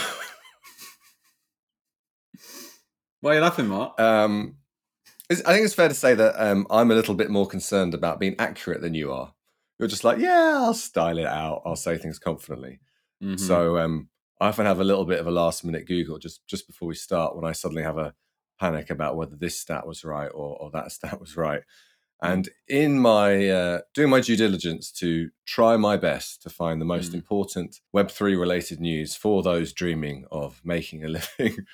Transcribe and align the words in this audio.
Why 3.20 3.32
are 3.32 3.34
you 3.36 3.40
laughing, 3.40 3.66
Mark? 3.66 3.98
Um, 4.00 4.56
I 5.30 5.34
think 5.34 5.64
it's 5.64 5.74
fair 5.74 5.88
to 5.88 5.94
say 5.94 6.14
that 6.14 6.34
um, 6.36 6.66
I'm 6.70 6.90
a 6.90 6.94
little 6.94 7.14
bit 7.14 7.30
more 7.30 7.46
concerned 7.46 7.94
about 7.94 8.20
being 8.20 8.36
accurate 8.38 8.80
than 8.80 8.94
you 8.94 9.12
are. 9.12 9.32
You're 9.78 9.88
just 9.88 10.04
like, 10.04 10.18
yeah, 10.18 10.60
I'll 10.62 10.74
style 10.74 11.18
it 11.18 11.26
out. 11.26 11.62
I'll 11.66 11.76
say 11.76 11.98
things 11.98 12.18
confidently. 12.18 12.80
Mhm. 13.22 13.40
So 13.40 13.78
um, 13.78 14.08
I 14.40 14.48
often 14.48 14.66
have 14.66 14.80
a 14.80 14.84
little 14.84 15.04
bit 15.04 15.18
of 15.18 15.26
a 15.26 15.30
last 15.30 15.64
minute 15.64 15.86
Google 15.86 16.18
just 16.18 16.46
just 16.46 16.66
before 16.66 16.88
we 16.88 16.94
start 16.94 17.34
when 17.34 17.44
I 17.44 17.52
suddenly 17.52 17.82
have 17.82 17.98
a 17.98 18.14
panic 18.60 18.90
about 18.90 19.16
whether 19.16 19.36
this 19.36 19.58
stat 19.58 19.86
was 19.86 20.04
right 20.04 20.30
or, 20.32 20.56
or 20.60 20.70
that 20.70 20.92
stat 20.92 21.20
was 21.20 21.36
right. 21.36 21.62
And 22.22 22.48
in 22.66 22.98
my 22.98 23.48
uh, 23.50 23.80
doing 23.94 24.08
my 24.10 24.20
due 24.20 24.36
diligence 24.36 24.90
to 24.92 25.30
try 25.44 25.76
my 25.76 25.96
best 25.98 26.42
to 26.42 26.50
find 26.50 26.80
the 26.80 26.84
most 26.86 27.12
Mm. 27.12 27.16
important 27.16 27.80
Web 27.92 28.10
three 28.10 28.34
related 28.36 28.80
news 28.80 29.14
for 29.14 29.42
those 29.42 29.72
dreaming 29.74 30.24
of 30.32 30.60
making 30.64 31.04
a 31.04 31.08
living 31.18 31.66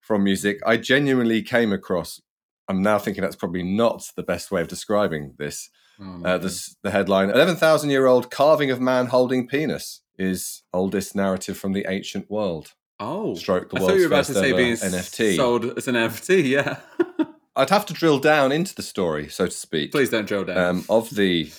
from 0.00 0.24
music, 0.24 0.58
I 0.66 0.78
genuinely 0.78 1.42
came 1.42 1.72
across. 1.72 2.20
I'm 2.68 2.82
now 2.82 2.98
thinking 2.98 3.22
that's 3.22 3.36
probably 3.36 3.62
not 3.62 4.10
the 4.16 4.22
best 4.22 4.50
way 4.50 4.60
of 4.62 4.68
describing 4.68 5.34
this. 5.38 5.68
Oh, 6.00 6.22
Uh, 6.24 6.38
this, 6.38 6.76
the 6.82 6.90
headline 6.92 7.28
11,000 7.28 7.90
year 7.90 8.06
old 8.06 8.30
carving 8.30 8.70
of 8.70 8.80
man 8.80 9.06
holding 9.06 9.46
penis 9.46 10.00
is 10.18 10.62
oldest 10.72 11.14
narrative 11.14 11.58
from 11.58 11.72
the 11.72 11.84
ancient 11.88 12.30
world. 12.30 12.72
oh, 13.00 13.34
Stroke 13.34 13.68
the 13.70 13.76
I 13.76 13.80
thought 13.80 13.94
you 13.96 14.00
were 14.02 14.06
about 14.06 14.24
to 14.26 14.34
say 14.34 14.52
being 14.52 14.74
NFT. 14.74 15.36
sold 15.36 15.64
as 15.76 15.88
an 15.88 15.94
NFT. 15.96 16.48
Yeah. 16.48 16.78
I'd 17.60 17.70
have 17.70 17.84
to 17.86 17.92
drill 17.92 18.18
down 18.18 18.52
into 18.52 18.74
the 18.74 18.82
story, 18.82 19.28
so 19.28 19.44
to 19.46 19.50
speak, 19.50 19.92
Please 19.92 20.10
don't 20.10 20.26
drill 20.26 20.44
down. 20.44 20.58
um, 20.58 20.84
of 20.88 21.10
the 21.10 21.50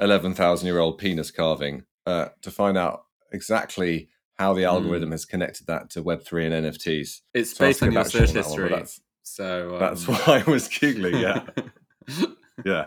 11,000 0.00 0.66
year 0.66 0.78
old 0.78 0.98
penis 0.98 1.30
carving 1.30 1.84
uh, 2.04 2.28
to 2.42 2.50
find 2.50 2.76
out 2.76 3.04
exactly 3.32 4.08
how 4.34 4.52
the 4.52 4.64
algorithm 4.64 5.12
has 5.12 5.24
connected 5.24 5.66
that 5.66 5.88
to 5.90 6.02
Web3 6.02 6.52
and 6.52 6.66
NFTs. 6.66 7.20
it's 7.32 7.56
So 7.56 7.64
based 7.64 7.82
on 7.82 7.92
your 7.92 8.04
search 8.04 8.28
on 8.28 8.34
that 8.34 8.44
one, 8.44 8.44
history. 8.44 8.68
that's, 8.68 9.00
so 9.22 9.74
um, 9.74 9.80
that's 9.80 10.06
why 10.06 10.42
I 10.46 10.50
was 10.50 10.68
giggling. 10.68 11.16
Yeah. 11.16 11.46
yeah. 12.64 12.86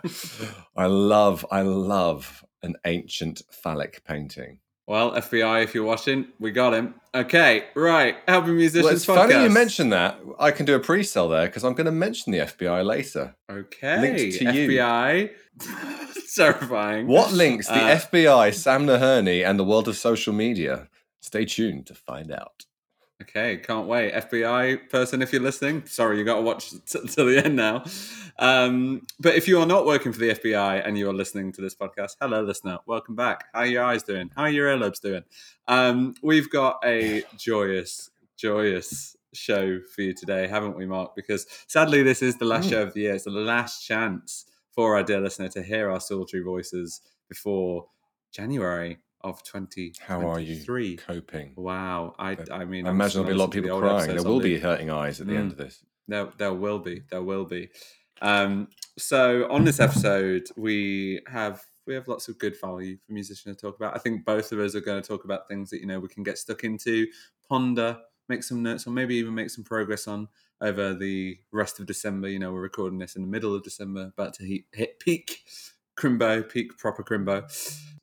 I 0.77 0.85
love, 0.85 1.45
I 1.51 1.63
love 1.63 2.45
an 2.61 2.75
ancient 2.85 3.41
phallic 3.51 4.03
painting. 4.05 4.59
Well, 4.89 5.11
FBI, 5.13 5.63
if 5.63 5.73
you're 5.73 5.85
watching, 5.85 6.27
we 6.39 6.51
got 6.51 6.73
him. 6.73 6.95
Okay, 7.15 7.65
right. 7.75 8.17
Helping 8.27 8.55
musicians 8.57 8.83
Well, 8.85 8.93
it's 8.93 9.05
podcast. 9.05 9.31
funny 9.31 9.43
you 9.43 9.49
mention 9.49 9.89
that. 9.91 10.19
I 10.39 10.51
can 10.51 10.65
do 10.65 10.75
a 10.75 10.79
pre-sell 10.79 11.29
there 11.29 11.45
because 11.45 11.63
I'm 11.63 11.73
going 11.73 11.85
to 11.85 11.91
mention 11.91 12.31
the 12.33 12.39
FBI 12.39 12.85
later. 12.85 13.35
Okay, 13.49 14.01
Linked 14.01 14.37
to 14.39 14.51
you. 14.53 14.67
FBI. 14.69 15.29
Terrifying. 16.35 17.07
What 17.07 17.31
links 17.33 17.67
the 17.67 17.73
Uh, 17.75 17.95
FBI, 17.97 18.53
Sam 18.53 18.85
Naherney, 18.85 19.47
and 19.47 19.57
the 19.59 19.63
world 19.63 19.87
of 19.87 19.97
social 19.97 20.33
media? 20.33 20.87
Stay 21.21 21.45
tuned 21.45 21.85
to 21.87 21.93
find 21.95 22.31
out. 22.31 22.65
Okay, 23.21 23.57
can't 23.57 23.85
wait. 23.87 24.13
FBI 24.13 24.89
person, 24.89 25.21
if 25.21 25.33
you're 25.33 25.41
listening, 25.41 25.85
sorry, 25.85 26.17
you 26.17 26.23
got 26.23 26.35
to 26.37 26.41
watch 26.41 26.71
t- 26.85 27.05
till 27.07 27.25
the 27.25 27.43
end 27.43 27.55
now. 27.57 27.83
Um, 28.37 29.05
but 29.19 29.35
if 29.35 29.45
you 29.45 29.59
are 29.59 29.65
not 29.65 29.85
working 29.85 30.13
for 30.13 30.19
the 30.19 30.29
FBI 30.29 30.87
and 30.87 30.97
you 30.97 31.09
are 31.09 31.13
listening 31.13 31.51
to 31.53 31.61
this 31.61 31.75
podcast, 31.75 32.15
hello, 32.21 32.41
listener, 32.41 32.79
welcome 32.85 33.15
back. 33.15 33.45
How 33.53 33.59
are 33.61 33.65
your 33.65 33.83
eyes 33.83 34.03
doing? 34.03 34.31
How 34.35 34.43
are 34.43 34.49
your 34.49 34.67
earlobes 34.69 35.01
doing? 35.01 35.23
Um, 35.67 36.15
we've 36.23 36.49
got 36.49 36.79
a 36.85 37.23
joyous, 37.35 38.09
joyous 38.37 39.17
show 39.33 39.79
for 39.93 40.01
you 40.01 40.13
today, 40.13 40.47
haven't 40.47 40.77
we, 40.77 40.85
Mark? 40.85 41.13
Because 41.13 41.45
sadly, 41.67 42.01
this 42.03 42.21
is 42.21 42.37
the 42.37 42.45
last 42.45 42.67
Mm. 42.67 42.69
show 42.69 42.83
of 42.83 42.93
the 42.93 43.01
year. 43.01 43.15
It's 43.15 43.25
the 43.25 43.31
last 43.31 43.85
chance 43.85 44.45
for 44.71 44.95
our 44.95 45.03
dear 45.03 45.19
listener 45.19 45.49
to 45.49 45.61
hear 45.61 45.91
our 45.91 45.99
sultry 45.99 46.39
voices 46.39 47.01
before 47.27 47.87
January 48.31 48.99
of 49.21 49.43
2023. 49.43 50.05
How 50.05 50.29
are 50.31 50.39
you 50.39 50.97
coping? 50.97 51.53
Wow, 51.55 52.15
I, 52.19 52.35
But 52.35 52.51
I 52.51 52.65
mean, 52.65 52.87
I 52.87 52.91
imagine 52.91 53.23
there'll 53.23 53.29
be 53.29 53.35
a 53.35 53.37
lot 53.37 53.45
of 53.45 53.51
the 53.51 53.61
people 53.61 53.79
crying. 53.79 54.07
There 54.15 54.23
will 54.23 54.39
be 54.39 54.53
loop. 54.53 54.63
hurting 54.63 54.89
eyes 54.89 55.19
at 55.21 55.27
the 55.27 55.35
end 55.35 55.49
Mm. 55.49 55.51
of 55.53 55.57
this. 55.57 55.83
There, 56.07 56.27
there 56.37 56.53
will 56.53 56.79
be, 56.79 57.03
there 57.09 57.21
will 57.23 57.45
be. 57.45 57.69
Um, 58.21 58.67
so 58.97 59.49
on 59.51 59.63
this 59.63 59.79
episode, 59.79 60.47
we 60.57 61.21
have 61.27 61.61
we 61.87 61.93
have 61.95 62.07
lots 62.07 62.27
of 62.27 62.37
good 62.37 62.55
value 62.61 62.97
for 63.05 63.13
musicians 63.13 63.55
to 63.57 63.61
talk 63.67 63.75
about. 63.75 63.95
I 63.95 63.99
think 63.99 64.23
both 64.25 64.51
of 64.51 64.59
us 64.59 64.75
are 64.75 64.81
going 64.81 65.01
to 65.01 65.07
talk 65.07 65.23
about 65.25 65.47
things 65.47 65.69
that 65.71 65.79
you 65.79 65.87
know 65.87 65.99
we 65.99 66.07
can 66.07 66.23
get 66.23 66.37
stuck 66.37 66.63
into, 66.63 67.07
ponder, 67.47 67.97
make 68.27 68.43
some 68.43 68.61
notes, 68.61 68.85
or 68.87 68.91
maybe 68.91 69.15
even 69.15 69.33
make 69.33 69.49
some 69.49 69.63
progress 69.63 70.07
on 70.07 70.27
over 70.61 70.93
the 70.93 71.37
rest 71.51 71.79
of 71.79 71.85
December. 71.85 72.27
You 72.29 72.39
know, 72.39 72.51
we're 72.51 72.61
recording 72.61 72.99
this 72.99 73.15
in 73.15 73.21
the 73.23 73.27
middle 73.27 73.55
of 73.55 73.63
December, 73.63 74.11
about 74.17 74.33
to 74.35 74.43
hit, 74.45 74.61
hit 74.73 74.99
peak 74.99 75.43
crimbo, 75.99 76.47
peak 76.47 76.77
proper 76.77 77.03
crimbo. 77.03 77.43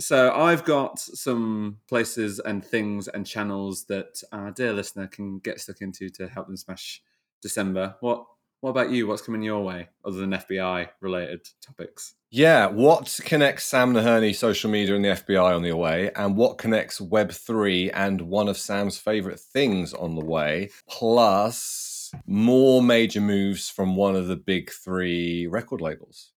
So 0.00 0.32
I've 0.32 0.64
got 0.64 0.98
some 0.98 1.78
places 1.88 2.38
and 2.38 2.64
things 2.64 3.08
and 3.08 3.26
channels 3.26 3.84
that 3.86 4.22
our 4.30 4.50
dear 4.50 4.72
listener 4.72 5.06
can 5.06 5.38
get 5.38 5.60
stuck 5.60 5.80
into 5.80 6.10
to 6.10 6.28
help 6.28 6.46
them 6.46 6.56
smash 6.56 7.02
December. 7.40 7.96
What 8.00 8.26
what 8.60 8.70
about 8.70 8.90
you? 8.90 9.06
What's 9.06 9.22
coming 9.22 9.42
your 9.42 9.62
way 9.62 9.88
other 10.04 10.18
than 10.18 10.30
FBI 10.30 10.88
related 11.00 11.46
topics? 11.60 12.14
Yeah, 12.30 12.66
what 12.66 13.20
connects 13.24 13.64
Sam 13.64 13.92
Naherney, 13.92 14.34
social 14.34 14.70
media, 14.70 14.96
and 14.96 15.04
the 15.04 15.10
FBI 15.10 15.54
on 15.54 15.62
the 15.62 15.76
way, 15.76 16.10
and 16.16 16.36
what 16.36 16.58
connects 16.58 16.98
Web3 16.98 17.90
and 17.94 18.22
one 18.22 18.48
of 18.48 18.56
Sam's 18.56 18.98
favorite 18.98 19.38
things 19.38 19.92
on 19.94 20.16
the 20.16 20.24
way, 20.24 20.70
plus 20.88 22.10
more 22.26 22.82
major 22.82 23.20
moves 23.20 23.68
from 23.68 23.94
one 23.94 24.16
of 24.16 24.26
the 24.26 24.36
big 24.36 24.70
three 24.70 25.46
record 25.46 25.80
labels. 25.80 26.32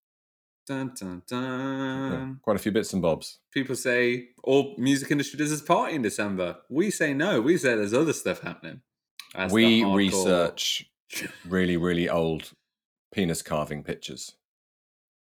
Dun 0.70 0.94
dun 0.96 1.24
Yeah, 1.32 2.34
quite 2.44 2.56
a 2.56 2.60
few 2.60 2.72
bits 2.72 2.94
and 2.94 3.02
bobs. 3.02 3.40
People 3.52 3.76
say 3.76 4.30
all 4.44 4.76
music 4.78 5.10
industry 5.10 5.40
does 5.40 5.52
is 5.52 5.64
party 5.64 5.96
in 5.96 6.04
December. 6.04 6.58
We 6.70 6.92
say 6.92 7.12
no. 7.12 7.42
We 7.42 7.58
say 7.58 7.76
there's 7.76 7.94
other 7.94 8.14
stuff 8.14 8.42
happening. 8.42 8.82
We 9.50 9.84
research 9.84 10.88
really, 11.48 11.76
really 11.76 12.08
old 12.08 12.52
penis 13.12 13.42
carving 13.42 13.84
pictures. 13.84 14.36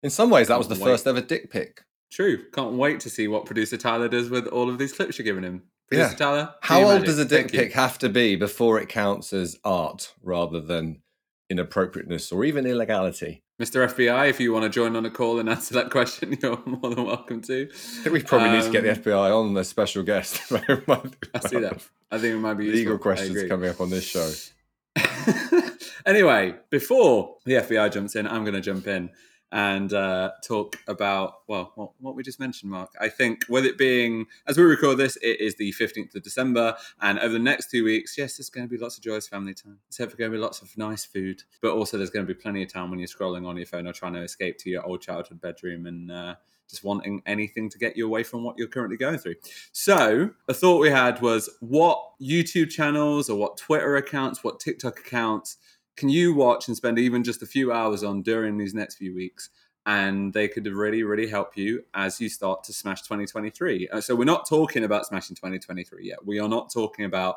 In 0.02 0.10
some 0.10 0.28
ways, 0.28 0.48
that 0.48 0.58
was 0.58 0.68
the 0.68 0.74
wait. 0.74 0.84
first 0.84 1.06
ever 1.06 1.22
dick 1.22 1.50
pic. 1.50 1.84
True. 2.12 2.50
Can't 2.50 2.72
wait 2.74 3.00
to 3.00 3.08
see 3.08 3.26
what 3.26 3.46
producer 3.46 3.78
Tyler 3.78 4.08
does 4.08 4.28
with 4.28 4.46
all 4.46 4.68
of 4.68 4.76
these 4.76 4.92
clips 4.92 5.18
you're 5.18 5.24
giving 5.24 5.44
him. 5.44 5.62
Producer 5.88 6.10
Yeah. 6.10 6.16
Tyler, 6.16 6.54
How 6.60 6.82
old 6.84 7.04
does 7.06 7.18
a 7.18 7.24
dick 7.24 7.50
Thank 7.50 7.52
you. 7.54 7.58
pic 7.60 7.72
have 7.72 7.98
to 8.00 8.10
be 8.10 8.36
before 8.36 8.78
it 8.78 8.90
counts 8.90 9.32
as 9.32 9.58
art 9.64 10.12
rather 10.22 10.60
than 10.60 11.00
inappropriateness 11.48 12.30
or 12.30 12.44
even 12.44 12.66
illegality? 12.66 13.42
Mr. 13.60 13.86
FBI, 13.86 14.30
if 14.30 14.40
you 14.40 14.54
want 14.54 14.62
to 14.62 14.70
join 14.70 14.96
on 14.96 15.04
a 15.04 15.10
call 15.10 15.38
and 15.38 15.46
answer 15.50 15.74
that 15.74 15.90
question, 15.96 16.34
you're 16.40 16.58
more 16.64 16.94
than 16.94 17.04
welcome 17.04 17.42
to. 17.42 17.68
I 17.70 17.74
think 17.74 18.12
we 18.14 18.22
probably 18.22 18.52
need 18.52 18.62
to 18.64 18.70
get 18.70 18.82
the 18.84 18.92
Um, 18.92 18.96
FBI 19.18 19.38
on 19.38 19.56
as 19.58 19.68
special 19.68 20.02
guest. 20.02 20.40
I 20.50 20.56
see 21.46 21.60
that. 21.60 21.86
I 22.10 22.18
think 22.18 22.34
it 22.36 22.38
might 22.38 22.54
be 22.54 22.64
Legal 22.64 22.94
useful. 22.94 22.98
Questions 22.98 23.48
coming 23.50 23.68
up 23.68 23.80
on 23.82 23.90
this 23.90 24.04
show. 24.04 24.32
anyway, 26.06 26.54
before 26.70 27.36
the 27.44 27.52
FBI 27.54 27.92
jumps 27.92 28.16
in, 28.16 28.26
I'm 28.26 28.44
going 28.44 28.54
to 28.54 28.62
jump 28.62 28.86
in 28.86 29.10
and 29.52 29.92
uh, 29.92 30.32
talk 30.44 30.76
about 30.86 31.48
well, 31.48 31.72
what, 31.74 31.92
what 31.98 32.14
we 32.14 32.22
just 32.22 32.40
mentioned, 32.40 32.70
Mark. 32.70 32.90
I 33.00 33.08
think 33.08 33.44
with 33.48 33.64
it 33.64 33.76
being 33.76 34.26
as 34.46 34.56
we 34.56 34.64
record 34.64 34.98
this, 34.98 35.16
it 35.16 35.40
is 35.40 35.56
the 35.56 35.72
15th 35.72 36.14
of 36.14 36.22
December, 36.22 36.76
and 37.00 37.18
over 37.18 37.32
the 37.32 37.38
next 37.38 37.70
two 37.70 37.84
weeks, 37.84 38.16
yes, 38.16 38.36
there's 38.36 38.50
going 38.50 38.68
to 38.68 38.70
be 38.70 38.80
lots 38.80 38.96
of 38.96 39.02
joyous 39.02 39.28
family 39.28 39.54
time. 39.54 39.78
Hopefully 39.98 40.18
going 40.18 40.30
to 40.30 40.36
be 40.36 40.42
lots 40.42 40.62
of 40.62 40.76
nice 40.78 41.04
food, 41.04 41.42
but 41.60 41.72
also 41.72 41.96
there's 41.96 42.10
going 42.10 42.26
to 42.26 42.32
be 42.32 42.40
plenty 42.40 42.62
of 42.62 42.72
time 42.72 42.90
when 42.90 42.98
you're 42.98 43.08
scrolling 43.08 43.46
on 43.46 43.56
your 43.56 43.66
phone 43.66 43.86
or 43.86 43.92
trying 43.92 44.14
to 44.14 44.22
escape 44.22 44.58
to 44.58 44.70
your 44.70 44.84
old 44.84 45.00
childhood 45.00 45.40
bedroom 45.40 45.86
and. 45.86 46.10
Uh, 46.10 46.34
just 46.68 46.84
wanting 46.84 47.20
anything 47.26 47.68
to 47.68 47.78
get 47.78 47.96
you 47.96 48.06
away 48.06 48.22
from 48.22 48.44
what 48.44 48.56
you're 48.56 48.68
currently 48.68 48.96
going 48.96 49.18
through. 49.18 49.34
So, 49.72 50.30
a 50.48 50.54
thought 50.54 50.78
we 50.78 50.88
had 50.88 51.20
was 51.20 51.50
what 51.58 52.00
YouTube 52.22 52.70
channels 52.70 53.28
or 53.28 53.36
what 53.36 53.56
Twitter 53.56 53.96
accounts, 53.96 54.44
what 54.44 54.60
TikTok 54.60 55.00
accounts 55.00 55.56
can 55.96 56.08
you 56.08 56.34
watch 56.34 56.68
and 56.68 56.76
spend 56.76 56.98
even 56.98 57.22
just 57.24 57.42
a 57.42 57.46
few 57.46 57.72
hours 57.72 58.02
on 58.02 58.22
during 58.22 58.56
these 58.58 58.74
next 58.74 58.96
few 58.96 59.14
weeks? 59.14 59.50
And 59.86 60.32
they 60.32 60.46
could 60.46 60.66
really, 60.66 61.02
really 61.02 61.26
help 61.28 61.56
you 61.56 61.84
as 61.94 62.20
you 62.20 62.28
start 62.28 62.64
to 62.64 62.72
smash 62.72 63.00
2023. 63.02 63.88
Uh, 63.88 64.00
So, 64.00 64.14
we're 64.14 64.24
not 64.24 64.46
talking 64.48 64.84
about 64.84 65.06
smashing 65.06 65.36
2023 65.36 66.06
yet. 66.06 66.24
We 66.24 66.38
are 66.38 66.48
not 66.48 66.70
talking 66.72 67.04
about 67.06 67.36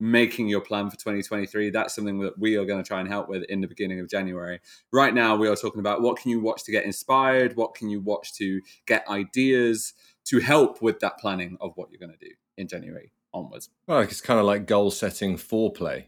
making 0.00 0.46
your 0.48 0.60
plan 0.60 0.88
for 0.88 0.96
2023 0.96 1.70
that's 1.70 1.92
something 1.92 2.20
that 2.20 2.38
we 2.38 2.54
are 2.56 2.64
going 2.64 2.80
to 2.80 2.86
try 2.86 3.00
and 3.00 3.08
help 3.08 3.28
with 3.28 3.42
in 3.48 3.60
the 3.60 3.66
beginning 3.66 3.98
of 3.98 4.08
january 4.08 4.60
right 4.92 5.12
now 5.12 5.34
we 5.34 5.48
are 5.48 5.56
talking 5.56 5.80
about 5.80 6.00
what 6.02 6.16
can 6.16 6.30
you 6.30 6.38
watch 6.38 6.62
to 6.62 6.70
get 6.70 6.84
inspired 6.84 7.56
what 7.56 7.74
can 7.74 7.90
you 7.90 7.98
watch 8.00 8.32
to 8.32 8.60
get 8.86 9.04
ideas 9.08 9.94
to 10.24 10.38
help 10.38 10.80
with 10.80 11.00
that 11.00 11.18
planning 11.18 11.56
of 11.60 11.72
what 11.74 11.90
you're 11.90 11.98
going 11.98 12.16
to 12.16 12.24
do 12.24 12.32
in 12.56 12.68
january 12.68 13.10
onwards 13.34 13.70
Well, 13.88 13.98
it's 13.98 14.20
kind 14.20 14.38
of 14.38 14.46
like 14.46 14.66
goal 14.66 14.92
setting 14.92 15.36
foreplay. 15.36 16.04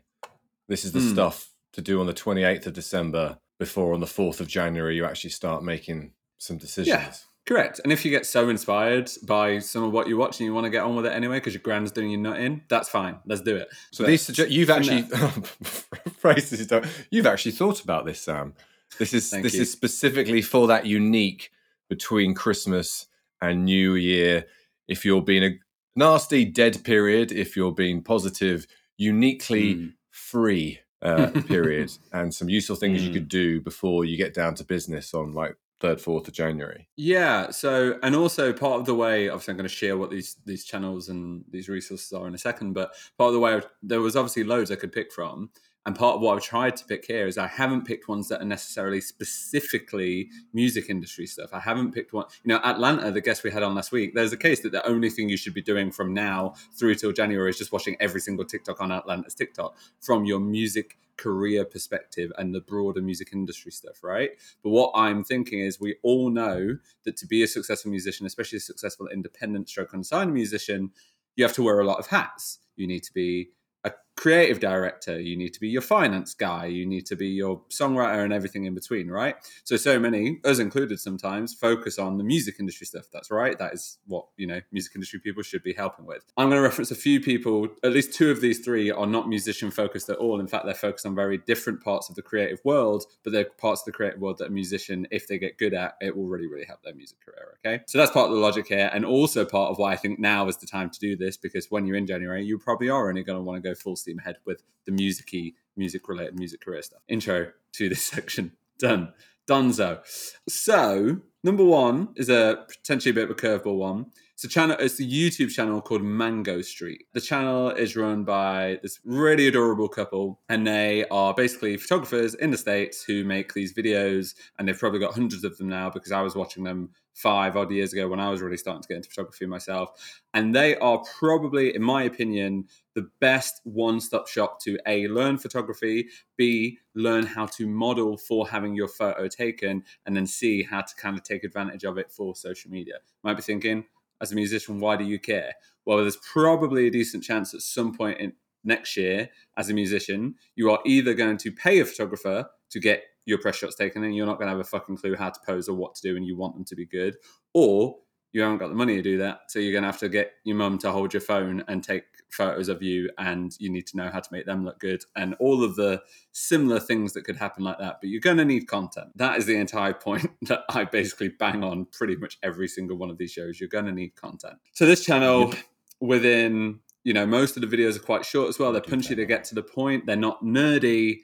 This 0.69 0.85
is 0.85 0.93
the 0.93 1.01
Hmm. 1.01 1.09
stuff 1.13 1.50
to 1.73 1.81
do 1.81 2.01
on 2.01 2.07
the 2.07 2.15
28th 2.15 2.67
of 2.67 2.73
December 2.73 3.39
before 3.59 3.93
on 3.95 4.01
the 4.01 4.07
4th 4.07 4.41
of 4.41 4.47
January 4.49 4.97
you 4.97 5.05
actually 5.05 5.31
start 5.31 5.63
making 5.63 6.13
some 6.39 6.57
decisions. 6.57 6.89
Yeah. 6.89 7.13
Correct. 7.47 7.81
And 7.83 7.93
if 7.93 8.05
you 8.05 8.11
get 8.11 8.27
so 8.27 8.49
inspired 8.49 9.11
by 9.25 9.59
some 9.59 9.83
of 9.83 9.93
what 9.93 10.07
you 10.07 10.17
watch 10.17 10.39
and 10.39 10.47
you 10.47 10.55
want 10.55 10.65
to 10.67 10.71
get 10.71 10.83
on 10.85 10.95
with 10.95 11.07
it 11.07 11.13
anyway 11.13 11.39
because 11.39 11.55
your 11.55 11.63
grand's 11.63 11.91
doing 11.91 12.11
your 12.11 12.21
nut 12.21 12.39
in, 12.39 12.63
that's 12.69 12.89
fine. 12.89 13.19
Let's 13.27 13.41
do 13.41 13.57
it. 13.57 13.69
So 13.93 14.05
But 14.05 14.11
these 14.11 14.23
suggest 14.23 14.51
you've 14.51 14.71
actually 14.71 15.03
phrases 16.19 16.67
don't 16.67 16.87
you've 17.11 17.27
actually 17.27 17.53
thought 17.53 17.83
about 17.83 18.05
this, 18.07 18.21
Sam. 18.21 18.55
This 18.99 19.15
is 19.15 19.31
this 19.31 19.55
you. 19.55 19.63
is 19.63 19.71
specifically 19.73 20.43
for 20.43 20.67
that 20.69 20.87
unique 20.87 21.51
between 21.89 22.35
Christmas 22.35 23.07
and 23.41 23.65
New 23.65 23.95
Year. 23.95 24.47
If 24.87 25.05
you're 25.05 25.23
being 25.23 25.45
a 25.45 25.59
nasty 25.97 26.45
dead 26.45 26.85
period, 26.85 27.33
if 27.33 27.57
you're 27.57 27.73
being 27.73 28.03
positive, 28.03 28.67
uniquely 28.97 29.75
Mm. 29.75 29.93
free 30.11 30.81
uh, 31.03 31.31
period 31.47 31.91
and 32.13 32.35
some 32.35 32.49
useful 32.49 32.77
things 32.77 33.03
you 33.03 33.11
Mm. 33.11 33.15
could 33.15 33.29
do 33.29 33.61
before 33.61 34.05
you 34.05 34.17
get 34.17 34.35
down 34.35 34.55
to 34.57 34.65
business 34.65 35.15
on 35.15 35.33
like 35.33 35.57
third, 35.81 35.99
fourth 36.01 36.29
of 36.29 36.35
January. 36.35 36.87
Yeah. 36.97 37.51
So, 37.51 37.99
and 38.03 38.15
also 38.15 38.53
part 38.53 38.81
of 38.81 38.85
the 38.87 38.95
way, 38.95 39.31
obviously, 39.31 39.53
I'm 39.53 39.57
going 39.57 39.69
to 39.69 39.75
share 39.75 39.97
what 39.97 40.11
these 40.11 40.37
these 40.45 40.65
channels 40.65 41.09
and 41.09 41.43
these 41.51 41.69
resources 41.71 42.13
are 42.13 42.29
in 42.29 42.35
a 42.35 42.39
second. 42.39 42.75
But 42.75 42.93
part 43.17 43.29
of 43.29 43.33
the 43.35 43.41
way, 43.41 43.63
there 43.83 44.01
was 44.03 44.15
obviously 44.15 44.45
loads 44.45 44.71
I 44.71 44.77
could 44.77 44.93
pick 44.93 45.11
from, 45.11 45.51
and 45.87 45.97
part 45.97 46.17
of 46.17 46.21
what 46.21 46.37
I've 46.37 46.43
tried 46.43 46.77
to 46.77 46.85
pick 46.85 47.07
here 47.07 47.27
is 47.27 47.39
I 47.39 47.47
haven't 47.47 47.87
picked 47.87 48.07
ones 48.07 48.29
that 48.29 48.43
are 48.43 48.47
necessarily 48.47 49.01
specifically 49.01 50.29
music 50.53 50.91
industry 50.91 51.27
stuff. 51.27 51.51
I 51.55 51.61
haven't 51.61 51.93
picked 51.93 52.13
one. 52.13 52.27
You 52.45 52.51
know, 52.51 52.61
Atlanta, 52.63 53.11
the 53.11 53.23
guest 53.23 53.43
we 53.45 53.51
had 53.51 53.63
on 53.63 53.75
last 53.75 53.91
week. 53.91 54.15
There's 54.15 54.33
a 54.33 54.37
case 54.37 54.61
that 54.61 54.73
the 54.73 54.87
only 54.87 55.09
thing 55.09 55.31
you 55.31 55.39
should 55.39 55.55
be 55.55 55.63
doing 55.63 55.91
from 55.91 56.13
now 56.13 56.55
through 56.79 56.97
till 56.97 57.13
January 57.13 57.49
is 57.49 57.59
just 57.59 57.73
watching 57.73 57.97
every 57.99 58.21
single 58.21 58.45
TikTok 58.45 58.81
on 58.81 58.93
Atlanta's 58.93 59.35
TikTok 59.35 59.75
from 60.01 60.27
your 60.27 60.39
music 60.39 60.99
career 61.17 61.65
perspective 61.65 62.33
and 62.39 62.55
the 62.55 62.61
broader 62.61 63.03
music 63.03 63.31
industry 63.33 63.73
stuff, 63.73 64.03
right? 64.03 64.31
But 64.63 64.71
what 64.71 64.91
I'm 64.95 65.23
thinking 65.23 65.61
is, 65.61 65.81
we 65.81 65.97
all 66.03 66.31
know 66.31 66.79
that 67.05 67.17
to 67.19 67.27
be 67.27 67.43
a 67.43 67.47
successful 67.47 67.91
musician, 67.91 68.27
especially 68.27 68.57
a 68.57 68.61
successful 68.61 69.09
independent 69.09 69.69
stroke 69.69 69.93
unsigned 69.93 70.33
musician, 70.33 70.91
you 71.37 71.45
have 71.45 71.55
to 71.55 71.63
wear 71.63 71.81
a 71.81 71.87
lot 71.87 71.99
of 71.99 72.09
hats. 72.09 72.59
You 72.77 72.87
need 72.87 73.03
to 73.05 73.13
be 73.13 73.51
a 73.85 73.93
creative 74.17 74.61
director, 74.61 75.19
you 75.19 75.37
need 75.37 75.55
to 75.55 75.61
be 75.61 75.69
your 75.69 75.83
finance 75.83 76.35
guy, 76.35 76.67
you 76.67 76.85
need 76.85 77.07
to 77.07 77.17
be 77.17 77.29
your 77.29 77.63
songwriter 77.71 78.23
and 78.23 78.33
everything 78.33 78.65
in 78.67 78.75
between, 78.75 79.09
right? 79.09 79.37
So 79.65 79.77
so 79.77 79.99
many, 79.99 80.41
us 80.45 80.59
included 80.59 81.01
sometimes, 81.01 81.55
focus 81.55 81.99
on 81.99 82.19
the 82.19 82.25
music 82.25 82.57
industry 82.61 82.87
stuff. 82.87 83.07
That's 83.13 83.31
right. 83.31 83.59
That 83.59 83.73
is 83.73 83.99
what, 84.07 84.27
you 84.37 84.47
know, 84.47 84.61
music 84.73 84.93
industry 84.95 85.21
people 85.21 85.43
should 85.43 85.63
be 85.63 85.73
helping 85.73 86.05
with. 86.05 86.25
I'm 86.37 86.49
going 86.49 86.59
to 86.59 86.63
reference 86.63 86.91
a 86.91 86.97
few 86.97 87.21
people, 87.21 87.69
at 87.83 87.93
least 87.93 88.13
two 88.13 88.31
of 88.31 88.41
these 88.43 88.59
three 88.59 88.91
are 88.91 89.07
not 89.07 89.29
musician 89.29 89.71
focused 89.71 90.11
at 90.11 90.19
all. 90.19 90.39
In 90.39 90.47
fact, 90.49 90.67
they're 90.67 90.75
focused 90.75 91.07
on 91.07 91.15
very 91.15 91.39
different 91.39 91.83
parts 91.83 92.11
of 92.11 92.15
the 92.15 92.23
creative 92.23 92.61
world, 92.65 93.05
but 93.25 93.33
they're 93.33 93.47
parts 93.59 93.83
of 93.83 93.87
the 93.87 93.93
creative 93.93 94.21
world 94.21 94.39
that 94.39 94.49
a 94.49 94.51
musician, 94.51 95.07
if 95.11 95.29
they 95.29 95.39
get 95.39 95.57
good 95.57 95.73
at, 95.73 95.95
it 96.01 96.15
will 96.15 96.27
really, 96.27 96.47
really 96.47 96.67
help 96.67 96.83
their 96.83 96.95
music 96.95 97.19
career. 97.25 97.59
Okay. 97.65 97.83
So 97.87 97.97
that's 97.97 98.11
part 98.11 98.29
of 98.29 98.35
the 98.35 98.41
logic 98.41 98.67
here. 98.69 98.91
And 98.93 99.05
also 99.05 99.45
part 99.45 99.71
of 99.71 99.79
why 99.79 99.93
I 99.93 99.97
think 99.97 100.19
now 100.19 100.49
is 100.49 100.59
the 100.59 100.67
time 100.67 100.91
to 100.91 100.99
do 100.99 101.17
this, 101.17 101.37
because 101.37 101.71
when 101.71 101.87
you're 101.87 101.97
in 101.97 102.07
January, 102.07 102.45
you 102.45 102.59
probably 102.59 102.91
are 102.91 103.09
only 103.09 103.23
going 103.23 103.39
to 103.39 103.43
want 103.43 103.63
to 103.63 103.69
go 103.69 103.75
full 103.75 103.97
steam 103.97 104.10
ahead 104.19 104.37
with 104.45 104.63
the 104.87 104.93
musicy, 104.93 105.55
music 105.77 106.09
related 106.09 106.39
music 106.39 106.61
career 106.61 106.83
stuff. 106.83 107.01
Intro 107.09 107.53
to 107.73 107.89
this 107.89 108.05
section. 108.07 108.53
Done. 108.79 109.13
Donzo. 109.49 110.01
So, 110.49 111.21
number 111.43 111.65
one 111.65 112.11
is 112.17 112.29
a 112.29 112.65
potentially 112.69 113.11
a 113.11 113.15
bit 113.15 113.25
of 113.25 113.31
a 113.31 113.35
curveball 113.35 113.77
one. 113.77 114.07
It's 114.35 114.45
a 114.45 114.49
channel. 114.49 114.77
It's 114.79 114.99
a 115.01 115.03
YouTube 115.03 115.51
channel 115.51 115.83
called 115.83 116.03
Mango 116.03 116.63
Street. 116.63 117.05
The 117.13 117.21
channel 117.21 117.71
is 117.71 117.95
run 117.95 118.25
by 118.25 118.79
this 118.83 118.99
really 119.05 119.49
adorable 119.49 119.89
couple, 119.89 120.41
and 120.49 120.67
they 120.67 121.05
are 121.11 121.35
basically 121.35 121.77
photographers 121.77 122.35
in 122.35 122.51
the 122.51 122.57
states 122.57 123.03
who 123.03 123.25
make 123.25 123.53
these 123.53 123.75
videos. 123.75 124.35
And 124.59 124.67
they've 124.67 124.79
probably 124.79 125.01
got 125.01 125.15
hundreds 125.15 125.45
of 125.45 125.59
them 125.59 125.69
now 125.69 125.91
because 125.91 126.13
I 126.13 126.23
was 126.23 126.37
watching 126.37 126.65
them 126.65 126.91
five 127.15 127.57
odd 127.57 127.71
years 127.71 127.93
ago 127.93 128.09
when 128.09 128.21
I 128.21 128.31
was 128.31 128.41
really 128.41 128.57
starting 128.57 128.83
to 128.83 128.89
get 128.89 128.97
into 128.99 129.09
photography 129.11 129.47
myself. 129.47 130.21
And 130.33 130.55
they 130.55 130.77
are 130.77 131.03
probably, 131.19 131.75
in 131.75 131.83
my 131.83 132.03
opinion, 132.05 132.67
the 132.95 133.09
best 133.21 133.61
one-stop 133.65 134.29
shop 134.29 134.61
to 134.63 134.79
a 134.87 135.09
learn 135.09 135.39
photography, 135.39 136.09
b 136.37 136.79
learn 136.95 137.27
how 137.27 137.47
to 137.47 137.67
model 137.67 138.17
for 138.17 138.49
having 138.49 138.75
your 138.75 138.89
photo 138.89 139.29
taken, 139.29 139.85
and 140.07 140.17
then 140.17 140.27
c 140.27 140.63
how 140.63 140.81
to 140.81 140.95
kind 140.97 141.17
of 141.17 141.23
take 141.23 141.45
advantage 141.45 141.85
of 141.85 141.99
it 141.99 142.11
for 142.11 142.35
social 142.35 142.71
media. 142.71 142.95
Might 143.23 143.37
be 143.37 143.43
thinking, 143.43 143.85
as 144.21 144.33
a 144.33 144.35
musician, 144.35 144.81
why 144.81 144.97
do 144.97 145.05
you 145.05 145.19
care? 145.19 145.55
Well, 145.85 145.99
there's 145.99 146.17
probably 146.17 146.87
a 146.87 146.91
decent 146.91 147.25
chance 147.25 147.55
at 147.55 147.63
some 147.63 147.95
point 147.95 148.21
in 148.21 148.35
next 148.63 148.97
year, 148.97 149.31
as 149.57 149.71
a 149.71 149.75
musician, 149.75 150.35
you 150.55 150.71
are 150.71 150.81
either 150.85 151.15
going 151.15 151.39
to 151.39 151.51
pay 151.51 151.81
a 151.81 151.85
photographer 151.85 152.47
to 152.71 152.79
get 152.81 153.05
your 153.31 153.39
press 153.39 153.57
shots 153.57 153.77
taken, 153.77 154.05
and 154.05 154.15
you're 154.15 154.27
not 154.27 154.39
going 154.39 154.47
to 154.47 154.53
have 154.53 154.61
a 154.61 154.65
fucking 154.65 154.97
clue 154.97 155.17
how 155.17 155.31
to 155.31 155.41
pose 155.47 155.69
or 155.69 155.75
what 155.75 155.95
to 155.95 156.03
do, 156.03 156.17
and 156.17 156.27
you 156.27 156.37
want 156.37 156.55
them 156.55 156.65
to 156.65 156.77
be 156.77 156.85
good, 156.85 157.17
or 157.55 157.97
you 158.33 158.43
haven't 158.43 158.59
got 158.59 158.69
the 158.69 158.75
money 158.75 158.97
to 158.97 159.03
do 159.03 159.19
that, 159.19 159.41
so 159.49 159.59
you're 159.59 159.73
going 159.73 159.83
to 159.83 159.89
have 159.89 159.99
to 159.99 160.09
get 160.09 160.33
your 160.45 160.57
mum 160.57 160.79
to 160.79 160.93
hold 160.93 161.13
your 161.13 161.21
phone 161.21 161.65
and 161.67 161.83
take 161.83 162.05
photos 162.31 162.69
of 162.69 162.83
you, 162.83 163.09
and 163.19 163.57
you 163.59 163.71
need 163.71 163.87
to 163.87 163.97
know 163.97 164.11
how 164.11 164.21
to 164.21 164.29
make 164.33 164.47
them 164.47 164.65
look 164.65 164.79
good, 164.79 165.03
and 165.17 165.35
all 165.41 165.65
of 165.65 165.77
the 165.77 166.03
similar 166.33 166.79
things 166.79 167.13
that 167.13 167.25
could 167.25 167.37
happen 167.37 167.65
like 167.65 167.79
that. 167.79 167.97
But 168.01 168.11
you're 168.11 168.21
going 168.21 168.37
to 168.37 168.45
need 168.45 168.67
content. 168.67 169.09
That 169.17 169.39
is 169.39 169.47
the 169.47 169.57
entire 169.57 169.95
point 169.95 170.31
that 170.43 170.65
I 170.69 170.85
basically 170.85 171.29
bang 171.29 171.65
on 171.65 171.87
pretty 171.87 172.17
much 172.17 172.39
every 172.43 172.69
single 172.69 172.99
one 172.99 173.11
of 173.11 173.19
these 173.19 173.33
shows. 173.33 173.59
You're 173.59 173.69
going 173.69 173.87
to 173.87 173.93
need 173.93 174.15
content. 174.17 174.59
So 174.73 174.87
this 174.87 175.05
channel, 175.05 175.55
within 176.01 176.81
you 177.05 177.15
know, 177.15 177.27
most 177.27 177.57
of 177.57 177.69
the 177.69 177.77
videos 177.77 177.97
are 177.97 178.01
quite 178.01 178.25
short 178.25 178.49
as 178.49 178.59
well. 178.59 178.73
They're 178.73 178.83
punchy. 178.83 179.15
They 179.15 179.25
get 179.25 179.45
to 179.45 179.55
the 179.55 179.63
point. 179.63 180.07
They're 180.07 180.17
not 180.17 180.45
nerdy. 180.45 181.21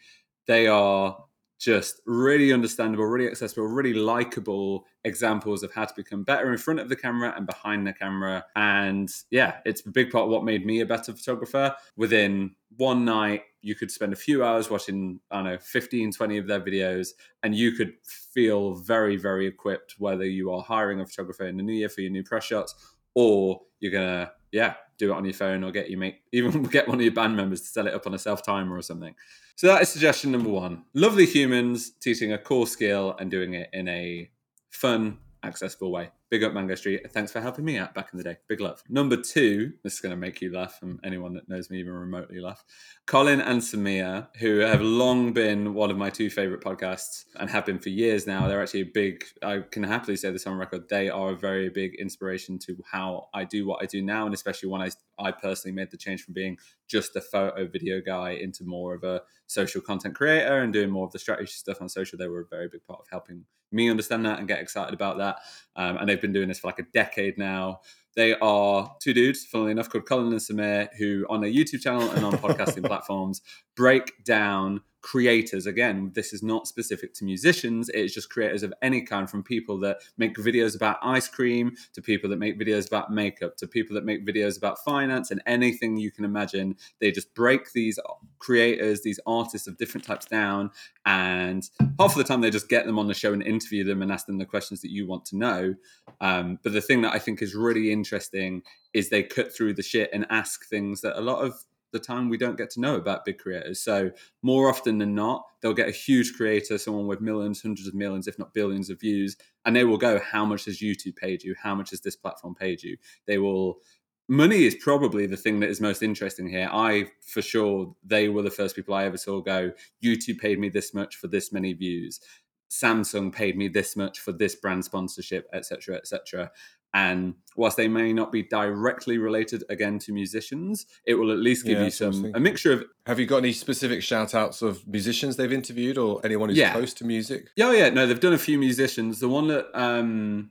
They 0.47 0.67
are 0.67 1.19
just 1.59 2.01
really 2.07 2.53
understandable, 2.53 3.05
really 3.07 3.29
accessible, 3.29 3.67
really 3.67 3.95
likable 3.95 4.87
examples 5.05 5.63
of 5.63 5.73
how 5.73 5.85
to 5.85 5.95
become 5.95 6.23
better 6.23 6.53
in 6.53 6.59
front 6.59 6.81
of 6.81 6.89
the 6.89 6.97
camera 6.97 7.33
and 7.37 7.47
behind 7.47 7.87
the 7.87 7.93
camera. 7.93 8.45
And 8.57 9.11
yeah, 9.31 9.59
it's 9.65 9.85
a 9.87 9.91
big 9.91 10.11
part 10.11 10.25
of 10.25 10.31
what 10.31 10.45
made 10.45 10.67
me 10.67 10.81
a 10.81 10.87
better 10.87 11.13
photographer. 11.13 11.75
Within 11.97 12.55
one 12.77 13.05
night, 13.05 13.43
you 13.63 13.75
could 13.75 13.91
spend 13.91 14.13
a 14.13 14.17
few 14.17 14.45
hours 14.45 14.71
watching, 14.71 15.19
I 15.31 15.37
don't 15.37 15.45
know, 15.45 15.59
15, 15.59 16.13
20 16.13 16.39
of 16.39 16.47
their 16.47 16.61
videos, 16.61 17.09
and 17.43 17.55
you 17.55 17.73
could 17.73 17.95
feel 18.05 18.75
very, 18.75 19.17
very 19.17 19.47
equipped 19.47 19.95
whether 19.99 20.25
you 20.25 20.53
are 20.53 20.63
hiring 20.63 21.01
a 21.01 21.07
photographer 21.07 21.47
in 21.47 21.57
the 21.57 21.63
new 21.63 21.73
year 21.73 21.89
for 21.89 22.03
your 22.03 22.11
new 22.11 22.23
press 22.23 22.45
shots 22.45 22.75
or 23.15 23.61
you're 23.81 23.93
gonna, 23.93 24.31
yeah, 24.53 24.75
do 24.99 25.13
it 25.13 25.17
on 25.17 25.25
your 25.25 25.35
phone 25.35 25.63
or 25.65 25.71
get 25.71 25.91
you 25.91 25.97
make 25.97 26.23
even 26.33 26.63
get 26.65 26.89
one 26.89 26.99
of 26.99 27.03
your 27.03 27.13
band 27.13 27.37
members 27.37 27.61
to 27.63 27.69
set 27.69 27.87
it 27.87 27.95
up 27.95 28.07
on 28.07 28.15
a 28.15 28.19
self 28.19 28.43
timer 28.43 28.77
or 28.77 28.83
something. 28.83 29.15
So 29.57 29.69
that 29.69 29.81
is 29.83 29.89
suggestion 29.89 30.33
number 30.33 30.51
one. 30.51 30.85
Lovely 30.95 31.27
humans 31.27 31.91
teaching 31.91 32.33
a 32.33 32.39
core 32.39 32.67
skill 32.67 33.17
and 33.19 33.31
doing 33.31 33.55
it 33.55 33.71
in 33.73 33.89
a 33.89 34.31
fun, 34.71 35.19
accessible 35.43 35.91
way. 35.91 36.11
Big 36.29 36.43
up 36.43 36.53
Mango 36.53 36.75
Street. 36.75 37.09
Thanks 37.13 37.31
for 37.31 37.41
helping 37.41 37.65
me 37.65 37.79
out 37.79 37.95
back 37.95 38.09
in 38.13 38.19
the 38.19 38.25
day. 38.25 38.37
Big 38.49 38.61
love. 38.61 38.83
Number 38.89 39.17
two, 39.17 39.73
this 39.85 39.95
is 39.95 40.01
going 40.01 40.11
to 40.11 40.17
make 40.17 40.41
you 40.41 40.53
laugh, 40.53 40.81
and 40.83 40.99
anyone 41.05 41.35
that 41.35 41.49
knows 41.49 41.71
me 41.71 41.79
even 41.79 41.93
remotely 41.93 42.41
laugh. 42.41 42.65
Colin 43.07 43.41
and 43.41 43.61
Samir, 43.61 44.27
who 44.39 44.59
have 44.59 44.81
long 44.81 45.33
been 45.33 45.73
one 45.73 45.91
of 45.91 45.97
my 45.97 46.11
two 46.11 46.29
favorite 46.29 46.63
podcasts 46.63 47.27
and 47.37 47.49
have 47.49 47.65
been 47.65 47.79
for 47.79 47.91
years 47.91 48.27
now. 48.27 48.49
They're 48.49 48.61
actually 48.61 48.81
a 48.81 48.91
big, 48.93 49.25
I 49.43 49.61
can 49.71 49.85
happily 49.85 50.17
say 50.17 50.31
this 50.33 50.47
on 50.49 50.57
record, 50.57 50.89
they 50.89 51.09
are 51.09 51.31
a 51.31 51.37
very 51.37 51.69
big 51.69 51.95
inspiration 51.95 52.59
to 52.61 52.77
how 52.91 53.29
I 53.33 53.45
do 53.45 53.67
what 53.67 53.83
I 53.83 53.87
do 53.87 54.03
now. 54.03 54.27
And 54.27 54.35
especially 54.35 54.69
when 54.69 54.83
I, 54.83 54.91
I 55.19 55.33
personally 55.33 55.75
made 55.75 55.91
the 55.91 55.97
change 55.97 56.23
from 56.23 56.35
being 56.35 56.59
just 56.89 57.17
a 57.17 57.21
photo 57.21 57.67
video 57.67 58.01
guy 58.01 58.31
into 58.33 58.65
more 58.65 58.95
of 58.95 59.05
a 59.05 59.23
social 59.47 59.81
content 59.81 60.15
creator 60.15 60.59
and 60.59 60.73
doing 60.73 60.91
more 60.91 61.07
of 61.07 61.13
the 61.13 61.19
strategy 61.19 61.53
stuff 61.53 61.81
on 61.81 61.89
social. 61.89 62.19
They 62.19 62.29
were 62.29 62.41
a 62.41 62.47
very 62.47 62.69
big 62.69 62.85
part 62.85 63.01
of 63.01 63.07
helping 63.11 63.45
me 63.73 63.91
understand 63.91 64.25
that 64.27 64.39
and 64.39 64.49
get 64.49 64.61
excited 64.61 64.95
about 64.95 65.19
that. 65.19 65.39
Um, 65.75 65.97
and 65.97 66.09
they've 66.09 66.21
been 66.21 66.33
doing 66.33 66.49
this 66.49 66.61
for 66.61 66.69
like 66.69 66.79
a 66.79 66.87
decade 66.93 67.39
now. 67.39 67.81
They 68.15 68.35
are 68.35 68.97
two 69.01 69.13
dudes, 69.13 69.45
funnily 69.45 69.73
enough, 69.73 69.91
called 69.91 70.07
Colin 70.07 70.29
and 70.29 70.37
Samir, 70.37 70.89
who 70.97 71.27
on 71.29 71.45
a 71.45 71.47
YouTube 71.47 71.83
channel 71.83 72.11
and 72.11 72.25
on 72.25 72.33
podcasting 72.39 72.87
platforms 72.87 73.43
break 73.77 74.25
down 74.25 74.81
creators. 75.07 75.67
Again, 75.67 76.11
this 76.17 76.33
is 76.33 76.43
not 76.43 76.67
specific 76.67 77.15
to 77.15 77.25
musicians, 77.25 77.89
it's 77.91 78.13
just 78.13 78.29
creators 78.29 78.65
of 78.65 78.75
any 78.83 79.03
kind, 79.03 79.31
from 79.31 79.45
people 79.45 79.79
that 79.79 79.99
make 80.19 80.35
videos 80.37 80.75
about 80.75 80.99
ice 81.01 81.29
cream 81.29 81.77
to 81.93 82.03
people 82.03 82.29
that 82.29 82.41
make 82.41 82.59
videos 82.59 82.89
about 82.89 83.13
makeup 83.13 83.57
to 83.59 83.69
people 83.69 83.95
that 83.95 84.05
make 84.05 84.27
videos 84.27 84.59
about 84.59 84.83
finance 84.85 85.31
and 85.31 85.41
anything 85.47 85.97
you 85.97 86.11
can 86.11 86.25
imagine. 86.25 86.75
They 87.01 87.13
just 87.13 87.33
break 87.35 87.71
these 87.71 88.01
creators, 88.41 89.03
these 89.03 89.21
artists 89.29 89.69
of 89.69 89.79
different 89.79 90.05
types 90.05 90.27
down, 90.27 90.73
and 91.05 91.63
half 92.01 92.11
of 92.11 92.19
the 92.19 92.25
time 92.25 92.41
they 92.41 92.51
just 92.51 92.69
get 92.69 92.85
them 92.85 92.99
on 92.99 93.07
the 93.07 93.15
show 93.15 93.33
and 93.33 93.45
interview 93.45 93.85
them 93.85 94.03
and 94.03 94.11
ask 94.11 94.27
them 94.27 94.39
the 94.39 94.45
questions 94.45 94.81
that 94.81 94.91
you 94.91 95.07
want 95.07 95.25
to 95.27 95.37
know. 95.37 95.77
Um, 96.21 96.59
but 96.65 96.73
the 96.73 96.81
thing 96.81 97.03
that 97.03 97.15
I 97.15 97.21
think 97.21 97.43
is 97.43 97.55
really 97.55 97.93
interesting 97.93 98.65
is 98.93 99.09
they 99.09 99.23
cut 99.23 99.55
through 99.55 99.75
the 99.75 99.85
shit 99.85 100.11
and 100.13 100.27
ask 100.31 100.67
things 100.69 101.03
that 101.03 101.17
a 101.17 101.23
lot 101.23 101.45
of 101.45 101.55
the 101.93 101.99
time 101.99 102.29
we 102.29 102.37
don't 102.37 102.59
get 102.59 102.71
to 102.71 102.81
know 102.81 102.97
about 102.97 103.25
big 103.25 103.39
creators. 103.39 103.81
So 103.81 104.11
more 104.43 104.69
often 104.69 104.99
than 104.99 105.15
not, 105.15 105.45
they'll 105.61 105.73
get 105.73 105.89
a 105.89 105.93
huge 105.93 106.35
creator, 106.35 106.79
someone 106.79 107.07
with 107.07 107.21
millions, 107.21 107.63
hundreds 107.63 107.89
of 107.89 107.95
millions, 107.95 108.27
if 108.27 108.39
not 108.39 108.55
billions 108.55 108.91
of 108.91 109.01
views, 109.01 109.37
and 109.65 109.75
they 109.75 109.85
will 109.85 109.99
go, 109.99 110.19
"How 110.19 110.45
much 110.45 110.67
has 110.67 110.81
YouTube 110.81 111.17
paid 111.17 111.43
you? 111.43 111.55
How 111.61 111.75
much 111.75 111.91
has 111.91 112.01
this 112.01 112.17
platform 112.17 112.55
paid 112.55 112.83
you?" 112.83 112.97
They 113.27 113.39
will. 113.39 113.81
Money 114.29 114.65
is 114.65 114.75
probably 114.75 115.27
the 115.27 115.37
thing 115.37 115.61
that 115.61 115.71
is 115.71 115.81
most 115.81 116.03
interesting 116.03 116.49
here. 116.49 116.69
I, 116.73 117.11
for 117.21 117.41
sure, 117.41 117.95
they 118.05 118.29
were 118.29 118.43
the 118.43 118.51
first 118.51 118.75
people 118.75 118.93
I 118.93 119.05
ever 119.05 119.17
saw 119.17 119.41
go. 119.41 119.71
YouTube 120.03 120.39
paid 120.39 120.59
me 120.59 120.69
this 120.69 120.93
much 120.93 121.15
for 121.15 121.29
this 121.29 121.53
many 121.53 121.73
views. 121.75 122.21
Samsung 122.69 123.33
paid 123.33 123.57
me 123.57 123.69
this 123.69 123.95
much 123.95 124.19
for 124.19 124.33
this 124.33 124.57
brand 124.57 124.85
sponsorship, 124.85 125.49
etc., 125.53 125.95
etc. 125.95 126.51
And 126.97 127.35
whilst 127.57 127.77
they 127.77 127.89
may 127.89 128.13
not 128.15 128.33
be 128.33 128.43
directly 128.43 129.19
related 129.19 129.63
again 129.69 129.99
to 129.99 130.13
musicians, 130.13 130.87
it 131.07 131.15
will 131.15 131.31
at 131.31 131.37
least 131.39 131.65
give 131.67 131.73
Yeah, 131.75 131.79
you 131.81 131.85
that's 131.91 132.01
what 132.01 132.07
I 132.07 132.09
was 132.09 132.17
some 132.21 132.33
a 132.35 132.41
mixture 132.41 132.73
of 132.73 132.85
Have 133.07 133.21
you 133.21 133.27
got 133.27 133.39
any 133.39 133.53
specific 133.53 134.03
shout 134.03 134.35
outs 134.35 134.63
of 134.63 134.87
musicians 134.89 135.37
they've 135.37 135.53
interviewed 135.53 135.99
or 135.99 136.21
anyone 136.25 136.49
who's 136.49 136.57
Yeah. 136.59 136.73
close 136.73 136.95
to 136.95 137.05
music? 137.05 137.51
yeah, 137.55 137.71
yeah. 137.73 137.91
No, 137.91 138.07
they've 138.07 138.19
done 138.19 138.33
a 138.33 138.39
few 138.39 138.59
musicians. 138.59 139.21
The 139.21 139.29
one 139.29 139.47
that 139.49 139.67
um, 139.79 140.51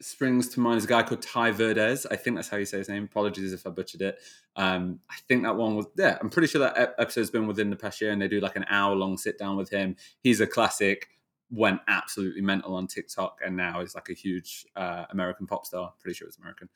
springs 0.00 0.48
to 0.50 0.60
mind 0.60 0.78
is 0.78 0.84
a 0.84 0.88
guy 0.88 1.02
called 1.02 1.22
Ty 1.22 1.50
Verdes. 1.52 2.06
I 2.06 2.14
think 2.16 2.36
that's 2.36 2.48
how 2.48 2.58
you 2.58 2.64
say 2.64 2.78
his 2.78 2.88
name. 2.88 3.04
Apologies 3.04 3.52
if 3.52 3.66
I 3.66 3.70
butchered 3.70 4.02
it. 4.02 4.18
Um, 4.54 5.00
I 5.10 5.16
think 5.26 5.42
that 5.42 5.56
one 5.56 5.74
was 5.74 5.86
yeah. 5.96 6.16
I'm 6.20 6.30
pretty 6.30 6.46
sure 6.48 6.60
that 6.60 6.94
episode's 6.98 7.30
been 7.30 7.46
within 7.48 7.70
the 7.70 7.76
past 7.76 8.00
year, 8.00 8.12
and 8.12 8.22
they 8.22 8.28
do 8.28 8.38
like 8.40 8.54
an 8.56 8.66
hour 8.68 8.94
long 8.94 9.16
sit 9.18 9.36
down 9.36 9.56
with 9.56 9.70
him. 9.70 9.96
He's 10.22 10.40
a 10.40 10.46
classic. 10.46 11.08
Went 11.52 11.80
absolutely 11.86 12.40
mental 12.40 12.74
on 12.74 12.86
TikTok, 12.86 13.38
and 13.44 13.56
now 13.56 13.80
is 13.80 13.94
like 13.94 14.08
a 14.08 14.14
huge 14.14 14.66
uh, 14.74 15.04
American 15.10 15.46
pop 15.46 15.66
star. 15.66 15.92
Pretty 16.00 16.16
sure 16.16 16.26
it's 16.26 16.38
American. 16.38 16.68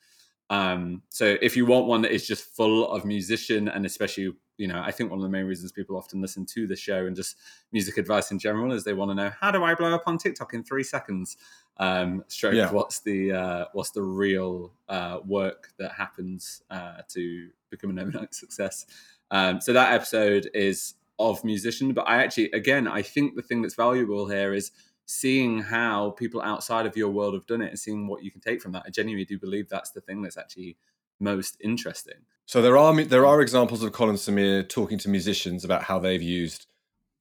Um, 0.49 1.01
so 1.09 1.37
if 1.41 1.57
you 1.57 1.65
want 1.65 1.87
one 1.87 2.01
that 2.03 2.11
is 2.11 2.25
just 2.25 2.55
full 2.55 2.89
of 2.89 3.03
musician 3.03 3.67
and 3.67 3.85
especially, 3.85 4.33
you 4.57 4.67
know, 4.67 4.81
I 4.81 4.91
think 4.91 5.09
one 5.09 5.19
of 5.19 5.23
the 5.23 5.29
main 5.29 5.45
reasons 5.45 5.71
people 5.71 5.97
often 5.97 6.21
listen 6.21 6.45
to 6.53 6.67
the 6.67 6.75
show 6.75 7.05
and 7.05 7.15
just 7.15 7.37
music 7.71 7.97
advice 7.97 8.31
in 8.31 8.39
general 8.39 8.71
is 8.71 8.83
they 8.83 8.93
want 8.93 9.11
to 9.11 9.15
know 9.15 9.31
how 9.39 9.51
do 9.51 9.63
I 9.63 9.75
blow 9.75 9.93
up 9.93 10.03
on 10.05 10.17
TikTok 10.17 10.53
in 10.53 10.63
three 10.63 10.83
seconds? 10.83 11.37
Um, 11.79 12.23
stroke 12.27 12.55
yeah. 12.55 12.71
what's 12.71 13.01
the 13.01 13.33
uh, 13.33 13.65
what's 13.73 13.91
the 13.91 14.01
real 14.01 14.73
uh, 14.89 15.19
work 15.25 15.73
that 15.77 15.91
happens 15.91 16.63
uh, 16.71 17.01
to 17.09 17.49
become 17.69 17.89
an 17.89 17.99
overnight 17.99 18.33
success? 18.33 18.85
Um, 19.29 19.59
so 19.59 19.73
that 19.73 19.93
episode 19.93 20.49
is 20.53 20.95
of 21.19 21.43
musician, 21.43 21.93
but 21.93 22.07
I 22.07 22.23
actually, 22.23 22.51
again, 22.51 22.87
I 22.87 23.01
think 23.01 23.35
the 23.35 23.41
thing 23.41 23.61
that's 23.61 23.75
valuable 23.75 24.27
here 24.27 24.53
is 24.53 24.71
seeing 25.05 25.61
how 25.61 26.11
people 26.11 26.41
outside 26.41 26.85
of 26.85 26.97
your 26.97 27.09
world 27.09 27.33
have 27.33 27.47
done 27.47 27.61
it 27.61 27.69
and 27.69 27.79
seeing 27.79 28.07
what 28.07 28.23
you 28.23 28.31
can 28.31 28.41
take 28.41 28.61
from 28.61 28.73
that. 28.73 28.83
I 28.85 28.89
genuinely 28.89 29.25
do 29.25 29.39
believe 29.39 29.69
that's 29.69 29.91
the 29.91 30.01
thing 30.01 30.21
that's 30.21 30.37
actually 30.37 30.77
most 31.19 31.57
interesting. 31.61 32.17
So 32.45 32.61
there 32.61 32.77
are 32.77 33.03
there 33.03 33.25
are 33.25 33.41
examples 33.41 33.83
of 33.83 33.91
Colin 33.91 34.15
Samir 34.15 34.67
talking 34.67 34.97
to 34.99 35.09
musicians 35.09 35.65
about 35.65 35.83
how 35.83 35.99
they've 35.99 36.21
used 36.21 36.67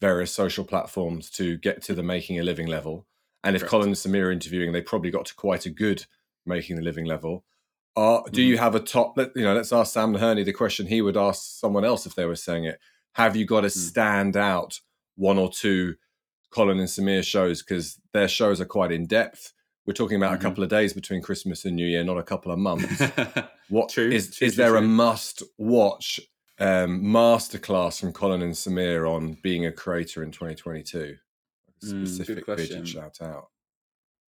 various 0.01 0.33
social 0.33 0.65
platforms 0.65 1.31
to 1.31 1.57
get 1.59 1.83
to 1.83 1.95
the 1.95 2.03
making 2.03 2.39
a 2.39 2.43
living 2.43 2.67
level. 2.67 3.07
And 3.43 3.57
if 3.57 3.63
Correct. 3.63 3.71
Colin 3.71 3.93
Samir 3.93 4.33
interviewing, 4.33 4.73
they 4.73 4.83
probably 4.83 5.11
got 5.11 5.27
to 5.27 5.35
quite 5.35 5.67
a 5.67 5.71
good 5.71 6.05
making 6.45 6.77
the 6.77 6.83
living 6.83 7.07
level. 7.07 7.45
Uh, 7.97 8.21
do 8.31 8.41
mm-hmm. 8.41 8.51
you 8.51 8.59
have 8.59 8.75
a 8.75 8.81
top? 8.81 9.17
Let, 9.17 9.31
You 9.35 9.45
know, 9.45 9.55
let's 9.55 9.73
ask 9.73 9.93
Sam 9.93 10.13
Naherney 10.13 10.45
the 10.45 10.53
question 10.53 10.87
he 10.87 11.01
would 11.01 11.17
ask 11.17 11.59
someone 11.59 11.85
else 11.85 12.05
if 12.07 12.15
they 12.15 12.27
were 12.27 12.37
saying 12.37 12.65
it. 12.65 12.79
Have 13.17 13.35
you 13.35 13.47
got 13.47 13.63
to 13.63 13.69
mm. 13.69 13.77
stand 13.77 14.37
out 14.37 14.81
one 15.17 15.39
or 15.39 15.51
two 15.51 15.95
Colin 16.51 16.79
and 16.79 16.89
Samir 16.89 17.25
shows 17.25 17.63
because 17.63 18.01
their 18.13 18.29
shows 18.29 18.61
are 18.61 18.67
quite 18.67 18.93
in 18.93 19.07
depth. 19.07 19.53
We're 19.87 19.93
talking 19.93 20.17
about 20.17 20.33
mm-hmm. 20.33 20.47
a 20.47 20.49
couple 20.49 20.65
of 20.65 20.71
days 20.71 20.93
between 20.93 21.23
Christmas 21.23 21.65
and 21.65 21.77
New 21.77 21.87
Year, 21.87 22.03
not 22.03 22.19
a 22.19 22.23
couple 22.23 22.51
of 22.51 22.59
months. 22.59 23.03
what 23.69 23.91
true, 23.91 24.11
is 24.11 24.37
true, 24.37 24.47
is 24.47 24.55
true, 24.55 24.65
there 24.65 24.77
a 24.77 24.83
must 24.83 25.43
watch 25.59 26.19
um, 26.59 27.03
masterclass 27.03 28.01
from 28.01 28.13
Colin 28.13 28.43
and 28.43 28.55
Samir 28.55 29.09
on 29.09 29.37
being 29.43 29.67
a 29.67 29.73
creator 29.73 30.23
in 30.23 30.31
2022? 30.31 31.17
Mm, 31.85 32.09
specific 32.09 32.47
mm, 32.47 32.87
shout 32.87 33.21
out. 33.21 33.49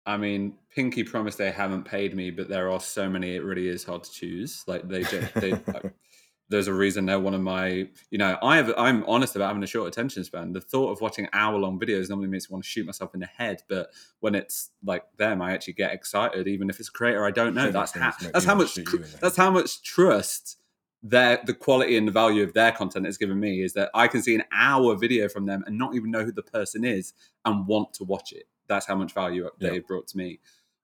I 0.06 0.18
mean, 0.18 0.56
Pinky 0.74 1.04
promised 1.04 1.38
they 1.38 1.52
haven't 1.52 1.86
paid 1.86 2.16
me, 2.16 2.32
but 2.32 2.50
there 2.50 2.72
are 2.72 2.80
so 2.80 3.10
many. 3.10 3.36
It 3.36 3.44
really 3.44 3.68
is 3.68 3.84
hard 3.84 4.04
to 4.04 4.12
choose. 4.12 4.64
Like 4.68 4.88
they, 4.88 5.04
they, 5.36 5.52
like, 5.52 5.94
there's 6.52 6.68
a 6.68 6.74
reason 6.74 7.06
they're 7.06 7.20
one 7.20 7.34
of 7.34 7.42
my 7.42 7.88
you 8.12 8.18
know 8.18 8.38
i 8.44 8.58
have 8.58 8.72
i'm 8.78 9.04
honest 9.06 9.36
about 9.36 9.48
having 9.48 9.64
a 9.64 9.68
short 9.68 9.88
attention 9.88 10.24
span. 10.24 10.52
The 10.52 10.62
thought 10.62 10.92
of 10.92 11.02
watching 11.02 11.28
hour 11.34 11.58
long 11.58 11.80
videos 11.80 12.10
normally 12.10 12.28
makes 12.28 12.50
me 12.50 12.54
want 12.54 12.64
to 12.66 12.70
shoot 12.70 12.86
myself 12.86 13.14
in 13.14 13.22
the 13.22 13.26
head 13.26 13.64
but 13.70 13.90
when 14.20 14.36
it's 14.36 14.70
like 14.84 15.04
them 15.18 15.42
i 15.42 15.54
actually 15.54 15.74
get 15.74 15.94
excited 15.94 16.48
even 16.48 16.70
if 16.70 16.80
it's 16.80 16.90
a 16.90 16.92
creator 16.92 17.26
i 17.26 17.32
don't 17.32 17.56
know. 17.56 17.72
That's 17.72 17.94
how 17.94 18.12
that's 18.34 18.46
how 18.46 18.56
much 18.56 18.76
that's 19.22 19.38
how 19.38 19.50
much 19.50 19.82
trust 19.82 20.58
their 21.02 21.42
the 21.46 21.54
quality 21.54 21.98
and 21.98 22.08
the 22.08 22.12
value 22.12 22.44
of 22.44 22.54
their 22.54 22.72
content 22.72 23.06
has 23.06 23.18
given 23.18 23.40
me 23.40 23.64
is 23.64 23.74
that 23.74 23.90
i 23.96 24.08
can 24.08 24.22
see 24.22 24.36
an 24.36 24.44
hour 24.52 24.96
video 24.96 25.28
from 25.28 25.46
them 25.46 25.64
and 25.66 25.78
not 25.78 25.96
even 25.96 26.12
know 26.12 26.24
who 26.24 26.32
the 26.32 26.44
person 26.44 26.84
is 26.84 27.14
and 27.46 27.66
want 27.66 27.94
to 27.94 28.04
watch 28.04 28.34
it. 28.34 28.44
That's 28.68 28.86
how 28.86 28.96
much 28.96 29.14
value 29.14 29.50
they 29.60 29.80
brought 29.80 30.08
to 30.10 30.18
me. 30.18 30.40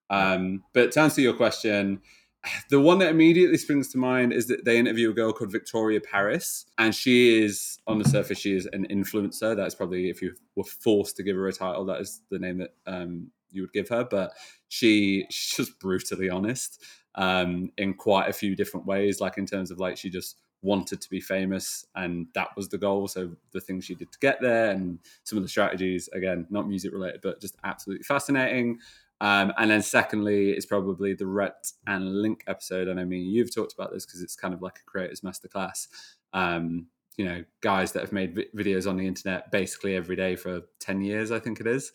Um, 0.09 0.63
but 0.74 0.91
to 0.93 1.01
answer 1.01 1.21
your 1.21 1.33
question 1.33 2.01
the 2.70 2.79
one 2.79 3.00
that 3.00 3.10
immediately 3.10 3.58
springs 3.58 3.89
to 3.89 3.98
mind 3.98 4.34
is 4.34 4.48
that 4.48 4.65
they 4.65 4.77
interview 4.77 5.10
a 5.10 5.13
girl 5.13 5.34
called 5.34 5.51
Victoria 5.51 6.01
Paris, 6.01 6.65
and 6.77 6.94
she 6.94 7.44
is 7.44 7.79
on 7.88 8.00
the 8.00 8.06
surface 8.06 8.39
she 8.39 8.56
is 8.56 8.67
an 8.74 8.88
influencer. 8.89 9.56
That's 9.56 9.75
probably 9.75 10.10
if 10.10 10.22
you 10.22 10.34
were 10.56 10.63
forced 10.63 11.17
to 11.17 11.24
give 11.24 11.36
her 11.36 11.48
a 11.48 11.53
title, 11.53 11.86
that 11.86 12.01
is 12.01 12.22
the 12.29 12.39
name 12.39 12.60
that 12.60 12.74
um, 12.86 13.32
you 13.51 13.62
would 13.62 13.74
give 13.74 13.89
her. 13.89 14.03
But 14.03 14.32
she, 14.67 15.25
she's 15.29 15.58
just 15.58 15.79
brutally 15.79 16.29
honest 16.29 16.84
um, 17.15 17.72
in 17.77 17.94
quite 17.94 18.29
a 18.29 18.34
few 18.34 18.56
different 18.56 18.86
ways. 18.86 19.22
Like 19.22 19.38
in 19.38 19.46
terms 19.46 19.72
of 19.72 19.79
like 19.79 19.98
she 19.98 20.10
just 20.10 20.38
wanted 20.63 21.00
to 21.00 21.10
be 21.10 21.22
famous 21.22 21.86
and 21.96 22.27
that 22.34 22.50
was 22.56 22.67
the 22.70 22.77
goal 22.77 23.08
so 23.08 23.32
the 23.51 23.62
things 23.62 23.86
she 23.86 23.94
did 23.94 24.12
to 24.12 24.17
get 24.20 24.41
there 24.41 24.72
and 24.72 24.98
some 25.24 25.38
of 25.38 25.44
the 25.44 25.50
strategies 25.50 26.10
again 26.13 26.48
not 26.50 26.67
music 26.67 26.91
related 26.91 27.22
but 27.22 27.39
just 27.39 27.56
absolutely 27.63 28.03
fascinating 28.03 28.79
um, 29.19 29.51
and 29.57 29.71
then 29.71 29.81
secondly, 29.81 30.51
it's 30.51 30.65
probably 30.65 31.13
the 31.13 31.25
Rhett 31.25 31.71
and 31.88 32.21
Link 32.21 32.43
episode. 32.47 32.88
And 32.88 33.00
I 33.00 33.03
mean, 33.03 33.25
you've 33.25 33.53
talked 33.53 33.74
about 33.74 33.91
this 33.91 34.05
because 34.05 34.21
it's 34.21 34.36
kind 34.36 34.53
of 34.53 34.62
like 34.62 34.79
a 34.79 34.89
creator's 34.89 35.21
masterclass. 35.21 35.88
Um, 36.33 36.88
you 37.17 37.25
know, 37.25 37.43
guys 37.62 37.93
that 37.93 38.01
have 38.01 38.12
made 38.12 38.36
vi- 38.36 38.47
videos 38.55 38.88
on 38.88 38.95
the 38.95 39.07
internet 39.07 39.51
basically 39.51 39.95
every 39.95 40.15
day 40.15 40.36
for 40.36 40.62
10 40.79 41.01
years, 41.01 41.31
I 41.31 41.39
think 41.39 41.59
it 41.59 41.67
is. 41.67 41.91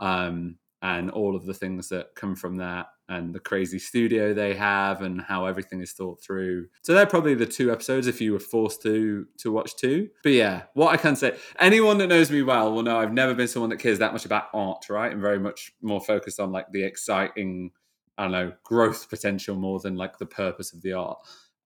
Um, 0.00 0.56
and 0.82 1.10
all 1.10 1.36
of 1.36 1.46
the 1.46 1.54
things 1.54 1.88
that 1.90 2.14
come 2.16 2.34
from 2.34 2.56
that 2.56 2.88
and 3.08 3.34
the 3.34 3.40
crazy 3.40 3.78
studio 3.78 4.32
they 4.32 4.54
have 4.54 5.02
and 5.02 5.20
how 5.20 5.44
everything 5.44 5.80
is 5.80 5.92
thought 5.92 6.22
through. 6.22 6.68
So 6.82 6.94
they're 6.94 7.06
probably 7.06 7.34
the 7.34 7.46
two 7.46 7.70
episodes 7.70 8.06
if 8.06 8.20
you 8.20 8.32
were 8.32 8.40
forced 8.40 8.82
to 8.82 9.26
to 9.38 9.52
watch 9.52 9.76
two. 9.76 10.08
But 10.22 10.32
yeah, 10.32 10.62
what 10.74 10.92
I 10.92 10.96
can 10.96 11.16
say, 11.16 11.36
anyone 11.58 11.98
that 11.98 12.08
knows 12.08 12.30
me 12.30 12.42
well 12.42 12.72
will 12.72 12.82
know 12.82 12.98
I've 12.98 13.12
never 13.12 13.34
been 13.34 13.48
someone 13.48 13.70
that 13.70 13.78
cares 13.78 13.98
that 13.98 14.12
much 14.12 14.24
about 14.24 14.44
art, 14.54 14.86
right? 14.88 15.12
I'm 15.12 15.20
very 15.20 15.38
much 15.38 15.72
more 15.82 16.00
focused 16.00 16.40
on 16.40 16.52
like 16.52 16.66
the 16.72 16.82
exciting, 16.82 17.72
I 18.16 18.24
don't 18.24 18.32
know, 18.32 18.52
growth 18.62 19.08
potential 19.10 19.56
more 19.56 19.80
than 19.80 19.96
like 19.96 20.18
the 20.18 20.26
purpose 20.26 20.72
of 20.72 20.80
the 20.82 20.94
art. 20.94 21.18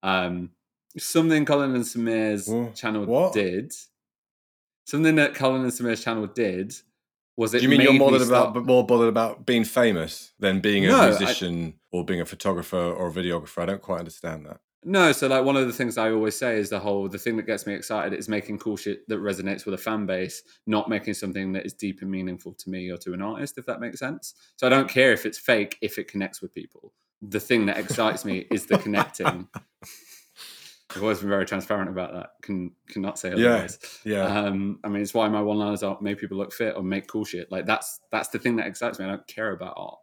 Um 0.03 0.51
something 0.97 1.45
Colin 1.45 1.75
and 1.75 1.85
Samir's 1.85 2.47
channel 2.79 3.05
what? 3.07 3.33
did. 3.33 3.73
Something 4.85 5.17
that 5.17 5.35
Colin 5.35 5.63
and 5.63 5.73
Samir's 5.73 6.03
channel 6.03 6.27
did 6.27 6.75
was 7.39 7.55
it? 7.55 7.61
Do 7.61 7.63
you 7.63 7.69
mean 7.71 7.81
you're 7.81 8.21
start... 8.21 8.51
about 8.51 8.67
more 8.67 8.85
bothered 8.85 9.09
about 9.09 9.47
being 9.47 9.65
famous 9.65 10.33
than 10.41 10.61
being 10.61 10.85
a 10.85 10.89
no, 10.89 11.07
musician 11.07 11.75
I... 11.77 11.97
or 11.97 12.05
being 12.05 12.21
a 12.21 12.27
photographer 12.27 12.77
or 12.77 13.09
a 13.09 13.13
videographer? 13.13 13.63
I 13.63 13.67
don't 13.67 13.81
quite 13.81 14.01
understand 14.01 14.45
that. 14.47 14.61
No, 14.85 15.13
so 15.13 15.29
like 15.29 15.45
one 15.45 15.57
of 15.57 15.67
the 15.67 15.73
things 15.73 15.99
I 15.99 16.11
always 16.11 16.37
say 16.37 16.59
is 16.59 16.69
the 16.69 16.81
whole 16.81 17.09
the 17.09 17.19
thing 17.19 17.37
that 17.37 17.47
gets 17.47 17.65
me 17.65 17.75
excited 17.75 18.13
is 18.19 18.29
making 18.29 18.59
cool 18.59 18.77
shit 18.77 19.09
that 19.09 19.21
resonates 19.21 19.65
with 19.65 19.75
a 19.75 19.79
fan 19.79 20.05
base, 20.05 20.43
not 20.67 20.89
making 20.89 21.15
something 21.15 21.53
that 21.53 21.65
is 21.65 21.75
deep 21.75 22.03
and 22.03 22.11
meaningful 22.11 22.55
to 22.55 22.71
me 22.71 22.91
or 22.91 22.97
to 22.99 23.13
an 23.13 23.23
artist, 23.23 23.57
if 23.57 23.67
that 23.67 23.81
makes 23.81 24.01
sense. 24.01 24.35
So 24.57 24.67
I 24.67 24.71
don't 24.71 24.89
care 24.89 25.13
if 25.13 25.25
it's 25.25 25.39
fake 25.39 25.79
if 25.81 25.99
it 25.99 26.09
connects 26.09 26.43
with 26.43 26.53
people. 26.53 26.93
The 27.23 27.41
thing 27.41 27.67
that 27.67 27.79
excites 27.79 28.25
me 28.25 28.47
is 28.51 28.67
the 28.67 28.79
connecting. 28.79 29.49
I've 30.95 31.03
always 31.03 31.21
been 31.21 31.29
very 31.29 31.45
transparent 31.45 31.91
about 31.91 32.13
that. 32.15 32.31
Can 32.43 32.73
cannot 32.89 33.19
say 33.19 33.33
otherwise. 33.33 33.79
Yeah. 34.05 34.27
yeah. 34.27 34.41
Um, 34.41 34.79
I 34.83 34.89
mean, 34.89 35.03
it's 35.03 35.13
why 35.13 35.29
my 35.29 35.43
one 35.43 35.59
liners 35.59 35.83
are 35.83 35.99
make 36.01 36.19
people 36.19 36.39
look 36.39 36.53
fit 36.53 36.77
or 36.77 36.83
make 36.83 37.07
cool 37.07 37.25
shit. 37.25 37.51
Like 37.53 37.67
that's 37.67 38.01
that's 38.11 38.29
the 38.29 38.39
thing 38.39 38.57
that 38.57 38.67
excites 38.67 38.99
me. 38.99 39.05
I 39.05 39.09
don't 39.09 39.27
care 39.27 39.53
about 39.53 39.75
art. 39.77 39.99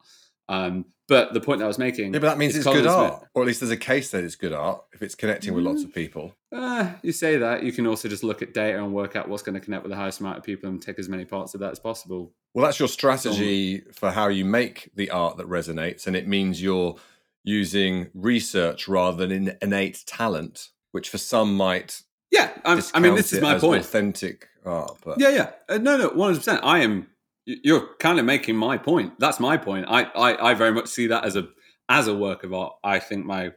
Um, 0.47 0.85
but 1.07 1.33
the 1.33 1.41
point 1.41 1.59
that 1.59 1.65
I 1.65 1.67
was 1.67 1.77
making, 1.77 2.13
yeah, 2.13 2.19
but 2.19 2.27
that 2.27 2.37
means 2.37 2.55
it's 2.55 2.65
good 2.65 2.87
art, 2.87 3.27
or 3.33 3.43
at 3.43 3.47
least 3.47 3.59
there's 3.59 3.71
a 3.71 3.77
case 3.77 4.09
that 4.11 4.23
it's 4.23 4.35
good 4.35 4.53
art 4.53 4.83
if 4.91 5.03
it's 5.03 5.13
connecting 5.13 5.53
mm, 5.53 5.57
with 5.57 5.65
lots 5.65 5.83
of 5.83 5.91
mm. 5.91 5.95
people. 5.95 6.33
Uh, 6.51 6.93
you 7.03 7.11
say 7.11 7.37
that 7.37 7.63
you 7.63 7.71
can 7.71 7.85
also 7.85 8.07
just 8.07 8.23
look 8.23 8.41
at 8.41 8.53
data 8.53 8.83
and 8.83 8.91
work 8.91 9.15
out 9.15 9.29
what's 9.29 9.43
going 9.43 9.53
to 9.53 9.59
connect 9.59 9.83
with 9.83 9.91
the 9.91 9.95
highest 9.95 10.19
amount 10.19 10.37
of 10.37 10.43
people 10.43 10.67
and 10.67 10.81
take 10.81 10.97
as 10.97 11.07
many 11.07 11.23
parts 11.23 11.53
of 11.53 11.59
that 11.59 11.71
as 11.71 11.79
possible. 11.79 12.31
Well, 12.53 12.65
that's 12.65 12.79
your 12.79 12.87
strategy 12.87 13.81
so, 13.81 13.91
for 13.91 14.11
how 14.11 14.29
you 14.29 14.45
make 14.45 14.89
the 14.95 15.11
art 15.11 15.37
that 15.37 15.47
resonates, 15.47 16.07
and 16.07 16.15
it 16.15 16.27
means 16.27 16.61
you're 16.61 16.95
using 17.43 18.09
research 18.15 18.87
rather 18.87 19.27
than 19.27 19.55
innate 19.61 20.03
talent 20.07 20.69
which 20.95 21.09
for 21.09 21.19
some 21.19 21.55
might 21.55 22.01
yeah 22.31 22.51
i 22.65 22.81
i 22.93 22.99
mean 22.99 23.15
this 23.15 23.31
is 23.31 23.41
my 23.41 23.59
point. 23.59 23.81
authentic 23.81 24.47
art 24.65 24.97
but 25.03 25.19
yeah 25.19 25.29
yeah. 25.29 25.51
Uh, 25.69 25.77
no 25.77 25.97
no 25.97 26.09
100% 26.09 26.59
i 26.63 26.79
am 26.79 27.07
you're 27.45 27.95
kind 27.99 28.19
of 28.19 28.25
making 28.25 28.55
my 28.55 28.77
point. 28.77 29.13
That's 29.19 29.39
my 29.39 29.57
point. 29.57 29.85
I, 29.87 30.03
I 30.03 30.51
i 30.51 30.53
very 30.53 30.73
much 30.73 30.87
see 30.87 31.07
that 31.07 31.25
as 31.25 31.35
a 31.35 31.47
as 31.89 32.07
a 32.07 32.15
work 32.15 32.43
of 32.43 32.53
art. 32.53 32.73
I 32.83 32.99
think 32.99 33.25
my 33.25 33.51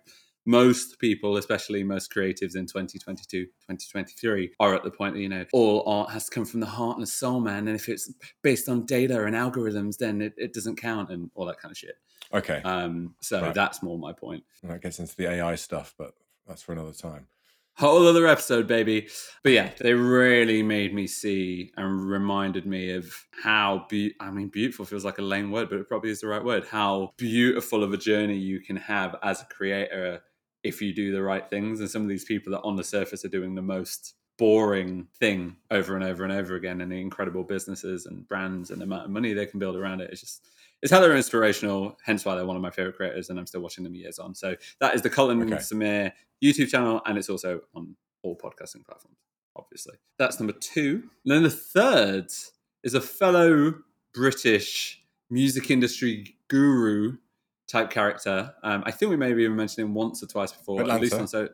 most 0.47 0.99
people 0.99 1.37
especially 1.37 1.85
most 1.85 2.13
creatives 2.13 2.57
in 2.57 2.65
2022 2.65 3.45
2023 3.45 4.53
are 4.61 4.75
at 4.75 4.83
the 4.83 4.91
point 4.91 5.15
that 5.15 5.21
you 5.21 5.29
know 5.29 5.45
all 5.53 5.83
art 5.87 6.11
has 6.11 6.27
to 6.27 6.31
come 6.31 6.45
from 6.45 6.61
the 6.61 6.67
heart 6.67 6.97
and 6.97 7.07
the 7.07 7.11
soul 7.11 7.41
man. 7.41 7.67
And 7.67 7.77
if 7.77 7.89
it's 7.89 8.13
based 8.43 8.69
on 8.69 8.87
data 8.87 9.25
and 9.25 9.35
algorithms 9.35 9.97
then 9.97 10.21
it, 10.21 10.35
it 10.37 10.53
doesn't 10.53 10.77
count 10.77 11.11
and 11.11 11.31
all 11.35 11.47
that 11.47 11.59
kind 11.59 11.73
of 11.73 11.79
shit. 11.79 11.97
Okay. 12.33 12.61
Um 12.65 13.15
so 13.21 13.41
right. 13.41 13.55
that's 13.55 13.83
more 13.83 13.99
my 13.99 14.13
point. 14.13 14.45
That 14.63 14.83
gets 14.83 14.99
into 14.99 15.17
the 15.17 15.31
ai 15.31 15.55
stuff 15.55 15.95
but 15.99 16.13
that's 16.49 16.63
for 16.63 16.73
another 16.73 16.93
time. 16.93 17.27
Whole 17.77 18.09
other 18.09 18.27
episode, 18.27 18.67
baby. 18.67 19.09
But 19.45 19.53
yeah, 19.53 19.71
they 19.79 19.95
really 19.95 20.65
made 20.65 20.93
me 20.93 21.07
see 21.07 21.71
and 21.77 22.11
reminded 22.11 22.67
me 22.67 22.91
of 22.91 23.15
how 23.45 23.87
be 23.89 24.15
I 24.19 24.33
mean 24.33 24.49
beautiful 24.49 24.85
feels 24.85 25.05
like 25.05 25.19
a 25.19 25.23
lame 25.23 25.53
word, 25.53 25.71
but 25.71 25.79
it 25.79 25.87
probably 25.87 26.11
is 26.11 26.21
the 26.21 26.27
right 26.27 26.45
word. 26.45 26.65
How 26.69 27.13
beautiful 27.17 27.85
of 27.85 27.93
a 27.93 27.97
journey 27.97 28.37
you 28.37 28.61
can 28.61 28.75
have 28.75 29.15
as 29.23 29.41
a 29.43 29.45
creator 29.45 30.23
if 30.65 30.83
you 30.83 30.93
do 30.93 31.13
the 31.13 31.23
right 31.23 31.49
things. 31.49 31.79
And 31.79 31.89
some 31.89 32.03
of 32.03 32.09
these 32.09 32.25
people 32.25 32.51
that 32.53 32.63
on 32.63 32.75
the 32.75 32.83
surface 32.83 33.25
are 33.25 33.29
doing 33.29 33.55
the 33.55 33.63
most 33.63 34.15
boring 34.39 35.07
thing 35.19 35.57
over 35.71 35.95
and 35.95 36.05
over 36.05 36.25
and 36.25 36.33
over 36.33 36.55
again 36.55 36.81
and 36.81 36.91
the 36.91 37.01
incredible 37.01 37.45
businesses 37.45 38.07
and 38.07 38.27
brands 38.27 38.71
and 38.71 38.81
the 38.81 38.85
amount 38.85 39.05
of 39.05 39.11
money 39.11 39.33
they 39.33 39.47
can 39.47 39.59
build 39.59 39.77
around 39.77 40.01
it. 40.01 40.11
It's 40.11 40.21
just 40.21 40.49
it's 40.83 40.93
how 40.93 41.01
they're 41.01 41.17
inspirational, 41.17 41.97
hence 42.05 42.25
why 42.25 42.35
they're 42.37 42.47
one 42.47 42.57
of 42.57 42.63
my 42.63 42.71
favorite 42.71 42.97
creators, 42.97 43.31
and 43.31 43.39
I'm 43.39 43.47
still 43.47 43.61
watching 43.61 43.85
them 43.85 43.95
years 43.95 44.19
on. 44.19 44.35
So 44.35 44.55
that 44.81 44.95
is 44.95 45.03
the 45.03 45.11
Colin 45.11 45.43
Okay. 45.43 45.57
Samir 45.57 46.13
YouTube 46.43 46.69
channel, 46.69 47.01
and 47.07 47.19
it's 47.19 47.29
also 47.29 47.61
on 47.75 47.97
all 48.23 48.37
podcasting 48.37 48.85
platforms, 48.87 49.17
obviously. 49.57 49.97
That's 50.19 50.39
number 50.39 50.53
two. 50.53 51.03
And 51.25 51.35
then 51.35 51.43
the 51.43 51.51
third 51.51 52.27
is 52.85 52.95
a 52.95 53.01
fellow 53.01 53.75
British 54.15 55.03
music 55.31 55.71
industry 55.71 56.37
guru 56.49 57.17
type 57.67 57.91
character. 57.91 58.55
Um, 58.63 58.83
I 58.87 58.91
think 58.91 59.11
we 59.11 59.17
maybe 59.17 59.43
even 59.45 59.57
mentioned 59.57 59.87
him 59.89 59.95
once 59.95 60.23
or 60.23 60.27
twice 60.27 60.53
before, 60.53 60.81
at 60.81 61.01
least 61.01 61.15
Atlanta. 61.15 61.51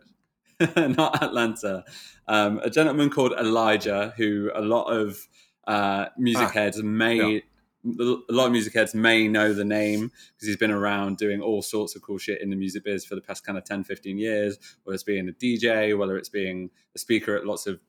on 0.58 0.74
so 0.76 0.86
not 0.88 1.22
Atlanta. 1.22 1.84
Um, 2.28 2.60
a 2.62 2.70
gentleman 2.70 3.10
called 3.10 3.32
Elijah, 3.32 4.12
who 4.16 4.50
a 4.54 4.60
lot 4.60 4.84
of 4.84 5.18
uh, 5.66 6.06
music 6.18 6.48
Ah, 6.48 6.50
heads 6.50 6.82
may. 6.82 7.42
A 7.84 8.32
lot 8.32 8.46
of 8.46 8.52
music 8.52 8.74
heads 8.74 8.94
may 8.94 9.28
know 9.28 9.52
the 9.52 9.64
name 9.64 10.10
because 10.34 10.48
he's 10.48 10.56
been 10.56 10.70
around 10.70 11.18
doing 11.18 11.40
all 11.40 11.60
sorts 11.62 11.94
of 11.94 12.02
cool 12.02 12.18
shit 12.18 12.40
in 12.40 12.50
the 12.50 12.56
music 12.56 12.84
biz 12.84 13.04
for 13.04 13.14
the 13.14 13.20
past 13.20 13.44
kind 13.44 13.58
of 13.58 13.64
10, 13.64 13.84
15 13.84 14.16
years, 14.16 14.58
whether 14.84 14.94
it's 14.94 15.02
being 15.02 15.28
a 15.28 15.32
DJ, 15.32 15.96
whether 15.96 16.16
it's 16.16 16.28
being 16.28 16.70
a 16.94 16.98
speaker 16.98 17.36
at 17.36 17.46
lots 17.46 17.66
of 17.66 17.80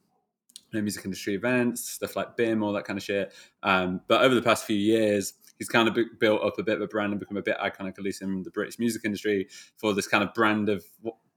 you 0.71 0.79
know, 0.79 0.81
music 0.81 1.05
industry 1.05 1.35
events, 1.35 1.89
stuff 1.89 2.15
like 2.15 2.35
BIM, 2.35 2.61
all 2.61 2.73
that 2.73 2.83
kind 2.85 2.97
of 2.97 3.03
shit. 3.03 3.33
Um, 3.63 4.01
but 4.07 4.21
over 4.21 4.35
the 4.35 4.41
past 4.41 4.65
few 4.65 4.75
years, 4.75 5.33
he's 5.57 5.69
kind 5.69 5.87
of 5.87 5.93
bu- 5.93 6.15
built 6.19 6.41
up 6.43 6.59
a 6.59 6.63
bit 6.63 6.75
of 6.75 6.81
a 6.81 6.87
brand 6.87 7.13
and 7.13 7.19
become 7.19 7.37
a 7.37 7.41
bit 7.41 7.57
iconic, 7.57 7.97
at 7.97 8.03
least 8.03 8.21
in 8.21 8.43
the 8.43 8.51
British 8.51 8.79
music 8.79 9.03
industry, 9.05 9.47
for 9.77 9.93
this 9.93 10.07
kind 10.07 10.23
of 10.23 10.33
brand 10.33 10.67
of 10.69 10.83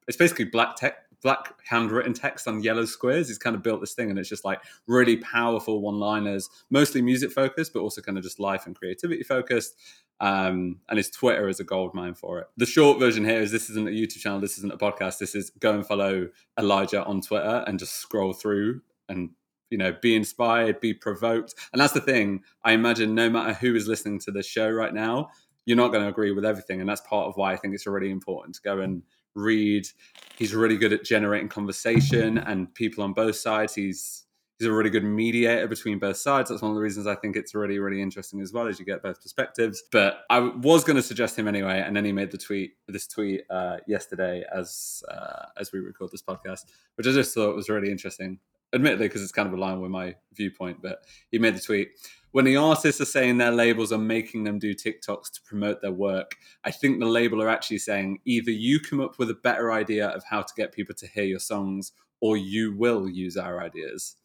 it's 0.08 0.16
basically 0.16 0.46
black 0.46 0.74
tech, 0.76 0.96
black 1.22 1.54
handwritten 1.68 2.14
text 2.14 2.46
on 2.46 2.62
yellow 2.62 2.84
squares. 2.84 3.28
He's 3.28 3.38
kind 3.38 3.56
of 3.56 3.62
built 3.62 3.80
this 3.80 3.94
thing, 3.94 4.10
and 4.10 4.18
it's 4.18 4.28
just 4.28 4.44
like 4.44 4.60
really 4.86 5.16
powerful 5.16 5.80
one-liners, 5.80 6.48
mostly 6.70 7.02
music 7.02 7.32
focused, 7.32 7.72
but 7.72 7.80
also 7.80 8.00
kind 8.00 8.18
of 8.18 8.24
just 8.24 8.38
life 8.38 8.66
and 8.66 8.76
creativity 8.76 9.22
focused. 9.22 9.74
Um, 10.20 10.80
and 10.88 10.96
his 10.96 11.10
Twitter 11.10 11.48
is 11.48 11.60
a 11.60 11.64
gold 11.64 11.94
mine 11.94 12.14
for 12.14 12.40
it. 12.40 12.46
The 12.56 12.66
short 12.66 12.98
version 12.98 13.24
here 13.24 13.40
is 13.40 13.52
this 13.52 13.70
isn't 13.70 13.88
a 13.88 13.92
YouTube 13.92 14.18
channel, 14.18 14.40
this 14.40 14.58
isn't 14.58 14.72
a 14.72 14.78
podcast. 14.78 15.18
This 15.18 15.34
is 15.34 15.50
go 15.50 15.72
and 15.74 15.86
follow 15.86 16.28
Elijah 16.58 17.04
on 17.04 17.20
Twitter 17.20 17.64
and 17.66 17.78
just 17.78 17.94
scroll 17.94 18.32
through 18.32 18.80
and 19.08 19.30
you 19.70 19.78
know 19.78 19.94
be 20.00 20.16
inspired 20.16 20.80
be 20.80 20.94
provoked 20.94 21.54
and 21.72 21.80
that's 21.80 21.92
the 21.92 22.00
thing 22.00 22.42
i 22.64 22.72
imagine 22.72 23.14
no 23.14 23.28
matter 23.28 23.52
who 23.52 23.74
is 23.74 23.86
listening 23.86 24.18
to 24.18 24.30
the 24.30 24.42
show 24.42 24.68
right 24.70 24.94
now 24.94 25.28
you're 25.66 25.76
not 25.76 25.88
going 25.88 26.02
to 26.02 26.08
agree 26.08 26.32
with 26.32 26.44
everything 26.44 26.80
and 26.80 26.88
that's 26.88 27.02
part 27.02 27.26
of 27.26 27.36
why 27.36 27.52
i 27.52 27.56
think 27.56 27.74
it's 27.74 27.86
really 27.86 28.10
important 28.10 28.54
to 28.54 28.62
go 28.62 28.80
and 28.80 29.02
read. 29.38 29.88
He's 30.36 30.54
really 30.54 30.76
good 30.76 30.92
at 30.92 31.04
generating 31.04 31.48
conversation 31.48 32.38
and 32.38 32.72
people 32.74 33.02
on 33.04 33.12
both 33.12 33.36
sides. 33.36 33.74
He's 33.74 34.24
he's 34.58 34.68
a 34.68 34.72
really 34.72 34.90
good 34.90 35.04
mediator 35.04 35.68
between 35.68 35.98
both 35.98 36.16
sides. 36.16 36.50
That's 36.50 36.62
one 36.62 36.70
of 36.70 36.74
the 36.74 36.82
reasons 36.82 37.06
i 37.06 37.14
think 37.14 37.36
it's 37.36 37.54
really 37.54 37.78
really 37.78 38.02
interesting 38.02 38.40
as 38.40 38.52
well 38.52 38.66
as 38.66 38.78
you 38.78 38.84
get 38.84 39.02
both 39.02 39.22
perspectives. 39.22 39.82
But 39.90 40.20
i 40.30 40.38
was 40.40 40.84
going 40.84 40.96
to 40.96 41.02
suggest 41.02 41.38
him 41.38 41.48
anyway 41.48 41.82
and 41.84 41.96
then 41.96 42.04
he 42.04 42.12
made 42.12 42.30
the 42.30 42.38
tweet 42.38 42.72
this 42.86 43.06
tweet 43.06 43.42
uh, 43.50 43.78
yesterday 43.86 44.44
as 44.54 45.02
uh, 45.10 45.46
as 45.56 45.72
we 45.72 45.80
record 45.80 46.10
this 46.10 46.22
podcast 46.22 46.66
which 46.96 47.06
i 47.06 47.12
just 47.12 47.34
thought 47.34 47.56
was 47.56 47.68
really 47.68 47.90
interesting. 47.90 48.38
Admittedly 48.74 49.06
because 49.06 49.22
it's 49.22 49.32
kind 49.32 49.48
of 49.48 49.54
aligned 49.54 49.80
with 49.80 49.90
my 49.90 50.14
viewpoint 50.34 50.82
but 50.82 50.98
he 51.30 51.38
made 51.38 51.56
the 51.56 51.60
tweet 51.60 51.88
when 52.32 52.44
the 52.44 52.56
artists 52.56 53.00
are 53.00 53.06
saying 53.06 53.38
their 53.38 53.52
labels 53.52 53.92
are 53.92 53.98
making 53.98 54.44
them 54.44 54.58
do 54.58 54.74
tiktoks 54.74 55.30
to 55.30 55.40
promote 55.46 55.80
their 55.80 55.92
work 55.92 56.36
i 56.64 56.70
think 56.70 56.98
the 56.98 57.06
label 57.06 57.42
are 57.42 57.48
actually 57.48 57.78
saying 57.78 58.18
either 58.24 58.50
you 58.50 58.80
come 58.80 59.00
up 59.00 59.18
with 59.18 59.30
a 59.30 59.34
better 59.34 59.72
idea 59.72 60.08
of 60.08 60.24
how 60.24 60.42
to 60.42 60.52
get 60.56 60.72
people 60.72 60.94
to 60.94 61.06
hear 61.06 61.24
your 61.24 61.38
songs 61.38 61.92
or 62.20 62.36
you 62.36 62.74
will 62.76 63.08
use 63.08 63.36
our 63.36 63.62
ideas 63.62 64.16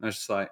and 0.00 0.06
i 0.06 0.08
was 0.08 0.16
just 0.16 0.30
like 0.30 0.50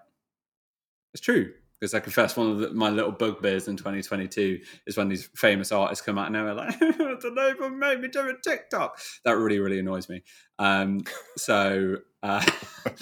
it's 1.13 1.23
true 1.23 1.53
because 1.79 1.95
i 1.95 2.01
confess 2.01 2.37
one 2.37 2.51
of 2.51 2.59
the, 2.59 2.71
my 2.73 2.91
little 2.91 3.13
bugbears 3.13 3.69
in 3.69 3.77
2022 3.77 4.61
is 4.87 4.97
when 4.97 5.09
these 5.09 5.29
famous 5.35 5.73
artists 5.73 6.05
come 6.05 6.19
out 6.19 6.27
and 6.27 6.35
they're 6.35 6.55
like 6.55 6.79
the 6.79 7.33
label 7.35 7.71
made 7.71 8.01
me 8.01 8.09
do 8.09 8.29
a 8.29 8.35
tiktok 8.43 8.99
that 9.25 9.37
really 9.37 9.59
really 9.59 9.79
annoys 9.79 10.09
me 10.09 10.23
um 10.59 11.01
so 11.37 11.97
uh, 12.23 12.45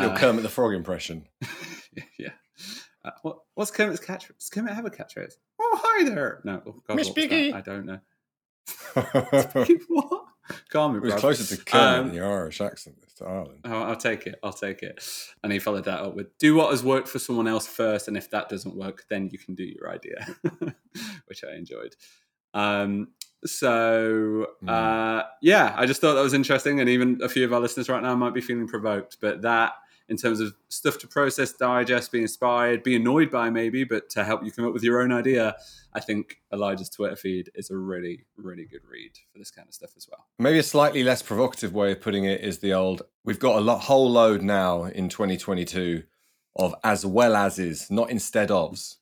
Your 0.00 0.10
uh, 0.10 0.16
Kermit 0.16 0.42
the 0.42 0.48
Frog 0.48 0.74
impression. 0.74 1.26
yeah. 2.18 2.30
Uh, 3.06 3.10
what, 3.22 3.38
what's 3.54 3.70
Kermit's 3.70 4.00
catchphrase? 4.00 4.38
Does 4.38 4.50
Kermit 4.50 4.74
have 4.74 4.84
a 4.84 4.90
catchphrase? 4.90 5.34
Oh, 5.60 5.80
hi 5.82 6.04
there. 6.04 6.40
No, 6.44 6.60
oh, 6.66 6.74
God, 6.86 6.96
Miss 6.96 7.06
what 7.08 7.16
was 7.16 7.24
that? 7.24 7.30
Piggy. 7.30 7.52
I 7.52 7.60
don't 7.60 7.86
know. 7.86 8.00
what? 9.88 10.22
Calm 10.70 10.94
me, 10.94 11.00
was 11.00 11.12
bruv. 11.14 11.18
closer 11.18 11.56
to 11.56 11.64
Kermit 11.64 11.98
Um, 12.00 12.06
than 12.08 12.16
your 12.16 12.26
Irish 12.26 12.60
accent 12.60 12.96
to 13.18 13.24
Ireland. 13.24 13.60
Oh, 13.64 13.82
I'll 13.82 13.96
take 13.96 14.26
it. 14.26 14.38
I'll 14.42 14.52
take 14.52 14.82
it. 14.82 15.02
And 15.42 15.52
he 15.52 15.58
followed 15.60 15.84
that 15.84 16.00
up 16.00 16.14
with 16.16 16.36
do 16.38 16.54
what 16.56 16.70
has 16.72 16.82
worked 16.84 17.08
for 17.08 17.18
someone 17.20 17.46
else 17.48 17.66
first. 17.66 18.08
And 18.08 18.16
if 18.16 18.30
that 18.30 18.48
doesn't 18.48 18.76
work, 18.76 19.04
then 19.08 19.28
you 19.30 19.38
can 19.38 19.54
do 19.54 19.64
your 19.64 19.90
idea, 19.90 20.26
which 21.26 21.42
I 21.44 21.54
enjoyed. 21.56 21.94
Um, 22.54 23.08
so, 23.44 24.46
Hmm. 24.60 24.68
uh, 24.68 25.22
yeah, 25.42 25.74
I 25.76 25.86
just 25.86 26.00
thought 26.00 26.14
that 26.14 26.22
was 26.22 26.34
interesting. 26.34 26.80
And 26.80 26.88
even 26.88 27.20
a 27.22 27.28
few 27.28 27.44
of 27.44 27.52
our 27.52 27.60
listeners 27.60 27.88
right 27.88 28.02
now 28.02 28.14
might 28.16 28.34
be 28.34 28.40
feeling 28.40 28.66
provoked. 28.68 29.18
But 29.20 29.42
that, 29.42 29.74
in 30.08 30.16
terms 30.16 30.40
of 30.40 30.54
stuff 30.68 30.98
to 30.98 31.08
process, 31.08 31.52
digest, 31.52 32.12
be 32.12 32.22
inspired, 32.22 32.82
be 32.82 32.96
annoyed 32.96 33.30
by 33.30 33.50
maybe, 33.50 33.84
but 33.84 34.08
to 34.10 34.24
help 34.24 34.44
you 34.44 34.52
come 34.52 34.66
up 34.66 34.72
with 34.72 34.82
your 34.82 35.02
own 35.02 35.12
idea, 35.12 35.56
I 35.92 36.00
think 36.00 36.40
Elijah's 36.52 36.88
Twitter 36.88 37.16
feed 37.16 37.50
is 37.54 37.70
a 37.70 37.76
really, 37.76 38.24
really 38.36 38.66
good 38.66 38.82
read 38.88 39.12
for 39.32 39.38
this 39.38 39.50
kind 39.50 39.66
of 39.66 39.74
stuff 39.74 39.90
as 39.96 40.06
well. 40.08 40.26
Maybe 40.38 40.58
a 40.58 40.62
slightly 40.62 41.02
less 41.02 41.22
provocative 41.22 41.72
way 41.72 41.92
of 41.92 42.00
putting 42.00 42.24
it 42.24 42.40
is 42.40 42.58
the 42.58 42.72
old 42.72 43.02
we've 43.24 43.40
got 43.40 43.56
a 43.56 43.60
lot, 43.60 43.80
whole 43.80 44.10
load 44.10 44.42
now 44.42 44.84
in 44.84 45.08
2022 45.08 46.04
of 46.54 46.74
as 46.84 47.04
well 47.04 47.36
as 47.36 47.58
is, 47.58 47.90
not 47.90 48.10
instead 48.10 48.48
ofs. 48.48 48.96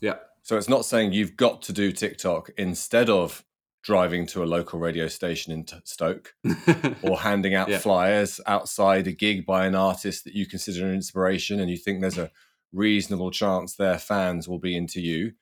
Yeah. 0.00 0.16
So 0.42 0.56
it's 0.56 0.68
not 0.68 0.84
saying 0.84 1.12
you've 1.12 1.36
got 1.36 1.62
to 1.62 1.72
do 1.72 1.92
TikTok 1.92 2.50
instead 2.58 3.08
of 3.08 3.44
driving 3.82 4.26
to 4.26 4.42
a 4.42 4.46
local 4.46 4.78
radio 4.78 5.08
station 5.08 5.52
in 5.52 5.64
Stoke 5.84 6.34
or 7.02 7.18
handing 7.18 7.54
out 7.54 7.68
Yeah. 7.68 7.78
flyers 7.78 8.40
outside 8.46 9.06
a 9.06 9.12
gig 9.12 9.46
by 9.46 9.66
an 9.66 9.74
artist 9.74 10.24
that 10.24 10.34
you 10.34 10.46
consider 10.46 10.86
an 10.86 10.94
inspiration 10.94 11.60
and 11.60 11.70
you 11.70 11.76
think 11.78 12.00
there's 12.00 12.18
a 12.18 12.30
reasonable 12.72 13.30
chance 13.30 13.74
their 13.74 13.98
fans 13.98 14.48
will 14.48 14.58
be 14.58 14.76
into 14.76 15.00
you. 15.00 15.32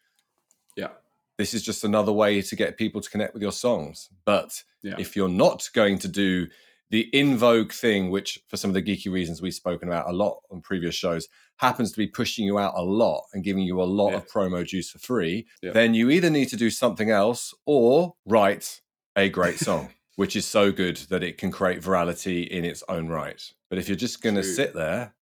yeah. 0.76 0.88
This 1.36 1.54
is 1.54 1.62
just 1.62 1.84
another 1.84 2.12
way 2.12 2.42
to 2.42 2.56
get 2.56 2.76
people 2.76 3.00
to 3.00 3.08
connect 3.10 3.32
with 3.32 3.42
your 3.42 3.52
songs. 3.52 4.08
But 4.24 4.64
Yeah. 4.82 4.96
if 4.98 5.14
you're 5.14 5.28
not 5.28 5.68
going 5.72 5.98
to 6.00 6.08
do 6.08 6.48
the 6.90 7.02
in 7.12 7.36
vogue 7.36 7.72
thing, 7.72 8.10
which 8.10 8.38
for 8.48 8.56
some 8.56 8.70
of 8.70 8.74
the 8.74 8.82
geeky 8.82 9.10
reasons 9.12 9.42
we've 9.42 9.54
spoken 9.54 9.88
about 9.88 10.08
a 10.08 10.12
lot 10.12 10.38
on 10.50 10.60
previous 10.60 10.94
shows, 10.94 11.28
happens 11.56 11.90
to 11.92 11.98
be 11.98 12.06
pushing 12.06 12.46
you 12.46 12.58
out 12.58 12.72
a 12.76 12.82
lot 12.82 13.24
and 13.34 13.44
giving 13.44 13.62
you 13.64 13.80
a 13.80 13.84
lot 13.84 14.10
Yeah. 14.10 14.16
of 14.18 14.28
promo 14.28 14.64
juice 14.64 14.90
for 14.90 14.98
free, 14.98 15.46
Yeah. 15.62 15.72
then 15.72 15.92
you 15.94 16.08
either 16.10 16.30
need 16.30 16.48
to 16.50 16.56
do 16.56 16.70
something 16.70 17.10
else 17.10 17.52
or 17.66 18.14
write 18.24 18.80
a 19.16 19.28
great 19.28 19.58
song, 19.68 19.90
which 20.16 20.34
is 20.36 20.46
so 20.46 20.72
good 20.72 20.96
that 21.10 21.22
it 21.22 21.36
can 21.36 21.50
create 21.50 21.80
virality 21.82 22.46
in 22.48 22.64
its 22.64 22.82
own 22.88 23.08
right. 23.08 23.42
But 23.68 23.78
if 23.78 23.88
you're 23.88 23.96
just 23.96 24.22
going 24.22 24.36
to 24.36 24.42
sit 24.44 24.72
there 24.74 25.14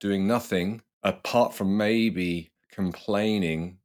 doing 0.00 0.26
nothing 0.26 0.82
apart 1.02 1.54
from 1.54 1.76
maybe 1.76 2.52
complaining 2.70 3.78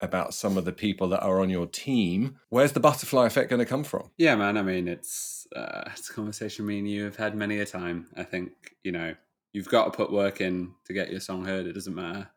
about 0.00 0.32
some 0.34 0.56
of 0.56 0.64
the 0.64 0.72
people 0.72 1.08
that 1.08 1.22
are 1.22 1.40
on 1.40 1.50
your 1.50 1.66
team, 1.66 2.38
where's 2.50 2.72
the 2.72 2.80
butterfly 2.80 3.26
effect 3.26 3.50
going 3.50 3.60
to 3.60 3.66
come 3.66 3.84
from? 3.84 4.10
Yeah, 4.16 4.36
man. 4.36 4.56
I 4.56 4.62
mean, 4.62 4.88
it's 4.88 5.46
uh, 5.54 5.90
it's 5.92 6.10
a 6.10 6.12
conversation 6.12 6.66
me 6.66 6.78
and 6.78 6.88
you 6.88 7.04
have 7.04 7.16
had 7.16 7.34
many 7.34 7.58
a 7.58 7.66
time. 7.66 8.06
I 8.16 8.22
think 8.22 8.52
you 8.82 8.92
know 8.92 9.14
you've 9.52 9.68
got 9.68 9.86
to 9.86 9.90
put 9.90 10.12
work 10.12 10.40
in 10.40 10.72
to 10.86 10.92
get 10.92 11.10
your 11.10 11.20
song 11.20 11.44
heard. 11.44 11.66
It 11.66 11.72
doesn't 11.72 11.94
matter 11.94 12.28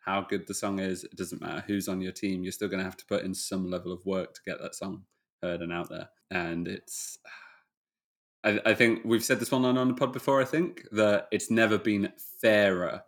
how 0.00 0.22
good 0.22 0.46
the 0.46 0.54
song 0.54 0.78
is. 0.78 1.04
It 1.04 1.16
doesn't 1.16 1.42
matter 1.42 1.62
who's 1.66 1.88
on 1.88 2.00
your 2.00 2.12
team. 2.12 2.42
You're 2.42 2.52
still 2.52 2.68
going 2.68 2.78
to 2.78 2.84
have 2.84 2.96
to 2.96 3.06
put 3.06 3.24
in 3.24 3.34
some 3.34 3.70
level 3.70 3.92
of 3.92 4.04
work 4.06 4.34
to 4.34 4.40
get 4.46 4.60
that 4.60 4.74
song 4.74 5.04
heard 5.42 5.60
and 5.60 5.72
out 5.72 5.90
there. 5.90 6.08
And 6.30 6.66
it's, 6.66 7.18
I, 8.44 8.60
I 8.64 8.74
think 8.74 9.02
we've 9.04 9.24
said 9.24 9.40
this 9.40 9.52
one 9.52 9.66
on 9.66 9.76
on 9.76 9.88
the 9.88 9.94
pod 9.94 10.12
before. 10.12 10.40
I 10.40 10.46
think 10.46 10.86
that 10.92 11.28
it's 11.30 11.50
never 11.50 11.76
been 11.76 12.12
fairer. 12.40 13.02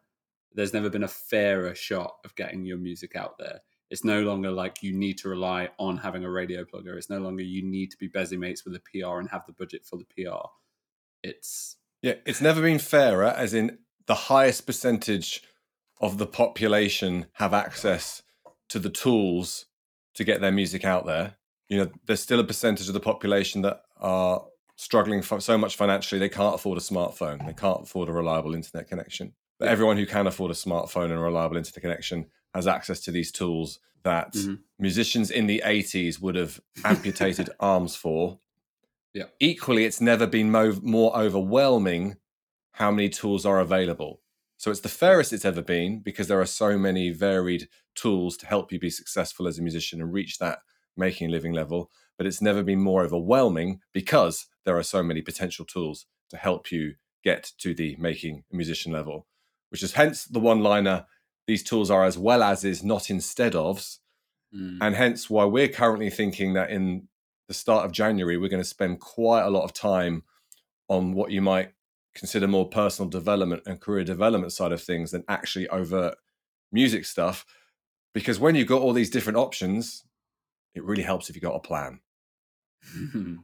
There's 0.54 0.74
never 0.74 0.90
been 0.90 1.04
a 1.04 1.08
fairer 1.08 1.74
shot 1.74 2.16
of 2.26 2.34
getting 2.36 2.66
your 2.66 2.76
music 2.76 3.16
out 3.16 3.38
there 3.38 3.60
it's 3.92 4.04
no 4.04 4.22
longer 4.22 4.50
like 4.50 4.82
you 4.82 4.94
need 4.94 5.18
to 5.18 5.28
rely 5.28 5.68
on 5.78 5.98
having 5.98 6.24
a 6.24 6.30
radio 6.30 6.64
plugger. 6.64 6.96
It's 6.96 7.10
no 7.10 7.18
longer 7.18 7.42
you 7.42 7.62
need 7.62 7.90
to 7.90 7.98
be 7.98 8.08
busy 8.08 8.38
mates 8.38 8.64
with 8.64 8.74
a 8.74 8.80
PR 8.80 9.18
and 9.18 9.28
have 9.28 9.44
the 9.46 9.52
budget 9.52 9.84
for 9.84 9.98
the 9.98 10.06
PR. 10.06 10.48
It's 11.22 11.76
Yeah, 12.00 12.14
it's 12.24 12.40
never 12.40 12.62
been 12.62 12.78
fairer, 12.78 13.26
as 13.26 13.52
in 13.52 13.76
the 14.06 14.14
highest 14.14 14.64
percentage 14.64 15.42
of 16.00 16.16
the 16.16 16.26
population 16.26 17.26
have 17.34 17.52
access 17.52 18.22
to 18.70 18.78
the 18.78 18.88
tools 18.88 19.66
to 20.14 20.24
get 20.24 20.40
their 20.40 20.52
music 20.52 20.86
out 20.86 21.04
there. 21.04 21.36
You 21.68 21.76
know, 21.76 21.90
there's 22.06 22.22
still 22.22 22.40
a 22.40 22.44
percentage 22.44 22.88
of 22.88 22.94
the 22.94 23.00
population 23.00 23.60
that 23.60 23.82
are 24.00 24.42
struggling 24.76 25.20
for 25.20 25.38
so 25.38 25.58
much 25.58 25.76
financially 25.76 26.18
they 26.18 26.30
can't 26.30 26.54
afford 26.54 26.78
a 26.78 26.80
smartphone, 26.80 27.44
they 27.44 27.52
can't 27.52 27.82
afford 27.82 28.08
a 28.08 28.12
reliable 28.12 28.54
internet 28.54 28.88
connection. 28.88 29.34
But 29.58 29.68
everyone 29.68 29.98
who 29.98 30.06
can 30.06 30.26
afford 30.26 30.50
a 30.50 30.54
smartphone 30.54 31.04
and 31.04 31.12
a 31.12 31.18
reliable 31.18 31.58
internet 31.58 31.82
connection 31.82 32.30
has 32.54 32.66
access 32.66 33.00
to 33.00 33.10
these 33.10 33.32
tools 33.32 33.78
that 34.02 34.32
Mhm. 34.32 34.58
musicians 34.78 35.30
in 35.30 35.46
the 35.46 35.62
80s 35.64 36.20
would 36.20 36.34
have 36.34 36.60
amputated 36.84 37.48
arms 37.60 37.94
for. 37.96 38.38
Yeah. 39.14 39.24
Equally, 39.40 39.84
it's 39.84 40.00
never 40.00 40.26
been 40.26 40.50
mo- 40.50 40.80
more 40.82 41.16
overwhelming 41.16 42.16
how 42.72 42.90
many 42.90 43.08
tools 43.08 43.44
are 43.46 43.60
available. 43.60 44.20
So 44.56 44.70
it's 44.70 44.80
the 44.80 44.88
fairest 44.88 45.32
it's 45.32 45.44
ever 45.44 45.62
been 45.62 46.00
because 46.00 46.28
there 46.28 46.40
are 46.40 46.46
so 46.46 46.78
many 46.78 47.10
varied 47.10 47.68
tools 47.94 48.36
to 48.38 48.46
help 48.46 48.72
you 48.72 48.78
be 48.78 48.90
successful 48.90 49.46
as 49.46 49.58
a 49.58 49.62
musician 49.62 50.00
and 50.00 50.12
reach 50.12 50.38
that 50.38 50.60
making 50.96 51.28
a 51.28 51.32
living 51.32 51.52
level. 51.52 51.90
But 52.16 52.26
it's 52.26 52.40
never 52.42 52.62
been 52.62 52.80
more 52.80 53.02
overwhelming 53.02 53.80
because 53.92 54.46
there 54.64 54.76
are 54.76 54.82
so 54.82 55.02
many 55.02 55.20
potential 55.22 55.64
tools 55.64 56.06
to 56.30 56.36
help 56.36 56.70
you 56.72 56.94
get 57.24 57.52
to 57.58 57.74
the 57.74 57.96
making 57.98 58.44
a 58.52 58.56
musician 58.56 58.92
level, 58.92 59.26
which 59.70 59.82
is 59.82 59.92
hence 59.94 60.24
the 60.24 60.40
one 60.40 60.60
liner 60.62 61.06
these 61.46 61.62
tools 61.62 61.90
are 61.90 62.04
as 62.04 62.16
well 62.18 62.42
as 62.42 62.64
is 62.64 62.82
not 62.82 63.10
instead 63.10 63.52
ofs. 63.52 63.98
Mm. 64.54 64.78
And 64.80 64.94
hence 64.94 65.28
why 65.28 65.44
we're 65.44 65.68
currently 65.68 66.10
thinking 66.10 66.54
that 66.54 66.70
in 66.70 67.08
the 67.48 67.54
start 67.54 67.84
of 67.84 67.92
January, 67.92 68.36
we're 68.36 68.48
going 68.48 68.62
to 68.62 68.68
spend 68.68 69.00
quite 69.00 69.42
a 69.42 69.50
lot 69.50 69.64
of 69.64 69.72
time 69.72 70.22
on 70.88 71.12
what 71.12 71.30
you 71.30 71.40
might 71.40 71.72
consider 72.14 72.46
more 72.46 72.68
personal 72.68 73.08
development 73.08 73.62
and 73.66 73.80
career 73.80 74.04
development 74.04 74.52
side 74.52 74.72
of 74.72 74.82
things 74.82 75.10
than 75.10 75.24
actually 75.28 75.68
overt 75.68 76.14
music 76.70 77.04
stuff. 77.04 77.46
Because 78.12 78.38
when 78.38 78.54
you've 78.54 78.68
got 78.68 78.82
all 78.82 78.92
these 78.92 79.10
different 79.10 79.38
options, 79.38 80.04
it 80.74 80.84
really 80.84 81.02
helps 81.02 81.30
if 81.30 81.36
you've 81.36 81.42
got 81.42 81.56
a 81.56 81.60
plan. 81.60 82.00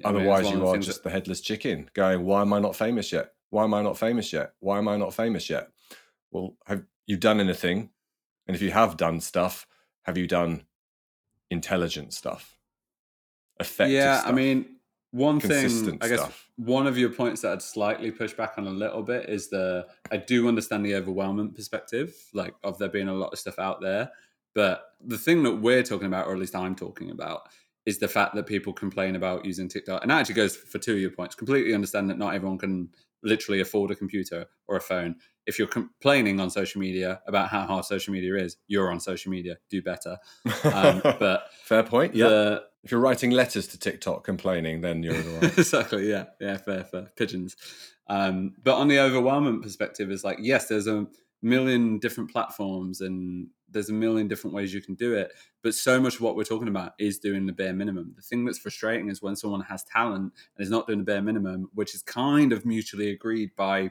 Yeah, 0.00 0.08
I 0.08 0.12
mean, 0.12 0.22
Otherwise, 0.22 0.50
you 0.50 0.66
are 0.66 0.78
just 0.78 1.02
the 1.02 1.10
headless 1.10 1.42
chicken 1.42 1.90
going, 1.92 2.24
Why 2.24 2.40
am 2.40 2.54
I 2.54 2.58
not 2.58 2.74
famous 2.74 3.12
yet? 3.12 3.32
Why 3.50 3.64
am 3.64 3.74
I 3.74 3.82
not 3.82 3.98
famous 3.98 4.32
yet? 4.32 4.54
Why 4.60 4.78
am 4.78 4.88
I 4.88 4.96
not 4.96 5.12
famous 5.12 5.50
yet? 5.50 5.68
Well, 6.30 6.56
have 6.66 6.84
you 7.06 7.16
done 7.16 7.40
anything? 7.40 7.90
And 8.46 8.54
if 8.56 8.62
you 8.62 8.70
have 8.70 8.96
done 8.96 9.20
stuff, 9.20 9.66
have 10.02 10.16
you 10.16 10.26
done 10.26 10.64
intelligent 11.50 12.12
stuff? 12.14 12.56
Effective 13.58 13.94
yeah, 13.94 14.20
stuff? 14.20 14.30
I 14.30 14.34
mean, 14.34 14.76
one 15.12 15.40
thing 15.40 15.98
I 16.00 16.08
guess 16.08 16.20
stuff. 16.20 16.50
one 16.56 16.86
of 16.86 16.96
your 16.96 17.10
points 17.10 17.42
that 17.42 17.52
I'd 17.52 17.62
slightly 17.62 18.10
push 18.10 18.32
back 18.32 18.54
on 18.58 18.66
a 18.66 18.70
little 18.70 19.02
bit 19.02 19.28
is 19.28 19.50
the 19.50 19.86
I 20.10 20.18
do 20.18 20.46
understand 20.48 20.86
the 20.86 20.94
overwhelming 20.94 21.52
perspective, 21.52 22.14
like 22.32 22.54
of 22.62 22.78
there 22.78 22.88
being 22.88 23.08
a 23.08 23.14
lot 23.14 23.32
of 23.32 23.38
stuff 23.38 23.58
out 23.58 23.80
there. 23.80 24.10
But 24.54 24.82
the 25.04 25.18
thing 25.18 25.42
that 25.44 25.56
we're 25.56 25.82
talking 25.82 26.06
about, 26.06 26.26
or 26.26 26.32
at 26.32 26.38
least 26.38 26.56
I'm 26.56 26.74
talking 26.74 27.10
about, 27.10 27.42
is 27.86 27.98
the 27.98 28.08
fact 28.08 28.34
that 28.34 28.46
people 28.46 28.72
complain 28.72 29.16
about 29.16 29.44
using 29.44 29.68
TikTok. 29.68 30.02
And 30.02 30.10
that 30.10 30.20
actually 30.20 30.34
goes 30.34 30.56
for 30.56 30.78
two 30.78 30.94
of 30.94 31.00
your 31.00 31.10
points. 31.10 31.34
Completely 31.34 31.74
understand 31.74 32.10
that 32.10 32.18
not 32.18 32.34
everyone 32.34 32.58
can 32.58 32.90
literally 33.22 33.60
afford 33.60 33.90
a 33.90 33.94
computer 33.96 34.46
or 34.68 34.76
a 34.76 34.80
phone. 34.80 35.16
If 35.46 35.58
you're 35.58 35.68
complaining 35.68 36.40
on 36.40 36.50
social 36.50 36.80
media 36.80 37.20
about 37.26 37.48
how 37.48 37.66
hard 37.66 37.84
social 37.84 38.12
media 38.12 38.36
is, 38.36 38.56
you're 38.68 38.90
on 38.90 39.00
social 39.00 39.30
media. 39.30 39.56
Do 39.68 39.82
better. 39.82 40.18
Um, 40.64 41.00
but 41.18 41.44
fair 41.64 41.82
point. 41.82 42.14
Yeah. 42.14 42.28
the 42.28 42.62
if 42.82 42.90
you're 42.90 43.00
writing 43.00 43.30
letters 43.30 43.66
to 43.68 43.78
TikTok 43.78 44.24
complaining, 44.24 44.80
then 44.80 45.02
you're 45.02 45.14
right. 45.14 45.42
exactly 45.58 46.08
yeah 46.08 46.24
yeah 46.40 46.56
fair 46.56 46.84
fair 46.84 47.08
pigeons 47.16 47.56
um 48.08 48.54
but 48.62 48.74
on 48.76 48.88
the 48.88 48.98
overwhelming 48.98 49.60
perspective 49.60 50.10
is 50.10 50.24
like 50.24 50.38
yes 50.40 50.68
there's 50.68 50.86
a 50.86 51.06
million 51.42 51.98
different 51.98 52.30
platforms 52.30 53.00
and 53.00 53.48
there's 53.70 53.90
a 53.90 53.94
million 53.94 54.28
different 54.28 54.54
ways 54.54 54.72
you 54.72 54.82
can 54.82 54.94
do 54.94 55.14
it 55.14 55.32
but 55.62 55.74
so 55.74 56.00
much 56.00 56.16
of 56.16 56.20
what 56.20 56.36
we're 56.36 56.44
talking 56.44 56.68
about 56.68 56.92
is 56.98 57.18
doing 57.18 57.46
the 57.46 57.52
bare 57.52 57.72
minimum 57.72 58.12
the 58.16 58.22
thing 58.22 58.44
that's 58.44 58.58
frustrating 58.58 59.08
is 59.08 59.22
when 59.22 59.36
someone 59.36 59.60
has 59.62 59.84
talent 59.84 60.32
and 60.56 60.64
is 60.64 60.70
not 60.70 60.86
doing 60.86 60.98
the 60.98 61.04
bare 61.04 61.22
minimum 61.22 61.68
which 61.74 61.94
is 61.94 62.02
kind 62.02 62.52
of 62.52 62.64
mutually 62.64 63.10
agreed 63.10 63.50
by 63.56 63.90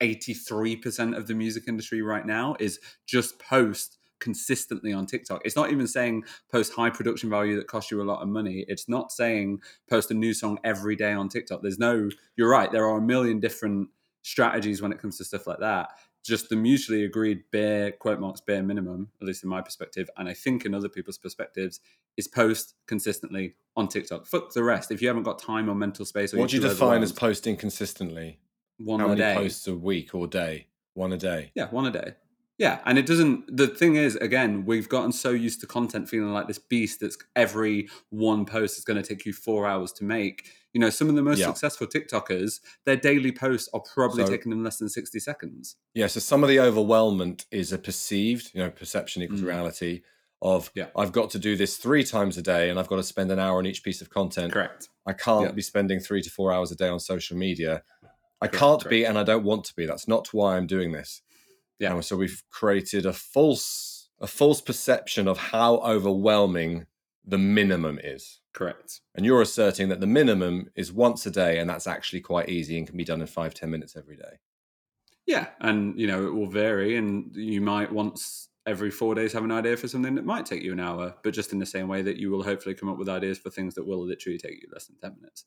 83% 0.00 1.16
of 1.16 1.26
the 1.26 1.34
music 1.34 1.64
industry 1.68 2.02
right 2.02 2.26
now 2.26 2.56
is 2.58 2.80
just 3.06 3.38
post 3.38 3.98
consistently 4.18 4.92
on 4.92 5.06
TikTok. 5.06 5.42
It's 5.44 5.56
not 5.56 5.72
even 5.72 5.86
saying 5.86 6.24
post 6.52 6.72
high 6.74 6.90
production 6.90 7.30
value 7.30 7.56
that 7.56 7.66
costs 7.66 7.90
you 7.90 8.00
a 8.00 8.04
lot 8.04 8.22
of 8.22 8.28
money. 8.28 8.64
It's 8.68 8.88
not 8.88 9.12
saying 9.12 9.60
post 9.88 10.10
a 10.10 10.14
new 10.14 10.34
song 10.34 10.58
every 10.62 10.94
day 10.94 11.12
on 11.12 11.28
TikTok. 11.28 11.62
There's 11.62 11.78
no, 11.78 12.08
you're 12.36 12.50
right, 12.50 12.70
there 12.70 12.86
are 12.88 12.98
a 12.98 13.02
million 13.02 13.40
different 13.40 13.88
strategies 14.22 14.82
when 14.82 14.92
it 14.92 14.98
comes 14.98 15.16
to 15.18 15.24
stuff 15.24 15.46
like 15.46 15.60
that. 15.60 15.88
Just 16.24 16.48
the 16.50 16.56
mutually 16.56 17.04
agreed 17.04 17.44
bare 17.50 17.92
quote 17.92 18.20
marks 18.20 18.40
bare 18.40 18.62
minimum, 18.62 19.08
at 19.20 19.26
least 19.26 19.42
in 19.42 19.48
my 19.48 19.60
perspective, 19.62 20.10
and 20.16 20.28
I 20.28 20.34
think 20.34 20.64
in 20.64 20.74
other 20.74 20.88
people's 20.88 21.18
perspectives, 21.18 21.80
is 22.16 22.28
post 22.28 22.74
consistently 22.86 23.54
on 23.76 23.88
TikTok. 23.88 24.26
Fuck 24.26 24.52
the 24.52 24.62
rest. 24.62 24.90
If 24.90 25.00
you 25.00 25.08
haven't 25.08 25.22
got 25.22 25.38
time 25.38 25.70
or 25.70 25.74
mental 25.74 26.04
space, 26.04 26.34
or 26.34 26.38
what 26.38 26.50
do 26.50 26.56
you 26.56 26.62
define 26.62 27.02
as 27.02 27.12
posting 27.12 27.56
consistently? 27.56 28.38
one 28.78 29.00
How 29.00 29.06
a 29.06 29.08
many 29.10 29.20
day? 29.20 29.34
posts 29.34 29.66
a 29.66 29.74
week 29.74 30.14
or 30.14 30.26
day? 30.26 30.66
One 30.94 31.12
a 31.12 31.16
day. 31.16 31.52
Yeah, 31.54 31.68
one 31.68 31.86
a 31.86 31.90
day. 31.90 32.14
Yeah, 32.60 32.80
and 32.84 32.98
it 32.98 33.06
doesn't. 33.06 33.56
The 33.56 33.68
thing 33.68 33.96
is, 33.96 34.16
again, 34.16 34.66
we've 34.66 34.86
gotten 34.86 35.12
so 35.12 35.30
used 35.30 35.62
to 35.62 35.66
content 35.66 36.10
feeling 36.10 36.30
like 36.34 36.46
this 36.46 36.58
beast 36.58 37.00
that's 37.00 37.16
every 37.34 37.88
one 38.10 38.44
post 38.44 38.76
is 38.76 38.84
going 38.84 39.02
to 39.02 39.08
take 39.08 39.24
you 39.24 39.32
four 39.32 39.66
hours 39.66 39.92
to 39.92 40.04
make. 40.04 40.50
You 40.74 40.80
know, 40.82 40.90
some 40.90 41.08
of 41.08 41.14
the 41.14 41.22
most 41.22 41.38
Yeah. 41.38 41.46
successful 41.46 41.86
TikTokers, 41.86 42.60
their 42.84 42.96
daily 42.96 43.32
posts 43.32 43.70
are 43.72 43.80
probably 43.80 44.24
So- 44.26 44.30
taking 44.30 44.50
them 44.50 44.62
less 44.62 44.76
than 44.76 44.90
60 44.90 45.18
seconds. 45.20 45.76
Yeah, 45.94 46.06
so 46.06 46.20
some 46.20 46.42
of 46.42 46.50
the 46.50 46.56
overwhelmment 46.58 47.46
is 47.50 47.72
a 47.72 47.78
perceived, 47.78 48.50
you 48.52 48.62
know, 48.62 48.70
perception 48.70 49.22
equals 49.22 49.40
Mm. 49.40 49.46
reality 49.46 50.02
of 50.42 50.70
Yeah. 50.74 50.88
I've 50.94 51.12
got 51.12 51.30
to 51.30 51.38
do 51.38 51.56
this 51.56 51.78
three 51.78 52.04
times 52.04 52.36
a 52.36 52.42
day 52.42 52.68
and 52.68 52.78
I've 52.78 52.88
got 52.88 52.96
to 52.96 53.02
spend 53.02 53.32
an 53.32 53.38
hour 53.38 53.56
on 53.56 53.64
each 53.64 53.82
piece 53.82 54.02
of 54.02 54.10
content. 54.10 54.52
Correct. 54.52 54.90
I 55.06 55.14
can't 55.14 55.46
Yeah. 55.46 55.52
be 55.52 55.62
spending 55.62 55.98
three 55.98 56.20
to 56.22 56.30
four 56.30 56.52
hours 56.52 56.70
a 56.70 56.76
day 56.76 56.88
on 56.88 57.00
social 57.00 57.38
media. 57.38 57.82
I 58.42 58.46
Correct, 58.48 58.60
can't 58.60 58.80
correct. 58.82 58.90
be 58.90 59.04
and 59.06 59.18
I 59.18 59.22
don't 59.22 59.44
want 59.44 59.64
to 59.64 59.74
be. 59.74 59.86
That's 59.86 60.06
not 60.06 60.34
why 60.34 60.56
I'm 60.58 60.66
doing 60.66 60.92
this. 60.92 61.22
Yeah. 61.80 61.94
And 61.94 62.04
so 62.04 62.16
we've 62.16 62.44
created 62.50 63.06
a 63.06 63.12
false 63.12 64.08
a 64.20 64.26
false 64.26 64.60
perception 64.60 65.26
of 65.26 65.38
how 65.38 65.76
overwhelming 65.78 66.86
the 67.24 67.38
minimum 67.38 67.98
is. 68.02 68.40
Correct. 68.52 69.00
And 69.14 69.24
you're 69.24 69.40
asserting 69.40 69.88
that 69.88 70.00
the 70.00 70.06
minimum 70.06 70.70
is 70.74 70.92
once 70.92 71.24
a 71.24 71.30
day 71.30 71.58
and 71.58 71.70
that's 71.70 71.86
actually 71.86 72.20
quite 72.20 72.48
easy 72.48 72.76
and 72.76 72.86
can 72.86 72.96
be 72.96 73.04
done 73.04 73.20
in 73.20 73.26
five, 73.26 73.54
ten 73.54 73.70
minutes 73.70 73.96
every 73.96 74.16
day. 74.16 74.38
Yeah, 75.26 75.46
and 75.60 75.98
you 75.98 76.06
know 76.06 76.26
it 76.26 76.34
will 76.34 76.48
vary, 76.48 76.96
and 76.96 77.34
you 77.36 77.60
might 77.60 77.92
once 77.92 78.48
every 78.66 78.90
four 78.90 79.14
days 79.14 79.32
have 79.32 79.44
an 79.44 79.52
idea 79.52 79.76
for 79.76 79.86
something 79.86 80.16
that 80.16 80.24
might 80.24 80.44
take 80.44 80.62
you 80.62 80.72
an 80.72 80.80
hour, 80.80 81.14
but 81.22 81.32
just 81.32 81.52
in 81.52 81.58
the 81.58 81.66
same 81.66 81.88
way 81.88 82.02
that 82.02 82.16
you 82.16 82.30
will 82.30 82.42
hopefully 82.42 82.74
come 82.74 82.88
up 82.88 82.98
with 82.98 83.08
ideas 83.08 83.38
for 83.38 83.48
things 83.48 83.74
that 83.74 83.86
will 83.86 84.04
literally 84.04 84.38
take 84.38 84.60
you 84.60 84.68
less 84.72 84.86
than 84.86 84.96
ten 84.96 85.14
minutes. 85.20 85.44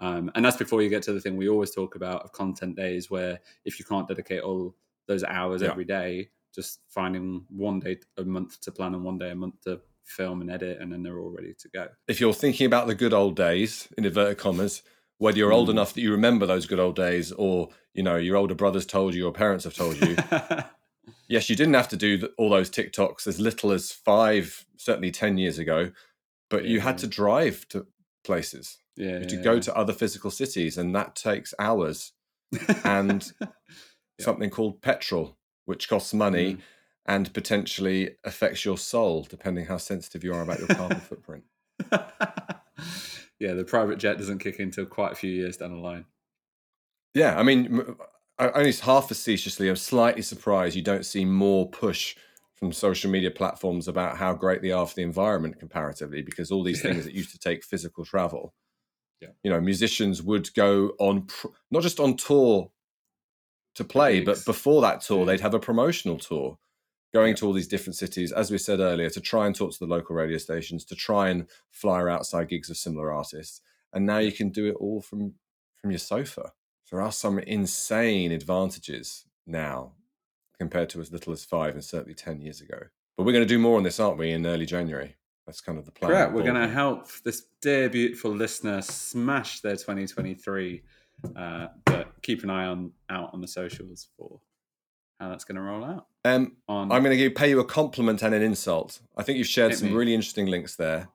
Um, 0.00 0.32
and 0.34 0.44
that's 0.44 0.56
before 0.56 0.82
you 0.82 0.88
get 0.88 1.02
to 1.04 1.12
the 1.12 1.20
thing 1.20 1.36
we 1.36 1.48
always 1.48 1.70
talk 1.70 1.94
about 1.94 2.22
of 2.22 2.32
content 2.32 2.74
days, 2.74 3.08
where 3.10 3.38
if 3.64 3.78
you 3.78 3.84
can't 3.84 4.08
dedicate 4.08 4.42
all 4.42 4.74
those 5.10 5.24
hours 5.24 5.60
Yeah. 5.62 5.70
every 5.72 5.84
day, 5.84 6.30
just 6.54 6.80
finding 6.88 7.44
one 7.50 7.80
day 7.80 7.98
a 8.16 8.24
month 8.24 8.60
to 8.62 8.70
plan 8.72 8.94
and 8.94 9.04
one 9.04 9.18
day 9.18 9.30
a 9.30 9.34
month 9.34 9.56
to 9.64 9.80
film 10.04 10.40
and 10.40 10.50
edit, 10.50 10.80
and 10.80 10.92
then 10.92 11.02
they're 11.02 11.18
all 11.18 11.30
ready 11.30 11.54
to 11.62 11.68
go. 11.68 11.88
if 12.08 12.20
you're 12.20 12.32
thinking 12.44 12.66
about 12.66 12.86
the 12.86 12.94
good 12.94 13.12
old 13.12 13.34
days 13.36 13.88
in 13.98 14.04
inverted 14.04 14.38
commas 14.38 14.82
whether 15.18 15.36
you're 15.36 15.52
old 15.52 15.68
Mm. 15.68 15.72
enough 15.72 15.92
that 15.94 16.00
you 16.00 16.10
remember 16.12 16.46
those 16.46 16.66
good 16.66 16.80
old 16.80 16.96
days 16.96 17.30
or 17.32 17.68
you 17.92 18.02
know 18.02 18.16
your 18.16 18.36
older 18.36 18.54
brothers 18.54 18.86
told 18.86 19.14
you 19.14 19.20
your 19.20 19.32
parents 19.32 19.64
have 19.64 19.74
told 19.74 19.94
you 20.00 20.16
yes 21.28 21.48
you 21.50 21.54
didn't 21.56 21.74
have 21.74 21.88
to 21.88 21.96
do 21.96 22.28
all 22.38 22.50
those 22.50 22.70
tiktoks 22.70 23.26
as 23.26 23.38
little 23.38 23.70
as 23.72 23.92
five 23.92 24.64
certainly 24.76 25.10
10 25.10 25.36
years 25.38 25.58
ago 25.58 25.90
but 26.48 26.64
you 26.64 26.80
had 26.80 26.96
to 26.98 27.06
drive 27.06 27.68
to 27.68 27.86
places 28.24 28.78
yeah, 28.96 29.06
you 29.06 29.18
had 29.20 29.28
to 29.28 29.36
yeah, 29.36 29.42
go 29.42 29.54
yeah. 29.54 29.60
to 29.60 29.76
other 29.76 29.92
physical 29.92 30.30
cities 30.30 30.78
and 30.78 30.94
that 30.94 31.14
takes 31.14 31.52
hours 31.58 32.12
and 32.84 33.32
Yeah. 34.20 34.24
something 34.26 34.50
called 34.50 34.80
petrol 34.82 35.36
which 35.64 35.88
costs 35.88 36.14
money 36.14 36.54
Mm. 36.54 36.60
and 37.06 37.32
potentially 37.34 38.16
affects 38.24 38.64
your 38.64 38.78
soul 38.78 39.24
depending 39.28 39.66
how 39.66 39.76
sensitive 39.78 40.22
you 40.24 40.32
are 40.34 40.42
about 40.42 40.58
your 40.60 40.68
carbon 40.68 41.00
footprint 41.08 41.44
yeah, 43.38 43.54
the 43.54 43.64
private 43.64 43.98
jet 43.98 44.18
doesn't 44.18 44.38
kick 44.38 44.56
in 44.58 44.64
until 44.66 44.86
quite 44.86 45.12
a 45.12 45.16
few 45.16 45.30
years 45.30 45.56
down 45.56 45.72
the 45.72 45.78
line. 45.78 46.04
Yeah, 47.14 47.38
I 47.38 47.42
mean, 47.42 47.96
only 48.38 48.72
half 48.72 49.08
facetiously, 49.08 49.68
I'm 49.68 49.76
slightly 49.76 50.22
surprised 50.22 50.76
you 50.76 50.82
don't 50.82 51.06
see 51.06 51.24
more 51.24 51.68
push 51.68 52.16
from 52.54 52.72
social 52.72 53.10
media 53.10 53.30
platforms 53.30 53.88
about 53.88 54.18
how 54.18 54.34
great 54.34 54.60
they 54.62 54.70
are 54.72 54.86
for 54.86 54.94
the 54.94 55.02
environment 55.02 55.58
comparatively, 55.58 56.20
because 56.22 56.50
all 56.50 56.62
these 56.62 56.82
things 56.82 57.04
that 57.04 57.14
used 57.20 57.30
to 57.32 57.38
take 57.38 57.64
physical 57.64 58.04
travel, 58.04 58.52
Yeah. 59.22 59.28
you 59.42 59.50
know, 59.50 59.60
musicians 59.60 60.22
would 60.22 60.52
go 60.54 60.92
on 60.98 61.22
pr- 61.22 61.48
not 61.70 61.82
just 61.82 61.98
on 61.98 62.16
tour 62.16 62.70
to 63.74 63.84
play, 63.84 64.20
but 64.20 64.44
before 64.44 64.82
that 64.82 65.00
tour, 65.00 65.24
mm. 65.24 65.26
they'd 65.26 65.40
have 65.40 65.54
a 65.54 65.60
promotional 65.60 66.18
tour. 66.18 66.58
Going 67.12 67.34
to 67.36 67.46
all 67.46 67.52
these 67.52 67.66
different 67.66 67.96
cities, 67.96 68.30
as 68.30 68.52
we 68.52 68.58
said 68.58 68.78
earlier, 68.78 69.10
to 69.10 69.20
try 69.20 69.46
and 69.46 69.54
talk 69.54 69.72
to 69.72 69.78
the 69.80 69.86
local 69.86 70.14
radio 70.14 70.38
stations, 70.38 70.84
to 70.84 70.94
try 70.94 71.28
and 71.28 71.46
flyer 71.72 72.08
outside 72.08 72.48
gigs 72.48 72.70
of 72.70 72.76
similar 72.76 73.12
artists, 73.12 73.60
and 73.92 74.06
now 74.06 74.18
you 74.18 74.30
can 74.30 74.50
do 74.50 74.66
it 74.66 74.76
all 74.78 75.00
from 75.00 75.34
from 75.80 75.90
your 75.90 75.98
sofa. 75.98 76.52
There 76.90 77.00
are 77.00 77.12
some 77.12 77.38
insane 77.38 78.32
advantages 78.32 79.24
now 79.46 79.94
compared 80.58 80.90
to 80.90 81.00
as 81.00 81.10
little 81.10 81.32
as 81.32 81.44
five 81.44 81.74
and 81.74 81.84
certainly 81.84 82.14
10 82.14 82.40
years 82.40 82.60
ago. 82.60 82.78
But 83.16 83.24
we're 83.24 83.32
going 83.32 83.46
to 83.46 83.54
do 83.54 83.58
more 83.58 83.76
on 83.76 83.82
this, 83.82 83.98
aren't 83.98 84.18
we, 84.18 84.30
in 84.30 84.46
early 84.46 84.66
January? 84.66 85.16
That's 85.46 85.60
kind 85.60 85.78
of 85.78 85.84
the 85.84 85.90
plan. 85.90 86.10
Correct. 86.10 86.32
We're 86.32 86.42
going 86.42 86.54
to 86.54 86.68
help 86.68 87.08
this 87.24 87.46
dear, 87.62 87.88
beautiful 87.88 88.30
listener 88.30 88.82
smash 88.82 89.60
their 89.60 89.76
2023. 89.76 90.82
Uh, 91.36 91.68
but 91.84 92.12
keep 92.22 92.42
an 92.44 92.50
eye 92.50 92.66
on 92.66 92.92
out 93.08 93.30
on 93.32 93.40
the 93.40 93.48
socials 93.48 94.08
for 94.16 94.40
how 95.18 95.28
that's 95.28 95.44
going 95.44 95.56
to 95.56 95.62
roll 95.62 95.84
out. 95.84 96.06
Um, 96.24 96.56
On 96.68 96.90
I'm 96.92 97.02
going 97.02 97.16
to 97.16 97.16
give, 97.16 97.34
pay 97.34 97.48
you 97.50 97.60
a 97.60 97.64
compliment 97.64 98.22
and 98.22 98.34
an 98.34 98.42
insult. 98.42 99.00
I 99.16 99.22
think 99.22 99.38
you've 99.38 99.46
shared 99.46 99.74
some 99.74 99.88
me. 99.88 99.94
really 99.94 100.14
interesting 100.14 100.46
links 100.46 100.76
there. 100.76 101.08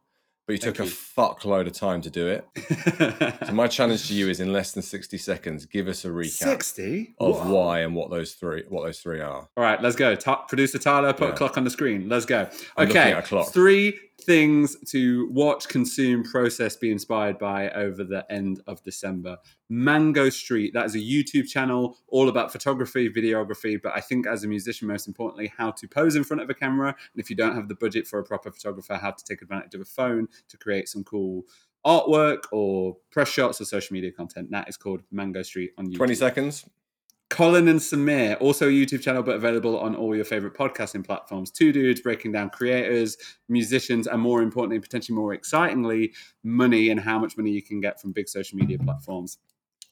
but 0.47 0.53
you 0.53 0.59
took 0.59 0.77
Thank 0.77 0.89
a 0.89 0.91
you. 0.91 0.97
fuckload 1.17 1.65
of 1.67 1.73
time 1.73 2.01
to 2.01 2.09
do 2.11 2.27
it. 2.27 3.37
So 3.47 3.53
my 3.53 3.67
challenge 3.67 4.07
to 4.09 4.13
you 4.13 4.29
is 4.29 4.39
in 4.39 4.53
less 4.53 4.73
than 4.73 4.83
60 4.83 5.17
seconds, 5.17 5.65
give 5.65 5.87
us 5.87 6.05
a 6.05 6.09
recap 6.09 6.29
Sixty 6.29 7.15
of 7.19 7.39
Whoa. 7.47 7.53
why 7.53 7.79
and 7.79 7.95
what 7.95 8.11
those 8.11 8.33
three 8.33 8.63
what 8.69 8.83
those 8.85 8.99
three 8.99 9.21
are. 9.21 9.49
All 9.57 9.63
right, 9.63 9.81
let's 9.81 9.95
go. 9.95 10.13
Ta- 10.15 10.43
producer 10.47 10.77
Tyler, 10.77 11.13
put 11.13 11.29
Yeah. 11.29 11.33
a 11.33 11.37
clock 11.37 11.57
on 11.57 11.63
the 11.63 11.71
screen. 11.71 12.07
Let's 12.09 12.25
go. 12.27 12.47
I'm 12.77 12.87
okay, 12.89 13.11
at 13.13 13.19
a 13.23 13.27
clock. 13.27 13.51
three 13.51 13.99
things 14.25 14.75
to 14.87 15.29
watch, 15.31 15.67
consume, 15.67 16.23
process, 16.23 16.75
be 16.75 16.91
inspired 16.91 17.37
by 17.37 17.69
over 17.71 18.03
the 18.03 18.25
end 18.31 18.61
of 18.67 18.81
December. 18.83 19.37
Mango 19.69 20.29
Street, 20.29 20.73
that 20.73 20.85
is 20.85 20.95
a 20.95 20.99
YouTube 20.99 21.47
channel 21.47 21.97
all 22.07 22.29
about 22.29 22.51
photography, 22.51 23.09
videography, 23.09 23.79
but 23.81 23.93
I 23.95 24.01
think 24.01 24.27
as 24.27 24.43
a 24.43 24.47
musician, 24.47 24.87
most 24.87 25.07
importantly, 25.07 25.51
how 25.57 25.71
to 25.71 25.87
pose 25.87 26.15
in 26.15 26.23
front 26.23 26.41
of 26.41 26.49
a 26.49 26.53
camera. 26.53 26.89
And 26.89 27.21
if 27.21 27.29
you 27.29 27.35
don't 27.35 27.55
have 27.55 27.67
the 27.67 27.75
budget 27.75 28.07
for 28.07 28.19
a 28.19 28.23
proper 28.23 28.51
photographer, 28.51 28.95
how 28.95 29.11
to 29.11 29.23
take 29.23 29.41
advantage 29.41 29.75
of 29.75 29.81
a 29.81 29.85
phone 29.85 30.27
to 30.49 30.57
create 30.57 30.89
some 30.89 31.03
cool 31.03 31.43
artwork 31.85 32.43
or 32.51 32.97
press 33.11 33.29
shots 33.29 33.61
or 33.61 33.65
social 33.65 33.93
media 33.93 34.11
content. 34.11 34.49
That 34.51 34.67
is 34.67 34.75
called 34.75 35.01
Mango 35.11 35.43
Street 35.43 35.71
on 35.77 35.87
YouTube. 35.87 35.97
20 35.97 36.15
seconds. 36.15 36.65
Colin 37.35 37.67
and 37.67 37.81
Samir, 37.81 38.39
also 38.39 38.69
a 38.69 38.71
YouTube 38.71 39.01
channel, 39.01 39.21
but 39.21 39.35
available 39.35 39.77
on 39.77 39.93
all 39.93 40.15
your 40.15 40.23
favorite 40.23 40.53
podcasting 40.53 41.05
platforms. 41.05 41.51
Two 41.51 41.73
dudes 41.73 41.99
breaking 41.99 42.31
down 42.31 42.49
creators, 42.49 43.17
musicians, 43.49 44.07
and 44.07 44.21
more 44.21 44.41
importantly, 44.41 44.79
potentially 44.79 45.17
more 45.17 45.33
excitingly, 45.33 46.13
money 46.45 46.89
and 46.89 46.97
how 46.97 47.19
much 47.19 47.35
money 47.35 47.51
you 47.51 47.61
can 47.61 47.81
get 47.81 47.99
from 47.99 48.13
big 48.13 48.29
social 48.29 48.57
media 48.57 48.79
platforms. 48.79 49.37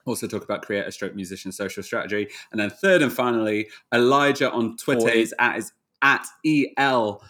Also, 0.06 0.26
talk 0.26 0.46
about 0.46 0.62
creator 0.62 0.90
stroke 0.90 1.16
musician 1.16 1.52
social 1.52 1.84
strategy. 1.84 2.30
And 2.54 2.62
then, 2.62 2.70
third 2.70 3.02
and 3.02 3.12
finally, 3.12 3.68
Elijah 3.94 4.50
on 4.50 4.78
Twitter 4.78 5.10
is 5.10 5.36
at, 5.38 5.58
is 5.58 5.74
at 6.02 6.26
EL. 6.46 7.22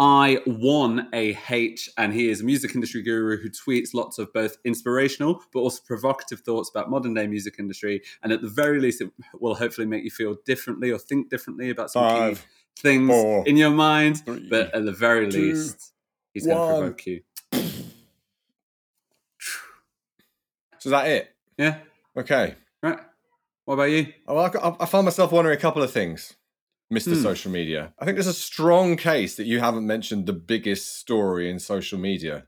I1AH, 0.00 1.88
and 1.98 2.12
he 2.12 2.28
is 2.28 2.40
a 2.40 2.44
music 2.44 2.74
industry 2.74 3.00
guru 3.02 3.36
who 3.40 3.48
tweets 3.48 3.94
lots 3.94 4.18
of 4.18 4.32
both 4.32 4.56
inspirational 4.64 5.40
but 5.52 5.60
also 5.60 5.80
provocative 5.86 6.40
thoughts 6.40 6.68
about 6.68 6.90
modern 6.90 7.14
day 7.14 7.26
music 7.28 7.56
industry. 7.58 8.02
And 8.22 8.32
at 8.32 8.42
the 8.42 8.48
very 8.48 8.80
least, 8.80 9.00
it 9.00 9.10
will 9.40 9.54
hopefully 9.54 9.86
make 9.86 10.02
you 10.04 10.10
feel 10.10 10.36
differently 10.44 10.90
or 10.90 10.98
think 10.98 11.30
differently 11.30 11.70
about 11.70 11.90
some 11.92 12.02
Five, 12.02 12.40
key 12.40 12.80
things 12.82 13.08
four, 13.08 13.44
in 13.46 13.56
your 13.56 13.70
mind. 13.70 14.18
three, 14.24 14.48
But 14.48 14.74
at 14.74 14.84
the 14.84 14.92
very 14.92 15.30
two, 15.30 15.38
least, 15.38 15.92
he's 16.32 16.44
going 16.46 16.60
to 16.60 16.66
provoke 16.66 17.06
you. 17.06 17.20
So 20.80 20.88
is 20.88 20.90
that 20.90 21.06
it? 21.08 21.30
Yeah, 21.56 21.78
Okay. 22.16 22.56
right. 22.82 22.98
What 23.64 23.74
about 23.74 23.84
you? 23.84 24.12
Oh, 24.28 24.36
I, 24.36 24.48
I- 24.48 24.76
I 24.80 24.86
found 24.86 25.06
myself 25.06 25.32
wondering 25.32 25.56
a 25.56 25.60
couple 25.60 25.82
of 25.82 25.90
things, 25.90 26.34
Mr. 26.92 27.14
Hmm. 27.14 27.22
Social 27.22 27.50
Media. 27.50 27.92
I 27.98 28.04
think 28.04 28.16
there's 28.16 28.26
a 28.26 28.32
strong 28.34 28.96
case 28.96 29.36
that 29.36 29.46
you 29.46 29.60
haven't 29.60 29.86
mentioned 29.86 30.26
the 30.26 30.32
biggest 30.32 30.96
story 30.98 31.50
in 31.50 31.58
social 31.58 31.98
media 31.98 32.46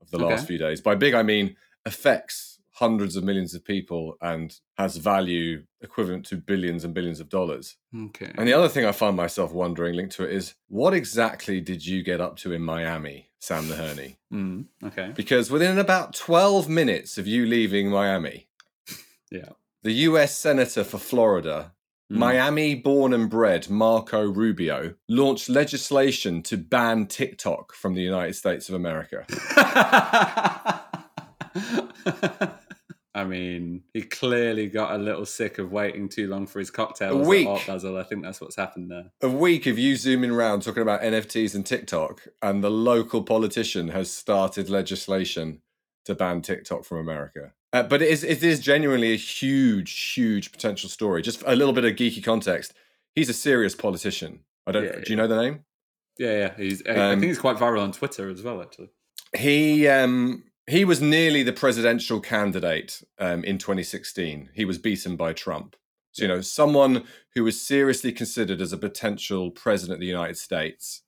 of 0.00 0.10
the 0.10 0.18
last 0.18 0.46
few 0.46 0.58
days. 0.58 0.80
By 0.80 0.94
big, 0.94 1.14
I 1.14 1.22
mean 1.22 1.56
affects 1.84 2.58
hundreds 2.72 3.16
of 3.16 3.24
millions 3.24 3.54
of 3.54 3.64
people 3.64 4.18
and 4.20 4.58
has 4.76 4.96
value 4.98 5.62
equivalent 5.80 6.26
to 6.26 6.36
billions 6.36 6.84
and 6.84 6.92
billions 6.92 7.20
of 7.20 7.28
dollars. 7.30 7.76
Okay. 8.08 8.30
And 8.36 8.46
the 8.46 8.52
other 8.52 8.68
thing 8.68 8.84
I 8.84 8.92
find 8.92 9.16
myself 9.16 9.52
wondering 9.52 9.94
linked 9.94 10.14
to 10.16 10.24
it 10.24 10.32
is 10.32 10.54
what 10.68 10.92
exactly 10.92 11.60
did 11.60 11.86
you 11.86 12.02
get 12.02 12.20
up 12.20 12.36
to 12.38 12.52
in 12.52 12.60
Miami, 12.62 13.30
Sam 13.38 13.64
Naherney? 13.64 14.16
Mm, 14.32 14.66
okay. 14.84 15.12
Because 15.14 15.50
within 15.50 15.78
about 15.78 16.12
12 16.14 16.68
minutes 16.68 17.16
of 17.16 17.26
you 17.26 17.46
leaving 17.46 17.88
Miami, 17.90 18.48
Yeah. 19.30 19.50
the 19.82 19.92
US 19.92 20.36
Senator 20.36 20.84
for 20.84 20.98
Florida, 20.98 21.72
Mm. 22.12 22.18
Miami 22.18 22.74
born 22.76 23.12
and 23.12 23.28
bred 23.28 23.68
Marco 23.68 24.22
Rubio, 24.22 24.94
launched 25.08 25.48
legislation 25.48 26.42
to 26.44 26.56
ban 26.56 27.06
TikTok 27.06 27.72
from 27.72 27.94
the 27.94 28.02
United 28.02 28.34
States 28.34 28.68
of 28.68 28.76
America. 28.76 29.26
I 33.16 33.24
mean, 33.24 33.82
he 33.94 34.02
clearly 34.02 34.66
got 34.66 34.94
a 34.94 34.98
little 34.98 35.24
sick 35.24 35.58
of 35.58 35.72
waiting 35.72 36.06
too 36.06 36.28
long 36.28 36.46
for 36.46 36.58
his 36.58 36.70
cocktails. 36.70 37.26
A 37.26 37.28
week. 37.28 37.48
Art 37.48 37.62
Basel. 37.66 37.96
I 37.96 38.02
think 38.02 38.22
that's 38.22 38.42
what's 38.42 38.56
happened 38.56 38.90
there. 38.90 39.10
A 39.22 39.28
week 39.30 39.64
of 39.66 39.78
you 39.78 39.96
zooming 39.96 40.30
around 40.30 40.62
talking 40.62 40.82
about 40.82 41.00
NFTs 41.00 41.54
and 41.54 41.64
TikTok, 41.64 42.28
and 42.42 42.62
the 42.62 42.70
local 42.70 43.22
politician 43.22 43.88
has 43.88 44.10
started 44.10 44.68
legislation 44.68 45.62
to 46.06 46.14
ban 46.14 46.42
TikTok 46.42 46.84
from 46.84 46.98
America. 46.98 47.52
Uh, 47.72 47.82
but 47.82 48.00
it 48.02 48.08
is, 48.08 48.24
it 48.24 48.42
is 48.42 48.58
genuinely 48.60 49.12
a 49.12 49.16
huge, 49.16 49.92
huge 50.14 50.50
potential 50.50 50.88
story. 50.88 51.20
Just 51.22 51.42
a 51.46 51.54
little 51.54 51.74
bit 51.74 51.84
of 51.84 51.92
geeky 51.94 52.24
context. 52.24 52.72
He's 53.14 53.28
a 53.28 53.34
serious 53.34 53.74
politician. 53.74 54.40
I 54.66 54.72
don't. 54.72 54.84
Yeah, 54.84 54.92
do 55.04 55.10
you 55.10 55.16
know 55.16 55.26
the 55.28 55.40
name? 55.42 55.64
Yeah, 56.18 56.32
yeah. 56.38 56.54
He's. 56.56 56.82
I- 56.86 56.92
I 56.92 57.12
Um, 57.12 57.20
think 57.20 57.28
he's 57.30 57.38
quite 57.38 57.56
viral 57.56 57.82
on 57.82 57.92
Twitter 57.92 58.28
as 58.30 58.42
well. 58.42 58.62
Actually. 58.62 58.88
He 59.36 59.86
um 59.88 60.44
he 60.66 60.84
was 60.84 61.00
nearly 61.00 61.42
the 61.44 61.52
presidential 61.52 62.20
candidate 62.20 63.02
um, 63.18 63.44
in 63.44 63.58
2016. 63.58 64.50
He 64.54 64.64
was 64.64 64.78
beaten 64.78 65.16
by 65.16 65.32
Trump. 65.32 65.76
So 66.12 66.22
you 66.22 66.28
know, 66.28 66.40
someone 66.40 67.04
who 67.34 67.44
was 67.44 67.60
seriously 67.60 68.10
considered 68.12 68.60
as 68.60 68.72
a 68.72 68.78
potential 68.78 69.50
president 69.50 69.96
of 69.96 70.00
the 70.00 70.06
United 70.06 70.38
States 70.38 71.02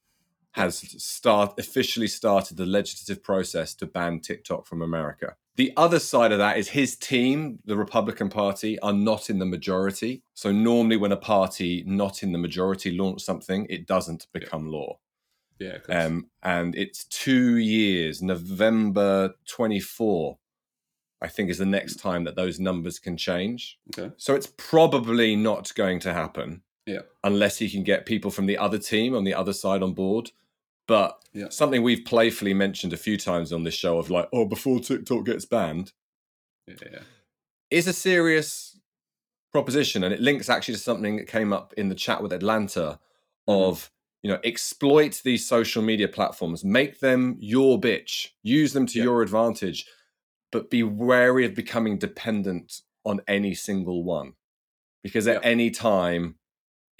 has 0.53 0.79
start 1.03 1.59
officially 1.59 2.07
started 2.07 2.57
the 2.57 2.67
legislative 2.67 3.23
process 3.23 3.75
to 3.75 3.87
ban 3.87 4.21
TikTok 4.21 4.67
from 4.67 4.83
America. 4.83 5.37
The 5.57 5.73
other 5.77 5.99
side 5.99 6.31
of 6.31 6.39
that 6.39 6.57
is 6.57 6.69
his 6.69 6.97
team, 6.97 7.59
the 7.65 7.77
Republican 7.77 8.29
Party, 8.29 8.79
are 8.79 8.93
not 8.93 9.29
in 9.29 9.41
the 9.41 9.47
majority. 9.47 10.23
So 10.35 10.53
normally, 10.53 10.97
when 10.97 11.13
a 11.13 11.17
party 11.17 11.83
not 11.87 12.23
in 12.23 12.33
the 12.33 12.39
majority 12.39 12.93
launch 12.93 13.23
something, 13.23 13.67
it 13.69 13.87
doesn't 13.87 14.29
become 14.33 14.71
law. 14.71 14.99
Yeah. 15.59 15.79
Um, 15.89 16.29
and 16.43 16.77
it's 16.77 17.05
two 17.05 17.57
years, 17.57 18.23
November 18.23 19.35
24, 19.49 20.39
I 21.21 21.27
think, 21.27 21.51
is 21.51 21.59
the 21.59 21.67
next 21.67 21.97
time 21.97 22.23
that 22.25 22.37
those 22.37 22.61
numbers 22.61 23.01
can 23.01 23.17
change. 23.17 23.79
okay. 23.93 24.15
So 24.17 24.37
it's 24.37 24.53
probably 24.57 25.35
not 25.35 25.75
going 25.75 25.99
to 26.01 26.13
happen 26.15 26.63
Yeah. 26.89 27.03
unless 27.23 27.59
he 27.59 27.69
can 27.71 27.85
get 27.85 28.07
people 28.07 28.31
from 28.31 28.47
the 28.47 28.57
other 28.59 28.79
team 28.79 29.15
on 29.15 29.25
the 29.25 29.35
other 29.35 29.53
side 29.53 29.83
on 29.83 29.93
board. 29.93 30.31
But 30.87 31.23
Yeah. 31.35 31.51
something 31.51 31.83
we've 31.83 32.05
playfully 32.05 32.55
mentioned 32.55 32.93
a 32.95 32.97
few 32.97 33.19
times 33.19 33.53
on 33.53 33.63
this 33.65 33.75
show 33.75 33.99
of 33.99 34.09
like, 34.11 34.29
oh, 34.33 34.47
before 34.47 34.81
TikTok 34.81 35.27
gets 35.27 35.45
banned, 35.45 35.93
Yeah. 36.67 37.01
is 37.71 37.87
a 37.87 37.93
serious 37.93 38.79
proposition 39.53 40.03
and 40.05 40.13
it 40.15 40.21
links 40.21 40.49
actually 40.49 40.75
to 40.75 40.81
something 40.81 41.17
that 41.17 41.27
came 41.27 41.53
up 41.53 41.73
in 41.75 41.89
the 41.89 41.95
chat 41.95 42.23
with 42.23 42.33
Atlanta 42.33 42.99
mm-hmm. 43.49 43.69
of 43.69 43.91
you 44.23 44.31
know 44.31 44.41
exploit 44.45 45.21
these 45.25 45.47
social 45.49 45.83
media 45.83 46.09
platforms 46.09 46.65
make 46.65 47.01
them 47.01 47.37
your 47.39 47.81
bitch 47.81 48.31
use 48.43 48.73
them 48.73 48.85
to 48.87 48.99
Yeah. 48.99 49.05
your 49.05 49.23
advantage 49.23 49.87
but 50.51 50.71
be 50.71 50.83
wary 50.83 51.45
of 51.47 51.55
becoming 51.55 51.99
dependent 51.99 52.83
on 53.05 53.21
any 53.29 53.55
single 53.55 54.03
one 54.05 54.35
because 55.03 55.27
at 55.29 55.43
Yeah. 55.43 55.49
any 55.49 55.71
time 55.71 56.38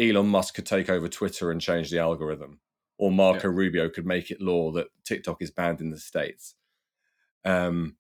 Elon 0.01 0.29
Musk 0.29 0.55
could 0.55 0.67
take 0.67 0.89
over 0.89 1.09
Twitter 1.09 1.51
and 1.51 1.61
change 1.61 1.91
the 1.91 1.99
algorithm 1.99 2.61
or 2.99 3.11
Marco 3.13 3.49
Rubio 3.49 3.89
could 3.89 4.07
make 4.07 4.31
it 4.31 4.41
law 4.41 4.73
that 4.73 4.89
TikTok 5.05 5.41
is 5.43 5.51
banned 5.51 5.81
in 5.81 5.91
the 5.91 5.99
states 5.99 6.55
um 7.45 7.97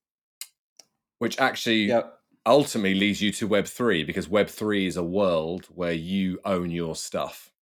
which 1.19 1.39
actually 1.41 1.85
Yeah. 1.85 2.03
ultimately 2.47 2.95
leads 2.95 3.21
you 3.21 3.33
to 3.33 3.49
Web3 3.49 4.07
because 4.07 4.29
Web3 4.29 4.87
is 4.87 4.97
a 4.97 5.03
world 5.03 5.67
where 5.67 5.93
you 5.93 6.39
own 6.45 6.71
your 6.71 6.95
stuff. 6.97 7.53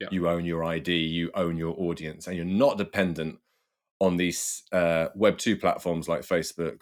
Yeah. 0.00 0.08
You 0.10 0.28
own 0.28 0.44
your 0.44 0.64
ID, 0.64 0.92
you 0.92 1.30
own 1.34 1.56
your 1.56 1.74
audience, 1.78 2.26
and 2.26 2.36
you're 2.36 2.44
not 2.44 2.76
dependent 2.76 3.38
on 4.00 4.16
these 4.16 4.64
uh, 4.72 5.08
Web2 5.16 5.60
platforms 5.60 6.08
like 6.08 6.22
Facebook. 6.22 6.80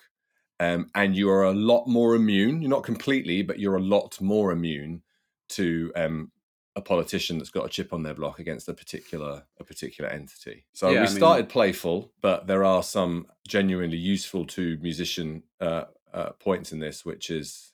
Um, 0.58 0.90
and 0.94 1.14
you 1.14 1.28
are 1.30 1.44
a 1.44 1.52
lot 1.52 1.86
more 1.86 2.14
immune. 2.14 2.62
You're 2.62 2.70
not 2.70 2.84
completely, 2.84 3.42
but 3.42 3.58
you're 3.58 3.76
a 3.76 3.82
lot 3.82 4.18
more 4.20 4.50
immune 4.52 5.02
to 5.50 5.92
um, 5.94 6.32
a 6.74 6.80
politician 6.80 7.38
that's 7.38 7.50
got 7.50 7.66
a 7.66 7.68
chip 7.68 7.92
on 7.92 8.02
their 8.02 8.14
block 8.14 8.38
against 8.38 8.68
a 8.68 8.74
particular 8.74 9.44
a 9.58 9.64
particular 9.64 10.08
entity. 10.10 10.64
So 10.72 10.88
Yeah, 10.88 10.92
we 10.92 10.98
I 10.98 11.08
mean- 11.08 11.16
started 11.16 11.48
playful, 11.48 12.12
but 12.20 12.46
there 12.46 12.64
are 12.64 12.82
some 12.82 13.26
genuinely 13.46 13.98
useful 13.98 14.46
to 14.46 14.78
musician 14.80 15.42
uh, 15.60 15.84
uh, 16.12 16.30
points 16.32 16.72
in 16.72 16.78
this, 16.78 17.04
which 17.04 17.30
is 17.30 17.72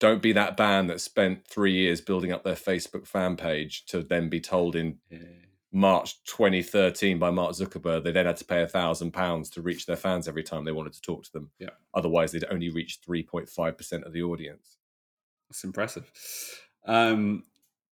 don't 0.00 0.20
be 0.20 0.32
that 0.32 0.56
band 0.56 0.90
that 0.90 1.00
spent 1.00 1.46
three 1.46 1.72
years 1.72 2.00
building 2.00 2.32
up 2.32 2.44
their 2.44 2.54
Facebook 2.56 3.06
fan 3.06 3.36
page 3.36 3.86
to 3.86 4.02
then 4.02 4.28
be 4.28 4.40
told 4.40 4.76
in 4.76 4.98
yeah. 5.10 5.18
March 5.72 6.22
2013 6.24 7.18
by 7.18 7.30
Mark 7.30 7.52
Zuckerberg 7.52 8.04
they 8.04 8.12
then 8.12 8.26
had 8.26 8.36
to 8.36 8.44
pay 8.44 8.62
a 8.62 8.68
thousand 8.68 9.12
pounds 9.12 9.48
to 9.50 9.62
reach 9.62 9.86
their 9.86 9.96
fans 9.96 10.28
every 10.28 10.42
time 10.42 10.64
they 10.64 10.72
wanted 10.72 10.92
to 10.92 11.00
talk 11.00 11.24
to 11.24 11.32
them. 11.32 11.50
Yeah. 11.58 11.70
Otherwise, 11.94 12.32
they'd 12.32 12.44
only 12.50 12.68
reach 12.70 13.00
3.5% 13.06 14.04
of 14.04 14.12
the 14.12 14.22
audience. 14.22 14.76
It's 15.48 15.64
impressive. 15.64 16.10
Um, 16.86 17.44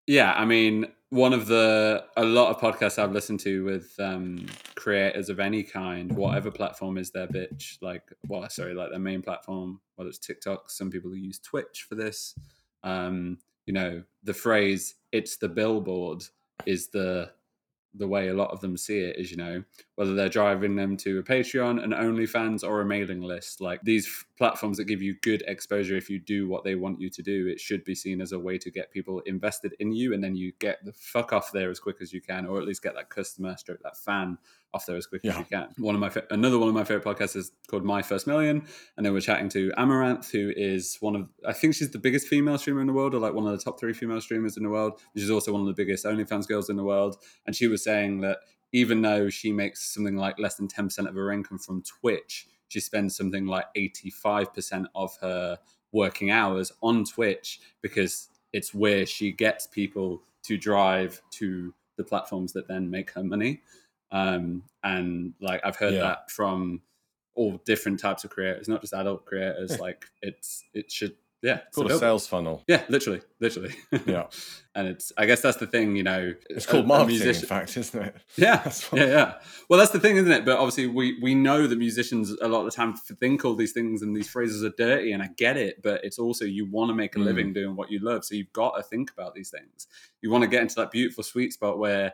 yeah, 0.07 0.33
I 0.33 0.45
mean, 0.45 0.87
one 1.09 1.33
of 1.33 1.45
the 1.45 2.05
a 2.17 2.23
lot 2.23 2.49
of 2.49 2.59
podcasts 2.59 2.97
I've 2.97 3.11
listened 3.11 3.39
to 3.41 3.63
with 3.63 3.93
um, 3.99 4.45
creators 4.75 5.29
of 5.29 5.39
any 5.39 5.63
kind, 5.63 6.11
whatever 6.11 6.51
platform 6.51 6.97
is 6.97 7.11
their 7.11 7.27
bitch, 7.27 7.77
like 7.81 8.03
well, 8.27 8.47
sorry, 8.49 8.73
like 8.73 8.89
their 8.89 8.99
main 8.99 9.21
platform, 9.21 9.79
whether 9.95 10.09
it's 10.09 10.19
TikTok, 10.19 10.69
some 10.69 10.89
people 10.89 11.15
use 11.15 11.39
Twitch 11.39 11.85
for 11.87 11.95
this. 11.95 12.35
Um, 12.83 13.37
you 13.65 13.73
know, 13.73 14.03
the 14.23 14.33
phrase 14.33 14.95
"it's 15.11 15.37
the 15.37 15.49
billboard" 15.49 16.23
is 16.65 16.89
the 16.89 17.31
the 17.93 18.07
way 18.07 18.29
a 18.29 18.33
lot 18.33 18.51
of 18.51 18.59
them 18.59 18.75
see 18.75 18.99
it. 18.99 19.17
Is 19.17 19.31
you 19.31 19.37
know, 19.37 19.63
whether 19.95 20.15
they're 20.15 20.29
driving 20.29 20.75
them 20.75 20.97
to 20.97 21.19
a 21.19 21.23
Patreon, 21.23 21.83
an 21.83 21.91
OnlyFans, 21.91 22.63
or 22.63 22.81
a 22.81 22.85
mailing 22.85 23.21
list. 23.21 23.61
Like 23.61 23.81
these 23.83 24.07
f- 24.07 24.25
platforms 24.37 24.77
that 24.77 24.85
give 24.85 25.01
you 25.01 25.15
good 25.21 25.43
exposure 25.47 25.95
if 25.95 26.09
you 26.09 26.19
do 26.19 26.47
what 26.47 26.63
they 26.63 26.75
want 26.75 26.99
you 26.99 27.09
to 27.11 27.21
do, 27.21 27.47
it 27.47 27.59
should 27.59 27.83
be 27.83 27.93
seen 27.93 28.19
as 28.19 28.31
a 28.31 28.39
way 28.39 28.57
to 28.57 28.71
get 28.71 28.91
people 28.91 29.19
invested 29.25 29.75
in 29.79 29.91
you, 29.91 30.13
and 30.13 30.23
then 30.23 30.35
you 30.35 30.51
get 30.59 30.83
the 30.83 30.93
fuck 30.93 31.31
off 31.31 31.51
there 31.51 31.69
as 31.69 31.79
quick 31.79 31.97
as 32.01 32.11
you 32.11 32.21
can, 32.21 32.45
or 32.45 32.59
at 32.59 32.65
least 32.65 32.81
get 32.81 32.95
that 32.95 33.09
customer, 33.09 33.55
stroke 33.57 33.81
that 33.83 33.97
fan 33.97 34.37
off 34.73 34.85
there 34.87 34.97
as 34.97 35.05
quick 35.05 35.23
as 35.23 35.37
you 35.37 35.45
can. 35.45 35.67
One 35.77 35.93
of 35.93 36.01
my 36.01 36.09
fa- 36.09 36.25
another 36.31 36.57
one 36.57 36.67
of 36.67 36.73
my 36.73 36.83
favorite 36.83 37.05
podcasts 37.05 37.35
is 37.35 37.51
called 37.67 37.85
My 37.85 38.01
First 38.01 38.25
Million, 38.25 38.65
and 38.97 39.05
then 39.05 39.13
we're 39.13 39.21
chatting 39.21 39.49
to 39.49 39.71
Amouranth, 39.77 40.31
who 40.31 40.51
is 40.55 40.97
one 40.99 41.15
of 41.15 41.29
I 41.47 41.53
think 41.53 41.75
she's 41.75 41.91
the 41.91 41.99
biggest 41.99 42.27
female 42.27 42.57
streamer 42.57 42.81
in 42.81 42.87
the 42.87 42.93
world, 42.93 43.13
or 43.13 43.19
like 43.19 43.33
one 43.33 43.45
of 43.45 43.55
the 43.55 43.63
top 43.63 43.79
three 43.79 43.93
female 43.93 44.21
streamers 44.21 44.57
in 44.57 44.63
the 44.63 44.69
world. 44.69 44.99
She's 45.15 45.29
also 45.29 45.51
one 45.51 45.61
of 45.61 45.67
the 45.67 45.73
biggest 45.73 46.05
OnlyFans 46.05 46.47
girls 46.47 46.69
in 46.69 46.77
the 46.77 46.83
world, 46.83 47.17
and 47.45 47.55
she 47.55 47.67
was 47.67 47.83
saying 47.83 48.21
that 48.21 48.39
even 48.73 49.01
though 49.01 49.29
she 49.29 49.51
makes 49.53 49.93
something 49.93 50.17
like 50.17 50.37
less 50.39 50.55
than 50.55 50.67
ten 50.67 50.85
percent 50.87 51.07
of 51.07 51.15
her 51.15 51.31
income 51.31 51.59
from 51.59 51.81
Twitch, 51.83 52.47
she 52.67 52.79
spends 52.81 53.15
something 53.15 53.45
like 53.45 53.65
eighty 53.75 54.09
five 54.09 54.53
percent 54.53 54.87
of 54.95 55.15
her 55.21 55.57
working 55.93 56.31
hours 56.31 56.71
on 56.81 57.05
Twitch 57.05 57.61
because 57.81 58.29
it's 58.51 58.73
where 58.73 59.05
she 59.05 59.31
gets 59.31 59.67
people 59.67 60.21
to 60.43 60.57
drive 60.57 61.21
to 61.31 61.73
the 61.97 62.03
platforms 62.03 62.51
that 62.53 62.67
then 62.67 62.89
make 62.89 63.11
her 63.11 63.23
money. 63.23 63.61
Um, 64.11 64.63
and 64.83 65.33
like 65.39 65.61
I've 65.63 65.75
heard 65.77 65.93
Yeah. 65.93 66.01
that 66.01 66.31
from 66.31 66.81
all 67.35 67.57
different 67.65 67.99
types 67.99 68.23
of 68.23 68.29
creators, 68.29 68.67
not 68.67 68.81
just 68.81 68.93
adult 68.93 69.25
creators. 69.25 69.79
like 69.79 70.05
it's 70.21 70.63
it 70.73 70.91
should 70.91 71.15
yeah, 71.43 71.59
it's 71.67 71.75
called 71.75 71.91
a 71.91 71.97
sales 71.99 72.25
funnel. 72.25 72.63
Yeah, 72.67 72.83
literally, 72.89 73.21
literally. 73.39 73.75
Yeah. 74.07 74.27
and 74.75 74.87
it's 74.87 75.11
I 75.17 75.25
guess 75.25 75.41
that's 75.41 75.57
the 75.57 75.67
thing, 75.67 75.95
you 75.95 76.01
know. 76.03 76.33
It's 76.49 76.65
a- 76.65 76.67
called 76.69 76.87
marketing, 76.87 77.27
in 77.27 77.33
fact, 77.35 77.75
isn't 77.77 78.01
it? 78.01 78.15
yeah, 78.37 78.71
yeah, 78.93 79.05
yeah. 79.05 79.33
Well, 79.69 79.77
that's 79.77 79.91
the 79.91 79.99
thing, 79.99 80.15
isn't 80.17 80.31
it? 80.31 80.45
But 80.45 80.57
obviously, 80.57 80.87
we 80.87 81.19
we 81.21 81.35
know 81.35 81.67
that 81.67 81.75
musicians 81.77 82.31
a 82.41 82.47
lot 82.47 82.61
of 82.61 82.65
the 82.65 82.71
time 82.71 82.95
think 82.95 83.43
all 83.45 83.55
these 83.55 83.73
things 83.73 84.01
and 84.01 84.15
these 84.15 84.29
phrases 84.29 84.63
are 84.63 84.73
dirty, 84.77 85.11
and 85.11 85.21
I 85.21 85.27
get 85.37 85.57
it. 85.57 85.83
But 85.83 86.03
it's 86.05 86.17
also 86.17 86.45
you 86.45 86.65
want 86.65 86.89
to 86.89 86.95
make 86.95 87.15
a 87.15 87.19
Mm. 87.19 87.25
living 87.25 87.53
doing 87.53 87.75
what 87.75 87.91
you 87.91 87.99
love, 87.99 88.23
so 88.25 88.35
you've 88.35 88.53
got 88.53 88.77
to 88.77 88.81
think 88.83 89.11
about 89.11 89.35
these 89.35 89.49
things. 89.49 89.87
You 90.21 90.31
want 90.31 90.43
to 90.43 90.49
get 90.49 90.61
into 90.61 90.75
that 90.75 90.91
beautiful 90.91 91.23
sweet 91.23 91.51
spot 91.53 91.77
where 91.77 92.13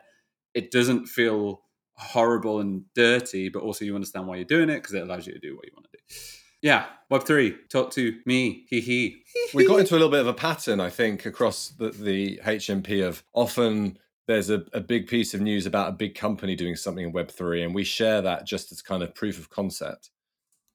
it 0.52 0.72
doesn't 0.72 1.06
feel 1.06 1.62
horrible 1.94 2.60
and 2.60 2.84
dirty, 2.94 3.48
but 3.48 3.62
also 3.62 3.84
you 3.84 3.94
understand 3.94 4.26
why 4.26 4.36
you're 4.36 4.44
doing 4.44 4.70
it 4.70 4.76
because 4.76 4.94
it 4.94 5.02
allows 5.02 5.26
you 5.26 5.32
to 5.34 5.38
do 5.38 5.54
what 5.54 5.66
you 5.66 5.72
want 5.74 5.84
to 5.84 5.90
do. 5.96 6.14
Yeah, 6.62 6.86
Web 7.10 7.24
three. 7.24 7.56
Talk 7.68 7.90
to 7.92 8.18
me. 8.24 8.64
Hee 8.68 8.80
hee. 8.80 9.24
we 9.54 9.66
got 9.66 9.80
into 9.80 9.94
a 9.94 9.96
little 9.96 10.10
bit 10.10 10.20
of 10.20 10.28
a 10.28 10.34
pattern, 10.34 10.78
I 10.78 10.90
think, 10.90 11.26
across 11.26 11.68
the, 11.68 11.90
the 11.90 12.40
HMP 12.44 13.06
of 13.06 13.24
often 13.32 13.98
there's 14.28 14.48
a, 14.48 14.64
a 14.72 14.80
big 14.80 15.08
piece 15.08 15.34
of 15.34 15.40
news 15.40 15.66
about 15.66 15.88
a 15.88 15.92
big 15.92 16.14
company 16.14 16.54
doing 16.54 16.76
something 16.76 17.04
in 17.04 17.12
Web3, 17.12 17.64
and 17.64 17.74
we 17.74 17.82
share 17.82 18.22
that 18.22 18.46
just 18.46 18.70
as 18.70 18.80
kind 18.80 19.02
of 19.02 19.12
proof 19.12 19.38
of 19.38 19.50
concept. 19.50 20.10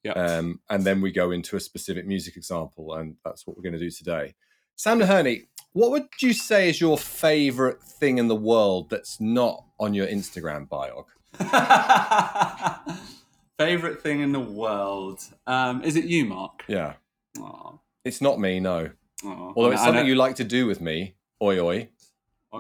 Yeah. 0.04 0.12
Um, 0.12 0.60
and 0.70 0.84
then 0.84 1.00
we 1.00 1.12
go 1.12 1.32
into 1.32 1.56
a 1.56 1.60
specific 1.62 2.06
music 2.06 2.36
example, 2.36 2.96
and 2.96 3.16
that's 3.24 3.48
what 3.48 3.56
we're 3.56 3.64
going 3.64 3.74
to 3.74 3.80
do 3.80 3.90
today. 3.90 4.36
Sam 4.76 5.00
Naherney, 5.00 5.48
what 5.72 5.92
would 5.92 6.08
you 6.22 6.34
say 6.34 6.70
is 6.70 6.82
your 6.82 6.98
favorite 6.98 7.82
thing 7.82 8.18
in 8.18 8.28
the 8.28 8.36
world 8.36 8.90
that's 8.90 9.22
not 9.22 9.64
on 9.80 9.94
your 9.94 10.08
Instagram 10.08 10.68
bio? 10.68 11.06
Favorite 13.58 14.02
thing 14.02 14.20
in 14.22 14.32
the 14.34 14.40
world? 14.40 15.22
Um, 15.48 15.84
is 15.84 15.96
it 15.96 16.06
you, 16.06 16.26
Mark? 16.26 16.64
Yeah. 16.68 16.94
Aw, 17.40 17.78
It's 18.04 18.22
not 18.22 18.40
me, 18.40 18.60
no. 18.60 18.90
aw. 19.24 19.54
Although 19.56 19.72
it's 19.72 19.84
something 19.84 20.06
you 20.06 20.16
like 20.16 20.36
to 20.38 20.44
do 20.44 20.68
with 20.68 20.82
me. 20.82 21.16
Oi, 21.42 21.60
oi. 21.60 21.90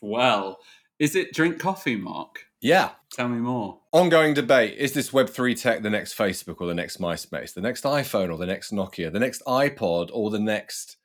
Well, 0.00 0.58
is 0.98 1.16
it 1.16 1.32
drink 1.32 1.58
coffee, 1.58 1.96
Mark? 1.96 2.44
Yeah. 2.60 2.90
Tell 3.12 3.28
me 3.28 3.38
more. 3.38 3.80
Ongoing 3.92 4.34
debate 4.34 4.76
is 4.78 4.92
this 4.92 5.10
Web3 5.10 5.60
tech 5.60 5.82
the 5.82 5.90
next 5.90 6.16
Facebook 6.16 6.56
or 6.60 6.66
the 6.66 6.74
next 6.74 7.00
MySpace, 7.00 7.54
the 7.54 7.60
next 7.60 7.84
iPhone 7.84 8.32
or 8.32 8.38
the 8.38 8.46
next 8.46 8.72
Nokia, 8.72 9.12
the 9.12 9.18
next 9.20 9.42
iPod 9.46 10.10
or 10.12 10.30
the 10.30 10.38
next. 10.38 10.96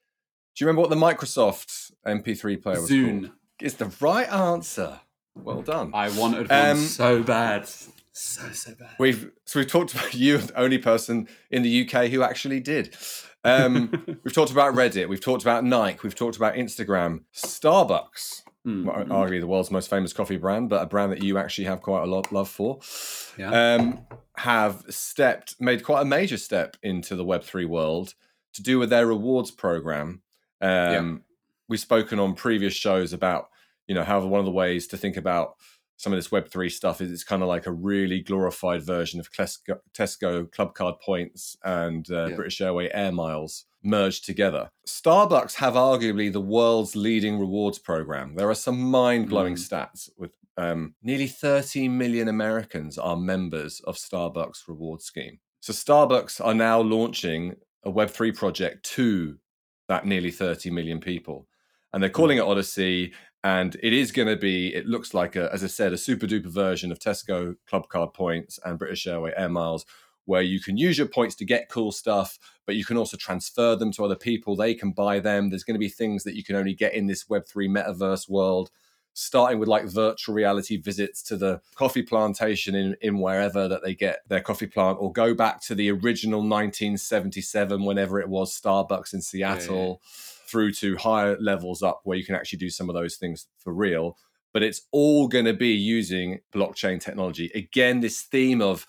Do 0.56 0.64
you 0.64 0.68
remember 0.68 0.82
what 0.82 0.90
the 0.90 0.96
Microsoft 0.96 1.92
MP3 2.06 2.62
player 2.62 2.82
was 2.82 2.90
Zune. 2.90 3.22
called? 3.22 3.32
It's 3.62 3.76
the 3.76 3.92
right 4.00 4.32
answer. 4.32 5.00
Well 5.36 5.62
done. 5.64 5.92
I 5.94 6.10
wanted 6.10 6.50
one 6.50 6.70
Um, 6.72 6.78
so 6.78 7.24
bad. 7.24 7.68
So, 8.14 8.50
so 8.52 8.74
bad. 8.76 8.92
We've 9.00 9.32
so 9.46 9.60
we've 9.60 9.68
talked 9.70 9.94
about 9.94 10.14
you, 10.14 10.38
the 10.38 10.58
only 10.60 10.78
person 10.78 11.28
in 11.52 11.64
the 11.64 11.82
UK 11.90 12.08
who 12.10 12.22
actually 12.24 12.60
did. 12.60 12.96
Um, 13.44 13.92
we've 14.24 14.34
talked 14.34 14.52
about 14.52 14.74
Reddit. 14.76 15.10
We've 15.10 15.20
talked 15.22 15.42
about 15.42 15.64
Nike. 15.66 16.00
We've 16.04 16.16
talked 16.16 16.38
about 16.38 16.54
Instagram. 16.56 17.22
Starbucks, 17.36 18.42
Hmm. 18.64 18.88
arguably 18.88 19.42
the 19.42 19.48
world's 19.48 19.72
most 19.72 19.90
famous 19.90 20.14
coffee 20.14 20.38
brand, 20.38 20.70
but 20.70 20.82
a 20.82 20.86
brand 20.86 21.12
that 21.12 21.22
you 21.22 21.38
actually 21.38 21.66
have 21.66 21.82
quite 21.82 22.04
a 22.04 22.06
lot 22.06 22.32
love 22.32 22.48
for. 22.50 22.80
Yeah. 23.38 23.76
um, 23.76 24.06
have 24.38 24.84
stepped, 24.90 25.60
made 25.60 25.84
quite 25.84 26.02
a 26.02 26.06
major 26.06 26.38
step 26.38 26.78
into 26.82 27.16
the 27.18 27.26
Web3 27.26 27.68
world 27.68 28.14
to 28.54 28.64
do 28.64 28.80
with 28.80 28.90
their 28.90 29.06
rewards 29.08 29.52
program. 29.52 30.22
Um, 30.62 31.24
We've 31.68 31.80
spoken 31.80 32.20
on 32.20 32.36
previous 32.36 32.74
shows 32.74 33.12
about, 33.14 33.50
you 33.88 33.96
know, 33.96 34.04
how 34.04 34.20
one 34.26 34.40
of 34.40 34.46
the 34.46 34.52
ways 34.52 34.88
to 34.88 34.98
think 34.98 35.18
about 35.18 35.56
some 35.98 36.12
of 36.14 36.18
this 36.18 36.30
Web3 36.30 36.72
stuff 36.72 37.02
is 37.02 37.12
it's 37.12 37.24
kind 37.24 37.42
of 37.42 37.48
like 37.48 37.66
a 37.68 37.72
really 37.72 38.20
glorified 38.22 38.82
version 38.84 39.20
of 39.20 39.32
Tesco, 39.32 39.80
Tesco 39.94 40.52
Club 40.52 40.74
Card 40.76 40.96
Points 41.00 41.56
and 41.64 42.10
uh, 42.12 42.28
Yeah. 42.28 42.36
British 42.36 42.60
Airway 42.62 42.90
Air 42.94 43.12
Miles 43.12 43.66
merged 43.84 44.26
together. 44.26 44.70
Starbucks 44.88 45.56
have 45.56 45.74
arguably 45.76 46.32
the 46.32 46.42
world's 46.42 46.96
leading 46.96 47.40
rewards 47.40 47.80
program. 47.80 48.36
There 48.36 48.50
are 48.50 48.56
some 48.56 48.80
mind 48.82 49.30
blowing 49.30 49.56
Mm. 49.56 49.70
stats 49.70 50.10
with 50.18 50.32
um, 50.58 50.94
nearly 51.02 51.28
30 51.28 51.88
million 51.90 52.28
Americans 52.28 52.98
are 52.98 53.18
members 53.18 53.80
of 53.82 53.96
Starbucks 53.96 54.68
reward 54.68 55.02
scheme. 55.02 55.40
So 55.62 55.74
Starbucks 55.74 56.44
are 56.46 56.54
now 56.54 56.80
launching 56.82 57.56
a 57.84 57.92
Web3 57.92 58.36
project 58.36 58.86
to 58.92 59.38
that 59.88 60.06
nearly 60.06 60.32
30 60.32 60.70
million 60.70 61.00
people. 61.00 61.48
And 61.92 62.02
they're 62.02 62.10
calling 62.10 62.38
it 62.38 62.42
Odyssey. 62.42 63.14
And 63.44 63.76
it 63.84 63.92
is 63.92 64.12
going 64.12 64.30
to 64.30 64.38
be, 64.38 64.74
it 64.74 64.86
looks 64.86 65.14
like, 65.14 65.36
a, 65.36 65.52
as 65.52 65.64
I 65.64 65.68
said, 65.68 65.92
a 65.92 65.98
super 65.98 66.26
duper 66.26 66.46
version 66.46 66.92
of 66.92 67.00
Tesco 67.00 67.56
Club 67.68 67.90
Card 67.90 68.14
Points 68.14 68.58
and 68.64 68.80
British 68.80 69.06
Airway 69.06 69.34
Air 69.36 69.50
Miles, 69.50 69.86
where 70.26 70.42
you 70.42 70.62
can 70.62 70.78
use 70.78 70.98
your 70.98 71.08
points 71.08 71.36
to 71.36 71.46
get 71.46 71.68
cool 71.70 71.92
stuff, 71.92 72.40
but 72.66 72.76
you 72.76 72.86
can 72.86 72.96
also 72.96 73.18
transfer 73.18 73.76
them 73.76 73.92
to 73.92 74.06
other 74.06 74.16
people. 74.16 74.56
They 74.56 74.74
can 74.74 74.92
buy 74.92 75.20
them. 75.20 75.50
There's 75.50 75.66
going 75.66 75.76
to 75.76 75.80
be 75.80 75.90
things 75.90 76.24
that 76.24 76.36
you 76.36 76.44
can 76.44 76.56
only 76.56 76.74
get 76.74 76.94
in 76.94 77.08
this 77.08 77.26
Web3 77.26 77.70
metaverse 77.70 78.30
world 78.30 78.72
starting 79.14 79.60
with 79.60 79.70
like 79.70 79.86
virtual 79.86 80.34
reality 80.34 80.78
visits 80.78 81.22
to 81.24 81.38
the 81.38 81.62
coffee 81.76 82.02
plantation 82.02 82.76
in, 82.76 82.96
in 83.02 83.20
wherever 83.20 83.68
that 83.68 83.84
they 83.84 83.94
get 83.94 84.20
their 84.28 84.42
coffee 84.42 84.68
plant, 84.68 84.98
or 85.00 85.12
go 85.12 85.34
back 85.34 85.62
to 85.62 85.76
the 85.76 85.92
original 85.92 86.40
1977, 86.40 87.84
whenever 87.84 88.20
it 88.20 88.28
was 88.28 88.60
Starbucks 88.60 89.14
in 89.14 89.22
Seattle, 89.22 90.02
through 90.54 90.72
to 90.72 90.96
higher 90.98 91.36
levels 91.40 91.82
up 91.82 92.02
where 92.04 92.16
you 92.16 92.24
can 92.24 92.36
actually 92.36 92.60
do 92.60 92.70
some 92.70 92.90
of 92.90 92.94
those 92.94 93.16
things 93.16 93.48
for 93.58 93.74
real. 93.74 94.18
But 94.54 94.62
it's 94.62 94.84
all 94.92 95.28
going 95.28 95.46
to 95.46 95.54
be 95.54 95.72
using 95.72 96.42
blockchain 96.54 97.02
technology. 97.02 97.50
Again, 97.56 98.02
this 98.02 98.22
theme 98.22 98.62
of 98.62 98.86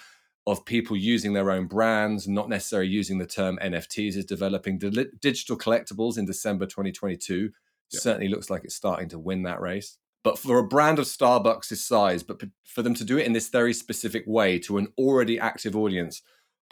of 0.47 0.67
people 0.67 0.95
using 0.95 1.33
their 1.33 1.51
own 1.51 1.67
brands, 1.67 2.29
not 2.29 2.51
necessarily 2.51 2.91
using 2.91 3.17
the 3.17 3.25
term 3.25 3.59
NFTs, 3.63 4.15
is 4.15 4.27
developing 4.27 4.79
Dili- 4.79 5.19
digital 5.19 5.57
collectibles 5.57 6.19
in 6.19 6.27
December 6.27 6.67
2022. 6.67 7.51
Yeah. 7.91 7.99
Certainly 7.99 8.29
looks 8.29 8.51
like 8.51 8.63
it's 8.63 8.75
starting 8.75 9.09
to 9.09 9.19
win 9.19 9.45
that 9.45 9.63
race. 9.63 9.97
But 10.23 10.39
for 10.39 10.59
a 10.59 10.67
brand 10.67 10.99
of 10.99 11.07
Starbucks' 11.07 11.79
size, 11.79 12.23
but 12.23 12.43
for 12.67 12.83
them 12.83 12.93
to 12.93 13.05
do 13.05 13.17
it 13.17 13.27
in 13.27 13.33
this 13.33 13.49
very 13.49 13.73
specific 13.73 14.25
way 14.27 14.59
to 14.61 14.77
an 14.77 14.89
already 14.99 15.41
active 15.41 15.75
audience, 15.75 16.21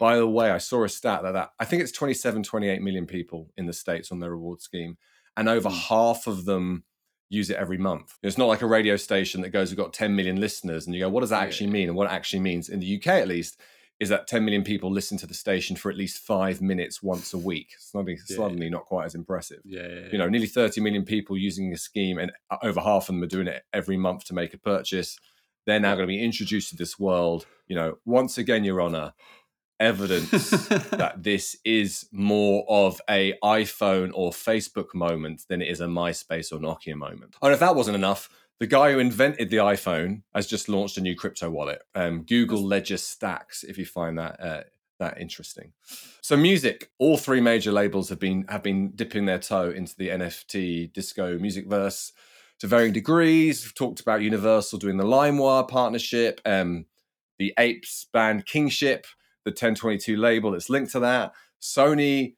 by 0.03 0.17
the 0.17 0.27
way, 0.27 0.51
I 0.51 0.57
saw 0.57 0.83
a 0.83 0.89
stat 0.89 1.21
that, 1.23 1.31
that 1.31 1.49
I 1.61 1.65
think 1.65 1.81
it's 1.81 1.91
27, 1.93 2.43
28 2.43 2.81
million 2.81 3.05
people 3.05 3.41
in 3.55 3.65
the 3.67 3.73
States 3.83 4.11
on 4.11 4.19
their 4.19 4.31
reward 4.31 4.59
scheme, 4.61 4.97
and 5.37 5.47
over 5.47 5.69
Hmm. 5.69 5.75
half 5.89 6.27
of 6.27 6.43
them 6.43 6.83
use 7.29 7.49
it 7.49 7.57
every 7.65 7.77
month. 7.77 8.09
It's 8.21 8.37
not 8.37 8.47
like 8.53 8.61
a 8.61 8.67
radio 8.77 8.95
station 8.97 9.39
that 9.41 9.49
goes, 9.49 9.69
we've 9.69 9.77
got 9.85 9.93
10 9.93 10.13
million 10.15 10.37
listeners, 10.41 10.85
and 10.85 10.93
you 10.93 11.01
go, 11.05 11.09
what 11.09 11.21
does 11.21 11.29
that 11.29 11.41
actually 11.43 11.69
mean? 11.77 11.87
And 11.87 11.95
what 11.97 12.07
it 12.11 12.13
actually 12.13 12.41
means 12.41 12.67
in 12.69 12.79
the 12.81 12.95
UK, 12.97 13.07
at 13.23 13.27
least, 13.29 13.53
is 13.99 14.09
that 14.09 14.27
10 14.27 14.43
million 14.43 14.63
people 14.63 14.91
listen 14.91 15.17
to 15.19 15.27
the 15.27 15.33
station 15.33 15.75
for 15.77 15.89
at 15.89 15.95
least 15.97 16.17
five 16.17 16.61
minutes 16.61 17.01
once 17.01 17.33
a 17.33 17.37
week. 17.37 17.69
Suddenly, 17.79 18.17
Yeah. 18.27 18.35
suddenly 18.35 18.69
not 18.69 18.85
quite 18.85 19.05
as 19.05 19.15
impressive 19.15 19.61
yeah, 19.63 19.87
yeah, 19.87 20.07
you 20.11 20.17
know, 20.17 20.27
nearly 20.27 20.47
30 20.47 20.81
million 20.81 21.05
people 21.05 21.37
using 21.37 21.71
a 21.71 21.77
scheme, 21.77 22.17
and 22.21 22.29
uh, 22.51 22.57
over 22.61 22.81
half 22.81 23.03
of 23.03 23.15
them 23.15 23.23
are 23.23 23.27
doing 23.37 23.47
it 23.47 23.63
every 23.71 23.97
month 23.97 24.25
to 24.25 24.33
make 24.33 24.53
a 24.53 24.57
purchase. 24.57 25.17
They're 25.65 25.79
now 25.79 25.95
going 25.95 26.07
to 26.09 26.13
be 26.17 26.21
introduced 26.21 26.69
to 26.71 26.75
this 26.75 26.99
world. 26.99 27.45
You 27.67 27.75
know, 27.77 27.89
once 28.03 28.37
again, 28.37 28.65
Your 28.65 28.81
Honor, 28.81 29.13
evidence 29.79 30.29
that 30.91 31.15
this 31.23 31.57
is 31.65 32.07
more 32.11 32.65
of 32.67 33.01
a 33.09 33.33
iPhone 33.43 34.11
or 34.13 34.31
Facebook 34.31 34.93
moment 34.93 35.43
than 35.47 35.61
it 35.61 35.67
is 35.67 35.81
a 35.81 35.85
MySpace 35.85 36.51
or 36.51 36.59
Nokia 36.59 36.95
moment. 36.95 37.35
And 37.41 37.53
if 37.53 37.59
that 37.59 37.75
wasn't 37.75 37.95
enough, 37.95 38.29
the 38.59 38.67
guy 38.67 38.91
who 38.91 38.99
invented 38.99 39.49
the 39.49 39.57
iPhone 39.57 40.23
has 40.33 40.47
just 40.47 40.69
launched 40.69 40.97
a 40.97 41.01
new 41.01 41.15
crypto 41.15 41.49
wallet, 41.49 41.81
um, 41.95 42.23
Google 42.23 42.63
Ledger 42.63 42.95
Stax. 42.95 43.63
If 43.63 43.77
you 43.77 43.85
find 43.85 44.17
that 44.17 44.39
uh, 44.39 44.63
that 44.99 45.19
interesting. 45.19 45.73
So 46.21 46.37
music, 46.37 46.89
all 46.97 47.17
three 47.17 47.41
major 47.41 47.71
labels 47.71 48.09
have 48.09 48.19
been 48.19 48.45
have 48.47 48.63
been 48.63 48.91
dipping 48.95 49.25
their 49.25 49.39
toe 49.39 49.69
into 49.69 49.95
the 49.97 50.09
NFT 50.09 50.93
disco 50.93 51.37
music 51.37 51.67
verse 51.67 52.13
to 52.59 52.67
varying 52.67 52.93
degrees. 52.93 53.63
We've 53.63 53.75
talked 53.75 53.99
about 53.99 54.21
Universal 54.21 54.79
doing 54.79 54.97
the 54.97 55.03
LimeWire 55.03 55.67
partnership. 55.67 56.39
Um, 56.45 56.85
the 57.39 57.53
Apes 57.57 58.07
band 58.13 58.45
Kingship, 58.45 59.05
the 59.45 59.51
1022 59.51 60.17
label 60.17 60.51
that's 60.51 60.69
linked 60.69 60.91
to 60.93 60.99
that. 60.99 61.33
Sony 61.61 62.35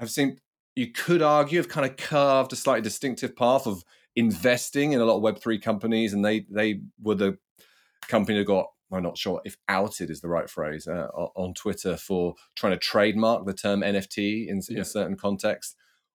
have 0.00 0.10
seen, 0.10 0.38
you 0.76 0.90
could 0.92 1.22
argue, 1.22 1.58
have 1.58 1.68
kind 1.68 1.88
of 1.88 1.96
carved 1.96 2.52
a 2.52 2.56
slightly 2.56 2.82
distinctive 2.82 3.36
path 3.36 3.66
of 3.66 3.84
investing 4.16 4.92
in 4.92 5.00
a 5.00 5.04
lot 5.04 5.16
of 5.16 5.22
Web3 5.22 5.60
companies, 5.62 6.12
and 6.12 6.24
they 6.24 6.46
they 6.50 6.80
were 7.02 7.14
the 7.14 7.38
company 8.08 8.38
that 8.38 8.44
got 8.44 8.66
I'm 8.92 9.02
not 9.02 9.18
sure 9.18 9.40
if 9.44 9.56
outed 9.68 10.10
is 10.10 10.20
the 10.20 10.28
right 10.28 10.48
phrase 10.48 10.86
uh, 10.86 11.08
on 11.34 11.54
Twitter 11.54 11.96
for 11.96 12.34
trying 12.54 12.72
to 12.72 12.78
trademark 12.78 13.44
the 13.44 13.54
term 13.54 13.80
NFT 13.80 14.48
in, 14.48 14.60
yeah. 14.68 14.78
in 14.78 14.84
certain 14.84 15.16
contexts. 15.16 15.74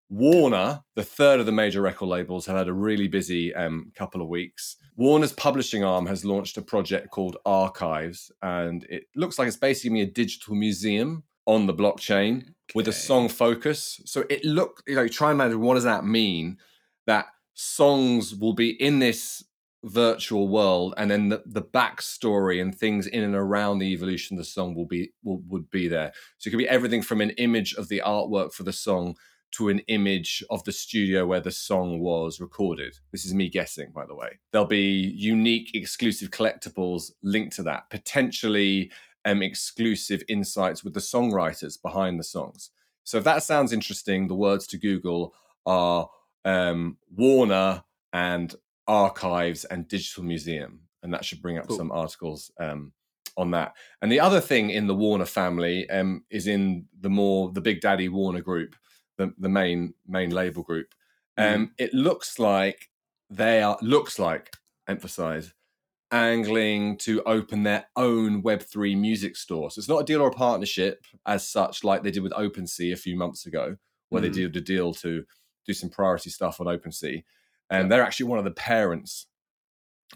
Warner, 0.10 0.82
the 0.95 1.03
third 1.03 1.39
of 1.39 1.45
the 1.45 1.51
major 1.51 1.82
record 1.82 2.07
labels, 2.07 2.47
have 2.47 2.57
had 2.57 2.68
a 2.68 2.74
really 2.74 3.07
busy 3.07 3.53
um, 3.53 3.91
couple 3.95 4.22
of 4.22 4.28
weeks. 4.28 4.78
Warner's 4.95 5.34
publishing 5.34 5.84
arm 5.84 6.07
has 6.07 6.26
launched 6.26 6.57
a 6.57 6.64
project 6.64 7.12
called 7.12 7.38
Archives, 7.45 8.32
and 8.41 8.84
it 8.89 9.03
looks 9.16 9.38
like 9.38 9.47
it's 9.47 9.55
basically 9.57 10.01
a 10.01 10.07
digital 10.07 10.55
museum 10.55 11.24
on 11.45 11.68
the 11.68 11.74
blockchain 11.74 12.41
okay. 12.41 12.53
with 12.74 12.88
a 12.88 12.93
song 12.93 13.30
focus. 13.30 14.01
So 14.05 14.26
it 14.30 14.43
look, 14.43 14.84
you 14.88 14.95
know, 14.95 15.07
try 15.07 15.30
and 15.32 15.39
imagine 15.39 15.62
what 15.62 15.76
does 15.76 15.84
that 15.84 16.05
mean? 16.05 16.57
That 17.05 17.28
songs 17.53 18.36
will 18.36 18.53
be 18.53 18.70
in 18.70 18.99
this 18.99 19.43
virtual 19.84 20.47
world 20.49 20.93
and 20.97 21.10
then 21.10 21.30
the, 21.30 21.41
the 21.45 21.62
backstory 21.62 22.62
and 22.62 22.78
things 22.78 23.07
in 23.07 23.24
and 23.24 23.36
around 23.36 23.80
the 23.80 23.93
evolution 23.93 24.36
of 24.36 24.39
the 24.39 24.49
song 24.49 24.76
will 24.76 24.86
be 24.86 25.12
will, 25.24 25.41
would 25.47 25.70
be 25.70 25.88
there 25.88 26.12
so 26.38 26.47
it 26.47 26.51
could 26.51 26.57
be 26.57 26.68
everything 26.68 27.01
from 27.01 27.22
an 27.22 27.30
image 27.32 27.74
of 27.76 27.88
the 27.88 28.01
artwork 28.05 28.51
for 28.51 28.64
the 28.64 28.74
song 28.74 29.16
to 29.51 29.69
an 29.69 29.79
image 29.87 30.43
of 30.49 30.63
the 30.63 30.71
studio 30.71 31.25
where 31.25 31.39
the 31.39 31.51
song 31.51 31.99
was 31.99 32.39
recorded 32.39 32.97
this 33.11 33.25
is 33.25 33.33
me 33.33 33.49
guessing 33.49 33.91
by 33.93 34.05
the 34.05 34.15
way 34.15 34.39
there'll 34.51 34.67
be 34.67 35.13
unique 35.15 35.71
exclusive 35.73 36.29
collectibles 36.29 37.11
linked 37.23 37.55
to 37.55 37.63
that 37.63 37.89
potentially 37.89 38.91
um, 39.25 39.41
exclusive 39.41 40.23
insights 40.29 40.83
with 40.83 40.93
the 40.93 40.99
songwriters 40.99 41.81
behind 41.81 42.19
the 42.19 42.23
songs 42.23 42.71
so 43.03 43.17
if 43.17 43.23
that 43.23 43.43
sounds 43.43 43.73
interesting 43.73 44.27
the 44.27 44.35
words 44.35 44.65
to 44.67 44.77
google 44.77 45.33
are 45.65 46.09
um, 46.45 46.97
warner 47.15 47.83
and 48.13 48.55
archives 48.87 49.65
and 49.65 49.87
digital 49.87 50.23
museum, 50.23 50.81
and 51.03 51.13
that 51.13 51.23
should 51.23 51.41
bring 51.41 51.57
up 51.57 51.67
cool. 51.67 51.77
some 51.77 51.91
articles 51.91 52.51
um, 52.59 52.91
on 53.37 53.51
that. 53.51 53.73
And 54.01 54.11
the 54.11 54.19
other 54.19 54.41
thing 54.41 54.71
in 54.71 54.87
the 54.87 54.95
Warner 54.95 55.25
family 55.25 55.89
um, 55.89 56.25
is 56.29 56.47
in 56.47 56.85
the 56.99 57.09
more 57.09 57.51
the 57.51 57.61
Big 57.61 57.81
Daddy 57.81 58.09
Warner 58.09 58.41
Group, 58.41 58.75
the, 59.20 59.34
the 59.38 59.49
main 59.49 59.93
main 60.07 60.32
label 60.32 60.63
group. 60.63 60.95
Um, 61.38 61.67
mm. 61.67 61.72
It 61.78 61.93
looks 61.93 62.39
like 62.39 62.89
they 63.30 63.61
are 63.61 63.78
looks 63.82 64.17
like 64.17 64.55
emphasize 64.88 65.53
angling 66.11 66.97
to 66.97 67.22
open 67.24 67.61
their 67.61 67.86
own 67.95 68.41
Web3 68.41 68.97
music 68.97 69.36
store. 69.36 69.70
So 69.70 69.78
it's 69.78 69.88
not 69.88 69.99
a 69.99 70.05
deal 70.05 70.22
or 70.22 70.30
a 70.30 70.32
partnership 70.32 71.05
as 71.28 71.47
such, 71.47 71.84
like 71.84 72.01
they 72.01 72.09
did 72.09 72.24
with 72.24 72.32
OpenSea 72.32 72.93
a 72.93 72.95
few 72.97 73.15
months 73.15 73.45
ago, 73.45 73.76
where 74.09 74.20
mm. 74.20 74.26
they 74.26 74.32
did 74.32 74.55
a 74.55 74.61
deal 74.61 74.91
to 74.95 75.24
do 75.67 75.74
some 75.74 75.91
priority 75.91 76.32
stuff 76.32 76.59
on 76.59 76.65
OpenSea 76.65 77.22
and 77.70 77.84
yeah. 77.84 77.88
they're 77.89 78.03
actually 78.03 78.26
one 78.28 78.39
of 78.39 78.45
the 78.45 78.51
parents 78.51 79.28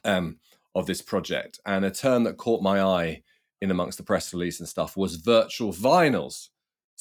um, 0.03 0.37
of 0.75 0.85
this 0.85 1.01
project. 1.01 1.59
And 1.65 1.85
a 1.85 1.91
term 1.91 2.23
that 2.23 2.37
caught 2.37 2.61
my 2.61 2.81
eye 2.81 3.23
in 3.61 3.71
amongst 3.71 3.97
the 3.97 4.03
press 4.03 4.33
release 4.33 4.59
and 4.59 4.67
stuff 4.67 4.97
was 4.97 5.15
virtual 5.15 5.71
vinyls. 5.71 6.49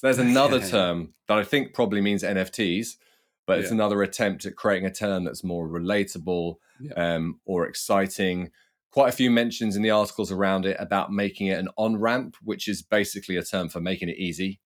So 0.03 0.09
there's 0.09 0.18
another 0.18 0.59
yeah. 0.59 0.68
term 0.68 1.14
that 1.28 1.38
I 1.38 1.44
think 1.44 1.74
probably 1.74 2.00
means 2.00 2.24
NFTs, 2.24 2.96
but 3.46 3.61
it's 3.61 3.68
yeah. 3.68 3.74
another 3.74 4.03
attempt 4.03 4.44
at 4.44 4.57
creating 4.57 4.86
a 4.86 4.92
term 4.92 5.22
that's 5.22 5.44
more 5.44 5.68
relatable 5.68 6.57
um, 6.96 7.40
or 7.44 7.66
exciting. 7.66 8.50
Quite 8.90 9.11
a 9.11 9.16
few 9.16 9.30
mentions 9.30 9.76
in 9.76 9.82
the 9.82 9.90
articles 9.90 10.32
around 10.32 10.66
it 10.66 10.76
about 10.80 11.12
making 11.12 11.46
it 11.46 11.59
an 11.59 11.68
on 11.76 11.96
ramp, 11.98 12.36
which 12.42 12.66
is 12.66 12.82
basically 12.82 13.36
a 13.36 13.44
term 13.44 13.68
for 13.68 13.80
making 13.80 14.09
it 14.09 14.18
easy. 14.18 14.61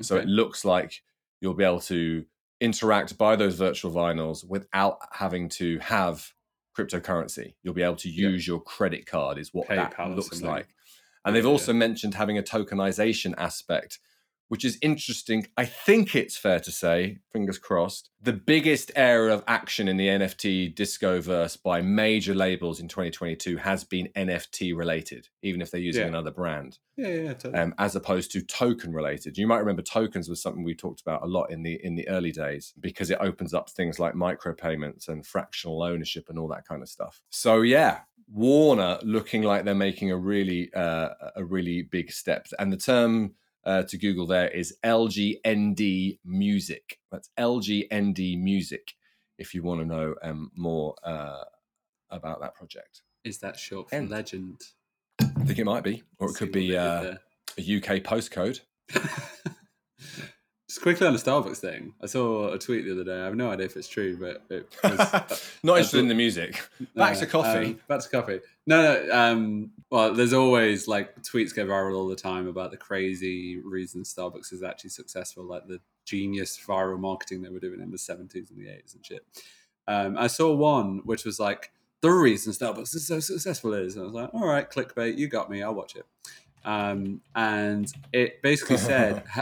Okay. 0.00 0.06
So 0.06 0.16
it 0.16 0.28
looks 0.28 0.64
like 0.64 1.02
you'll 1.40 1.54
be 1.54 1.64
able 1.64 1.80
to 1.80 2.24
interact 2.60 3.18
by 3.18 3.34
those 3.34 3.56
virtual 3.56 3.90
vinyls 3.92 4.48
without 4.48 4.98
having 5.12 5.48
to 5.48 5.80
have 5.80 6.32
cryptocurrency. 6.76 7.54
You'll 7.64 7.74
be 7.74 7.82
able 7.82 7.96
to 7.96 8.08
use 8.08 8.46
your 8.46 8.60
credit 8.60 9.06
card, 9.06 9.38
is 9.38 9.52
what 9.52 9.66
PayPal 9.66 9.96
that 9.96 10.10
looks 10.10 10.40
like. 10.40 10.68
And 11.24 11.34
they've 11.34 11.44
also 11.44 11.72
mentioned 11.72 12.14
having 12.14 12.38
a 12.38 12.42
tokenization 12.42 13.34
aspect 13.36 13.98
which 14.48 14.64
is 14.64 14.78
interesting. 14.82 15.46
I 15.56 15.64
think 15.64 16.14
it's 16.14 16.36
fair 16.36 16.58
to 16.60 16.72
say, 16.72 17.18
fingers 17.32 17.58
crossed, 17.58 18.10
the 18.20 18.32
biggest 18.32 18.90
area 18.96 19.32
of 19.32 19.44
action 19.46 19.88
in 19.88 19.96
the 19.96 20.08
NFT 20.08 20.74
disco 20.74 21.20
verse 21.20 21.56
by 21.56 21.80
major 21.80 22.34
labels 22.34 22.80
in 22.80 22.88
2022 22.88 23.58
has 23.58 23.84
been 23.84 24.08
NFT 24.16 24.76
related, 24.76 25.28
even 25.42 25.60
if 25.62 25.70
they're 25.70 25.80
using 25.80 26.02
yeah. 26.02 26.08
another 26.08 26.30
brand. 26.30 26.78
Yeah, 26.96 27.08
yeah, 27.08 27.32
totally. 27.34 27.54
um, 27.54 27.74
as 27.78 27.94
opposed 27.94 28.32
to 28.32 28.42
token 28.42 28.92
related. 28.92 29.38
You 29.38 29.46
might 29.46 29.58
remember 29.58 29.82
tokens 29.82 30.28
was 30.28 30.42
something 30.42 30.64
we 30.64 30.74
talked 30.74 31.00
about 31.00 31.22
a 31.22 31.26
lot 31.26 31.50
in 31.50 31.62
the 31.62 31.78
in 31.84 31.94
the 31.94 32.08
early 32.08 32.32
days 32.32 32.74
because 32.80 33.10
it 33.10 33.18
opens 33.20 33.54
up 33.54 33.70
things 33.70 34.00
like 34.00 34.14
micropayments 34.14 35.08
and 35.08 35.24
fractional 35.24 35.82
ownership 35.82 36.28
and 36.28 36.38
all 36.38 36.48
that 36.48 36.66
kind 36.66 36.82
of 36.82 36.88
stuff. 36.88 37.22
So 37.30 37.60
yeah, 37.60 38.00
Warner 38.32 38.98
looking 39.02 39.42
like 39.42 39.64
they're 39.64 39.74
making 39.74 40.10
a 40.10 40.16
really 40.16 40.72
uh, 40.74 41.10
a 41.36 41.44
really 41.44 41.82
big 41.82 42.10
step, 42.10 42.48
and 42.58 42.72
the 42.72 42.76
term 42.76 43.34
uh, 43.64 43.82
to 43.84 43.98
Google 43.98 44.26
there 44.26 44.48
is 44.48 44.76
LGND 44.84 46.18
Music. 46.24 46.98
That's 47.10 47.30
LGND 47.38 48.40
Music 48.40 48.94
if 49.38 49.54
you 49.54 49.62
want 49.62 49.80
to 49.80 49.86
know 49.86 50.14
um, 50.22 50.50
more 50.56 50.94
uh, 51.04 51.44
about 52.10 52.40
that 52.40 52.54
project. 52.54 53.02
Is 53.24 53.38
that 53.38 53.58
short 53.58 53.90
for 53.90 53.96
End. 53.96 54.10
legend? 54.10 54.60
I 55.20 55.44
think 55.44 55.58
it 55.58 55.64
might 55.64 55.84
be, 55.84 56.02
or 56.18 56.30
it 56.30 56.36
could 56.36 56.52
be 56.52 56.76
uh, 56.76 57.14
a 57.56 57.76
UK 57.76 58.02
postcode. 58.02 58.60
Just 60.68 60.82
quickly 60.82 61.06
on 61.06 61.14
the 61.14 61.18
Starbucks 61.18 61.56
thing, 61.56 61.94
I 62.02 62.06
saw 62.06 62.52
a 62.52 62.58
tweet 62.58 62.84
the 62.84 62.92
other 62.92 63.04
day. 63.04 63.18
I 63.18 63.24
have 63.24 63.34
no 63.34 63.50
idea 63.50 63.64
if 63.64 63.74
it's 63.74 63.88
true, 63.88 64.18
but 64.18 64.42
it 64.54 64.70
was 64.84 64.98
not 65.62 65.78
interested 65.78 66.00
in 66.00 66.08
the 66.08 66.14
music. 66.14 66.60
Back 66.94 67.16
to 67.18 67.26
coffee. 67.26 67.68
Um, 67.68 67.80
back 67.88 68.00
to 68.02 68.08
coffee. 68.10 68.40
No, 68.66 68.82
no. 68.82 69.10
Um, 69.10 69.70
well, 69.88 70.12
there's 70.12 70.34
always 70.34 70.86
like 70.86 71.22
tweets 71.22 71.54
go 71.54 71.64
viral 71.64 71.96
all 71.96 72.06
the 72.06 72.14
time 72.14 72.48
about 72.48 72.70
the 72.70 72.76
crazy 72.76 73.62
reasons 73.64 74.12
Starbucks 74.12 74.52
is 74.52 74.62
actually 74.62 74.90
successful, 74.90 75.42
like 75.42 75.66
the 75.66 75.80
genius 76.04 76.60
viral 76.62 76.98
marketing 76.98 77.40
they 77.40 77.48
were 77.48 77.60
doing 77.60 77.80
in 77.80 77.90
the 77.90 77.96
70s 77.96 78.50
and 78.50 78.58
the 78.58 78.66
80s 78.66 78.94
and 78.94 79.06
shit. 79.06 79.24
Um, 79.86 80.18
I 80.18 80.26
saw 80.26 80.54
one 80.54 81.00
which 81.04 81.24
was 81.24 81.40
like 81.40 81.72
the 82.02 82.10
reason 82.10 82.52
Starbucks 82.52 82.94
is 82.94 83.06
so 83.06 83.20
successful 83.20 83.72
is, 83.72 83.94
and 83.94 84.02
I 84.02 84.04
was 84.04 84.14
like, 84.14 84.34
all 84.34 84.46
right, 84.46 84.70
clickbait, 84.70 85.16
you 85.16 85.28
got 85.28 85.50
me, 85.50 85.62
I'll 85.62 85.74
watch 85.74 85.96
it. 85.96 86.04
Um, 86.62 87.22
and 87.34 87.90
it 88.12 88.42
basically 88.42 88.76
said. 88.76 89.22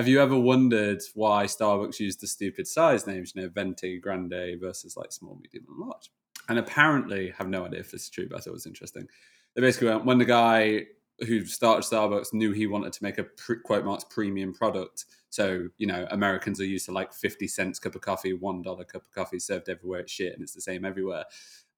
Have 0.00 0.08
you 0.08 0.22
ever 0.22 0.40
wondered 0.40 1.02
why 1.12 1.44
Starbucks 1.44 2.00
used 2.00 2.22
the 2.22 2.26
stupid 2.26 2.66
size 2.66 3.06
names, 3.06 3.34
you 3.34 3.42
know, 3.42 3.50
venti, 3.50 3.98
grande 3.98 4.58
versus 4.58 4.96
like 4.96 5.12
small, 5.12 5.38
medium, 5.42 5.66
and 5.68 5.78
large? 5.78 6.10
And 6.48 6.58
apparently, 6.58 7.34
have 7.36 7.48
no 7.48 7.66
idea 7.66 7.80
if 7.80 7.90
this 7.90 8.04
is 8.04 8.08
true, 8.08 8.26
but 8.26 8.36
I 8.36 8.40
thought 8.40 8.52
it 8.52 8.54
was 8.54 8.64
interesting. 8.64 9.06
They 9.54 9.60
basically 9.60 9.88
went 9.88 10.06
when 10.06 10.16
the 10.16 10.24
guy 10.24 10.86
who 11.28 11.44
started 11.44 11.84
Starbucks 11.84 12.32
knew 12.32 12.52
he 12.52 12.66
wanted 12.66 12.94
to 12.94 13.02
make 13.02 13.18
a 13.18 13.24
pre- 13.24 13.60
quote 13.62 13.84
marks 13.84 14.04
premium 14.04 14.54
product. 14.54 15.04
So 15.28 15.68
you 15.76 15.86
know, 15.86 16.06
Americans 16.10 16.62
are 16.62 16.64
used 16.64 16.86
to 16.86 16.92
like 16.92 17.12
fifty 17.12 17.46
cents 17.46 17.78
cup 17.78 17.94
of 17.94 18.00
coffee, 18.00 18.32
one 18.32 18.62
dollar 18.62 18.84
cup 18.84 19.02
of 19.02 19.12
coffee 19.12 19.38
served 19.38 19.68
everywhere. 19.68 20.00
It's 20.00 20.12
shit, 20.12 20.32
and 20.32 20.42
it's 20.42 20.54
the 20.54 20.62
same 20.62 20.86
everywhere. 20.86 21.26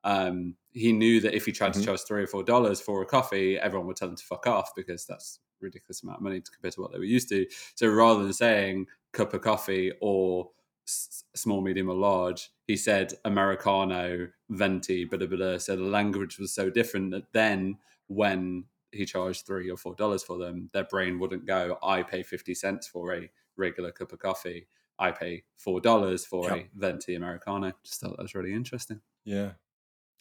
Um, 0.05 0.55
he 0.70 0.93
knew 0.93 1.20
that 1.23 1.35
if 1.35 1.47
he 1.47 1.51
tried 1.51 1.73
mm-hmm. 1.73 1.81
to 1.81 1.87
charge 1.87 2.03
three 2.03 2.23
or 2.23 2.29
four 2.29 2.45
dollars 2.45 2.81
for 2.81 3.03
a 3.03 3.05
coffee, 3.05 3.59
everyone 3.59 3.89
would 3.89 3.97
tell 3.97 4.09
him 4.09 4.14
to 4.14 4.25
fuck 4.25 4.47
off 4.47 4.77
because 4.77 5.07
that's 5.07 5.41
ridiculous 5.63 6.03
amount 6.03 6.19
of 6.19 6.23
money 6.23 6.41
to 6.41 6.51
compare 6.51 6.71
to 6.71 6.81
what 6.81 6.93
they 6.93 6.99
were 6.99 7.05
used 7.05 7.29
to. 7.31 7.47
So 7.75 7.89
rather 7.89 8.23
than 8.23 8.33
saying 8.33 8.87
cup 9.13 9.35
of 9.35 9.43
coffee 9.43 9.93
or 10.01 10.51
s- 10.87 11.25
small, 11.35 11.61
medium, 11.61 11.89
or 11.89 11.97
large, 11.97 12.51
he 12.67 12.77
said 12.77 13.15
Americano, 13.25 14.29
venti, 14.51 15.05
blah, 15.05 15.19
blah, 15.19 15.29
blah. 15.29 15.59
So 15.59 15.77
the 15.77 15.85
language 15.85 16.39
was 16.39 16.53
so 16.53 16.71
different 16.71 17.11
that 17.13 17.33
then 17.33 17.79
when 18.09 18.65
he 18.91 19.07
charged 19.07 19.47
three 19.47 19.71
or 19.71 19.77
four 19.77 19.95
dollars 19.95 20.23
for 20.23 20.39
them, 20.39 20.71
their 20.73 20.85
brain 20.85 21.19
wouldn't 21.19 21.47
go, 21.47 21.79
I 21.83 22.03
pay 22.03 22.23
50 22.23 22.55
cents 22.55 22.87
for 22.87 23.15
a 23.15 23.31
regular 23.57 23.91
cup 23.91 24.13
of 24.13 24.19
coffee. 24.19 24.67
I 24.99 25.11
pay 25.11 25.45
four 25.57 25.81
dollars 25.81 26.25
for 26.25 26.49
yep. 26.49 26.59
a 26.59 26.69
venti 26.79 27.15
Americano. 27.15 27.73
Just 27.85 28.01
thought 28.01 28.17
that 28.17 28.23
was 28.23 28.35
really 28.35 28.53
interesting. 28.53 29.01
Yeah. 29.25 29.53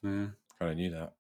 Yeah. 0.04 0.28
I 0.30 0.58
kind 0.60 0.72
of 0.72 0.78
knew 0.78 0.92
that. 0.92 1.14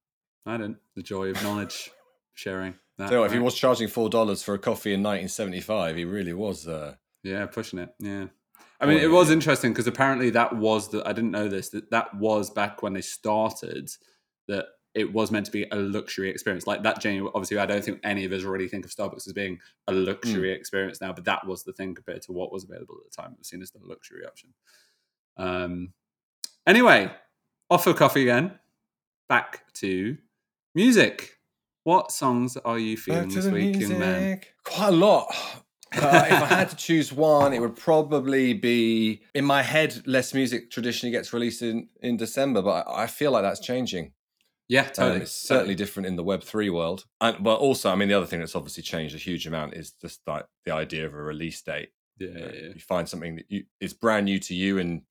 I 0.45 0.57
didn't. 0.57 0.77
The 0.95 1.03
joy 1.03 1.29
of 1.29 1.43
knowledge 1.43 1.91
sharing. 2.33 2.75
That, 2.97 3.09
so 3.09 3.23
if 3.23 3.31
he 3.31 3.39
was 3.39 3.55
charging 3.55 3.87
four 3.87 4.09
dollars 4.09 4.43
for 4.43 4.53
a 4.53 4.59
coffee 4.59 4.93
in 4.93 5.01
1975, 5.01 5.95
he 5.95 6.05
really 6.05 6.33
was. 6.33 6.67
Uh, 6.67 6.95
yeah, 7.23 7.45
pushing 7.45 7.79
it. 7.79 7.93
Yeah. 7.99 8.27
I 8.79 8.87
mean, 8.87 8.97
it 8.97 9.11
was 9.11 9.29
interesting 9.29 9.71
because 9.71 9.85
apparently 9.85 10.31
that 10.31 10.55
was 10.55 10.89
the. 10.89 11.07
I 11.07 11.13
didn't 11.13 11.31
know 11.31 11.47
this. 11.47 11.69
That 11.69 11.91
that 11.91 12.13
was 12.15 12.49
back 12.49 12.81
when 12.81 12.93
they 12.93 13.01
started. 13.01 13.91
That 14.47 14.65
it 14.95 15.13
was 15.13 15.31
meant 15.31 15.45
to 15.45 15.51
be 15.51 15.67
a 15.71 15.75
luxury 15.75 16.29
experience. 16.29 16.65
Like 16.65 16.81
that, 16.83 16.99
genuine. 16.99 17.31
Obviously, 17.35 17.59
I 17.59 17.67
don't 17.67 17.83
think 17.83 17.99
any 18.03 18.25
of 18.25 18.31
us 18.31 18.41
really 18.41 18.67
think 18.67 18.85
of 18.85 18.91
Starbucks 18.91 19.27
as 19.27 19.33
being 19.33 19.59
a 19.87 19.93
luxury 19.93 20.49
mm. 20.49 20.55
experience 20.55 20.99
now. 20.99 21.13
But 21.13 21.25
that 21.25 21.45
was 21.45 21.63
the 21.63 21.73
thing 21.73 21.93
compared 21.93 22.23
to 22.23 22.31
what 22.31 22.51
was 22.51 22.63
available 22.63 22.95
at 22.97 23.11
the 23.11 23.21
time. 23.21 23.33
It 23.33 23.37
was 23.37 23.49
seen 23.49 23.61
as 23.61 23.69
the 23.69 23.79
luxury 23.83 24.25
option. 24.25 24.49
Um. 25.37 25.93
Anyway, 26.65 27.11
off 27.69 27.85
of 27.85 27.97
coffee 27.97 28.23
again. 28.23 28.59
Back 29.29 29.63
to 29.75 30.17
music. 30.73 31.37
What 31.83 32.11
songs 32.11 32.57
are 32.57 32.77
you 32.79 32.95
feeling 32.97 33.29
this 33.29 33.47
week, 33.47 33.79
man? 33.89 33.99
music. 34.21 34.53
Quite 34.63 34.89
a 34.89 34.91
lot. 34.91 35.33
Uh, 35.93 36.23
if 36.25 36.31
I 36.31 36.45
had 36.45 36.69
to 36.69 36.75
choose 36.75 37.11
one, 37.11 37.51
it 37.53 37.59
would 37.59 37.75
probably 37.75 38.53
be 38.53 39.23
in 39.35 39.43
my 39.43 39.61
head. 39.61 40.01
Less 40.07 40.33
music 40.33 40.71
traditionally 40.71 41.11
gets 41.11 41.33
released 41.33 41.61
in, 41.61 41.89
in 42.01 42.15
December, 42.17 42.61
but 42.61 42.87
I, 42.87 43.03
I 43.03 43.07
feel 43.07 43.31
like 43.31 43.43
that's 43.43 43.59
changing. 43.59 44.13
Yeah, 44.69 44.83
Um, 44.83 44.89
totally. 44.93 45.21
it's 45.21 45.33
certainly 45.33 45.75
different 45.75 46.07
in 46.07 46.15
the 46.15 46.23
Web 46.23 46.43
three 46.43 46.69
world. 46.69 47.05
And 47.19 47.43
but 47.43 47.55
also, 47.59 47.89
I 47.91 47.95
mean, 47.95 48.07
the 48.07 48.13
other 48.15 48.25
thing 48.25 48.39
that's 48.39 48.55
obviously 48.55 48.83
changed 48.83 49.15
a 49.15 49.17
huge 49.17 49.45
amount 49.45 49.73
is 49.73 49.91
just 50.01 50.21
like 50.25 50.45
the 50.65 50.73
idea 50.73 51.05
of 51.05 51.13
a 51.13 51.17
release 51.21 51.61
date. 51.61 51.89
Yeah, 52.17 52.29
Uh, 52.29 52.37
yeah, 52.39 52.45
yeah. 52.53 52.67
You 52.75 52.79
find 52.79 53.09
something 53.09 53.35
that 53.35 53.45
you 53.49 53.63
is 53.81 53.93
brand 53.93 54.25
new 54.27 54.39
to 54.39 54.55
you 54.55 54.77
and 54.77 55.01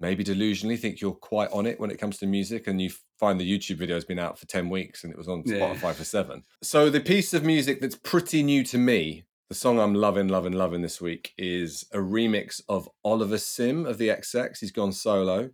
maybe 0.00 0.24
delusionally 0.24 0.78
think 0.78 1.00
you're 1.00 1.12
quite 1.12 1.50
on 1.52 1.66
it 1.66 1.78
when 1.80 1.90
it 1.90 1.98
comes 1.98 2.18
to 2.18 2.26
music 2.26 2.66
and 2.66 2.80
you 2.80 2.90
find 3.18 3.38
the 3.40 3.58
YouTube 3.58 3.76
video 3.76 3.94
has 3.96 4.04
been 4.04 4.18
out 4.18 4.38
for 4.38 4.46
10 4.46 4.68
weeks 4.68 5.04
and 5.04 5.12
it 5.12 5.16
was 5.18 5.28
on 5.28 5.42
Yeah. 5.46 5.56
Spotify 5.74 5.94
for 5.94 6.04
7. 6.04 6.42
So 6.62 6.90
the 6.90 7.00
piece 7.00 7.32
of 7.32 7.44
music 7.44 7.80
that's 7.80 7.94
pretty 7.96 8.42
new 8.42 8.64
to 8.64 8.76
me, 8.78 9.24
the 9.48 9.54
song 9.54 9.78
I'm 9.78 9.94
loving 9.94 10.28
loving 10.28 10.52
loving 10.52 10.82
this 10.82 11.00
week 11.00 11.32
is 11.38 11.84
a 11.92 11.98
remix 11.98 12.60
of 12.68 12.88
Oliver 13.04 13.38
Sim 13.38 13.86
of 13.86 13.98
the 13.98 14.08
XX. 14.08 14.58
He's 14.58 14.72
gone 14.72 14.92
solo 14.92 15.50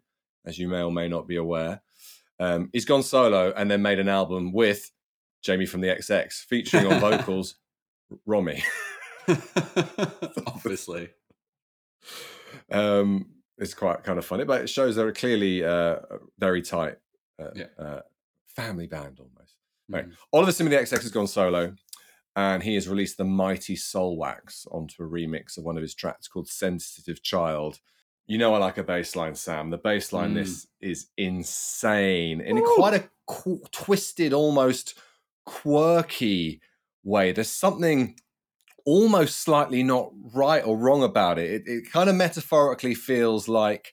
as 0.46 0.58
you 0.58 0.68
may 0.68 0.82
or 0.82 0.90
may 0.90 1.06
not 1.08 1.28
be 1.28 1.36
aware. 1.36 1.82
Um, 2.38 2.70
he's 2.72 2.86
gone 2.86 3.02
solo 3.02 3.52
and 3.54 3.70
then 3.70 3.82
made 3.82 3.98
an 3.98 4.08
album 4.08 4.52
with 4.52 4.90
Jamie 5.42 5.66
from 5.66 5.82
the 5.82 5.88
XX 5.88 6.32
featuring 6.32 6.86
on 6.90 6.98
vocals 6.98 7.56
Romy. 8.26 8.64
Obviously. 10.46 11.10
um, 12.72 13.26
it's 13.60 13.74
quite 13.74 14.02
kind 14.02 14.18
of 14.18 14.24
funny, 14.24 14.44
but 14.44 14.62
it 14.62 14.68
shows 14.68 14.96
they're 14.96 15.12
clearly 15.12 15.64
uh, 15.64 15.96
very 16.38 16.62
tight 16.62 16.96
uh, 17.40 17.50
Yeah. 17.54 17.66
uh, 17.78 18.00
family 18.46 18.86
band 18.88 19.20
almost. 19.20 19.54
Right. 19.88 20.08
Mm. 20.08 20.14
Oliver 20.32 20.52
Sim 20.52 20.66
of 20.66 20.70
the 20.72 20.78
XX 20.78 21.02
has 21.02 21.10
gone 21.10 21.26
solo, 21.26 21.74
and 22.36 22.62
he 22.62 22.74
has 22.76 22.88
released 22.88 23.16
the 23.18 23.24
Mighty 23.24 23.76
Soulwax 23.76 24.66
onto 24.72 25.02
a 25.02 25.06
remix 25.08 25.58
of 25.58 25.64
one 25.64 25.76
of 25.76 25.82
his 25.82 25.94
tracks 25.94 26.26
called 26.28 26.48
"Sensitive 26.48 27.22
Child." 27.22 27.78
You 28.26 28.38
know, 28.38 28.54
I 28.54 28.58
like 28.58 28.78
a 28.78 28.84
bass 28.84 29.16
line, 29.16 29.34
Sam. 29.34 29.70
The 29.70 29.78
bass 29.78 30.12
line 30.12 30.30
Mm. 30.32 30.34
this 30.34 30.66
is 30.80 31.08
insane 31.16 32.40
in 32.40 32.56
Woo. 32.56 32.74
quite 32.76 32.94
a 32.94 33.10
qu- 33.26 33.62
twisted, 33.72 34.32
almost 34.32 34.96
quirky 35.44 36.60
way. 37.02 37.32
There's 37.32 37.50
something 37.50 38.16
almost 38.84 39.38
slightly 39.38 39.82
not 39.82 40.10
right 40.34 40.64
or 40.64 40.76
wrong 40.76 41.02
about 41.02 41.38
it. 41.38 41.50
It, 41.50 41.62
it 41.66 41.92
kind 41.92 42.08
of 42.08 42.16
metaphorically 42.16 42.94
feels 42.94 43.48
like 43.48 43.92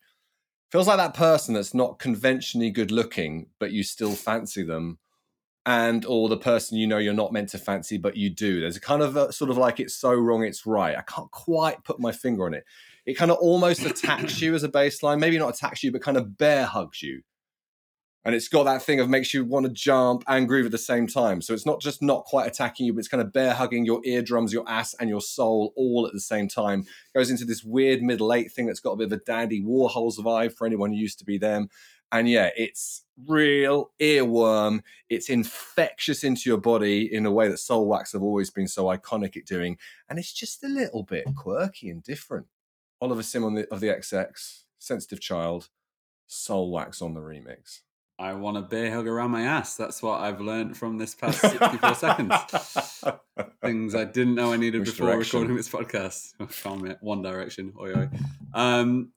feels 0.71 0.87
like 0.87 0.97
that 0.97 1.13
person 1.13 1.53
that's 1.53 1.73
not 1.73 1.99
conventionally 1.99 2.69
good 2.69 2.91
looking, 2.91 3.47
but 3.59 3.71
you 3.71 3.83
still 3.83 4.13
fancy 4.13 4.63
them, 4.63 4.99
and 5.65 6.05
or 6.05 6.29
the 6.29 6.37
person 6.37 6.77
you 6.77 6.87
know 6.87 6.97
you're 6.97 7.13
not 7.13 7.33
meant 7.33 7.49
to 7.49 7.57
fancy, 7.57 7.97
but 7.97 8.17
you 8.17 8.29
do. 8.29 8.61
There's 8.61 8.77
a 8.77 8.81
kind 8.81 9.01
of 9.01 9.15
a, 9.15 9.31
sort 9.31 9.51
of 9.51 9.57
like 9.57 9.79
it's 9.79 9.95
so 9.95 10.13
wrong, 10.13 10.43
it's 10.43 10.65
right. 10.65 10.97
I 10.97 11.01
can't 11.01 11.31
quite 11.31 11.83
put 11.83 11.99
my 11.99 12.11
finger 12.11 12.45
on 12.45 12.53
it. 12.53 12.63
It 13.05 13.13
kind 13.15 13.31
of 13.31 13.37
almost 13.37 13.85
attacks 13.85 14.41
you 14.41 14.53
as 14.53 14.63
a 14.63 14.69
baseline, 14.69 15.19
maybe 15.19 15.37
not 15.37 15.55
attacks 15.55 15.83
you, 15.83 15.91
but 15.91 16.01
kind 16.01 16.17
of 16.17 16.37
bear 16.37 16.65
hugs 16.65 17.01
you. 17.01 17.21
And 18.25 18.35
it's 18.35 18.49
got 18.49 18.63
that 18.63 18.81
thing 18.81 18.99
of 18.99 19.09
makes 19.09 19.33
you 19.33 19.45
want 19.45 19.65
to 19.65 19.71
jump 19.71 20.23
and 20.27 20.47
groove 20.47 20.65
at 20.65 20.71
the 20.73 20.77
same 20.77 21.07
time. 21.07 21.41
So 21.41 21.53
it's 21.53 21.65
not 21.65 21.79
just 21.79 22.01
not 22.01 22.25
quite 22.25 22.47
attacking 22.47 22.85
you, 22.85 22.93
but 22.93 22.99
it's 22.99 23.07
kind 23.07 23.21
of 23.21 23.31
bear 23.31 23.53
hugging 23.53 23.85
your 23.85 24.01
eardrums, 24.03 24.51
your 24.51 24.67
ass, 24.67 24.93
and 24.99 25.09
your 25.09 25.21
soul 25.21 25.71
all 25.77 26.05
at 26.05 26.13
the 26.13 26.19
same 26.19 26.49
time. 26.49 26.85
Goes 27.15 27.29
into 27.29 27.45
this 27.45 27.63
weird 27.63 28.01
middle 28.01 28.33
eight 28.33 28.51
thing 28.51 28.65
that's 28.65 28.81
got 28.81 28.91
a 28.91 28.97
bit 28.97 29.05
of 29.05 29.13
a 29.13 29.17
Dandy 29.17 29.63
Warhols 29.63 30.17
vibe 30.17 30.53
for 30.53 30.67
anyone 30.67 30.91
who 30.91 30.97
used 30.97 31.19
to 31.19 31.25
be 31.25 31.37
them. 31.37 31.69
And 32.11 32.29
yeah, 32.29 32.51
it's 32.55 33.03
real 33.25 33.91
earworm. 33.99 34.81
It's 35.09 35.29
infectious 35.29 36.23
into 36.23 36.49
your 36.49 36.57
body 36.57 37.13
in 37.13 37.25
a 37.25 37.31
way 37.31 37.47
that 37.47 37.55
Soulwax 37.55 38.13
have 38.13 38.23
always 38.23 38.49
been 38.49 38.67
so 38.67 38.85
iconic 38.85 39.35
at 39.35 39.45
doing. 39.45 39.77
And 40.09 40.17
it's 40.17 40.33
just 40.33 40.63
a 40.63 40.67
little 40.67 41.03
bit 41.03 41.25
quirky 41.35 41.89
and 41.89 42.01
different. 42.03 42.47
Oliver 43.01 43.23
Sim 43.23 43.43
on 43.43 43.55
the, 43.55 43.71
of 43.71 43.79
the 43.79 43.87
XX, 43.87 44.63
Sensitive 44.79 45.19
Child, 45.19 45.69
Soulwax 46.29 47.01
on 47.01 47.13
the 47.13 47.19
remix. 47.19 47.81
I 48.19 48.33
want 48.33 48.57
a 48.57 48.61
bear 48.61 48.91
hug 48.91 49.07
around 49.07 49.29
my 49.31 49.43
ass. 49.43 49.75
That's 49.75 50.01
what 50.01 50.21
I've 50.21 50.41
learned 50.41 50.75
from 50.75 50.97
this 50.97 51.13
past 51.13 51.39
64 51.39 51.93
seconds. 51.95 52.33
Things 53.61 53.93
I 53.93 54.05
didn't 54.05 54.33
know 54.35 54.51
I 54.51 54.57
needed 54.57 54.79
Which 54.81 54.91
before 54.91 55.11
direction? 55.11 55.39
recording 55.41 55.55
this 55.57 55.69
podcast. 55.69 56.33
I 56.39 56.45
found 56.47 56.87
it 56.87 56.97
One 57.01 57.21
Direction. 57.21 57.73
Oi, 57.79 57.93
oi. 57.95 58.09
Um, 58.55 59.11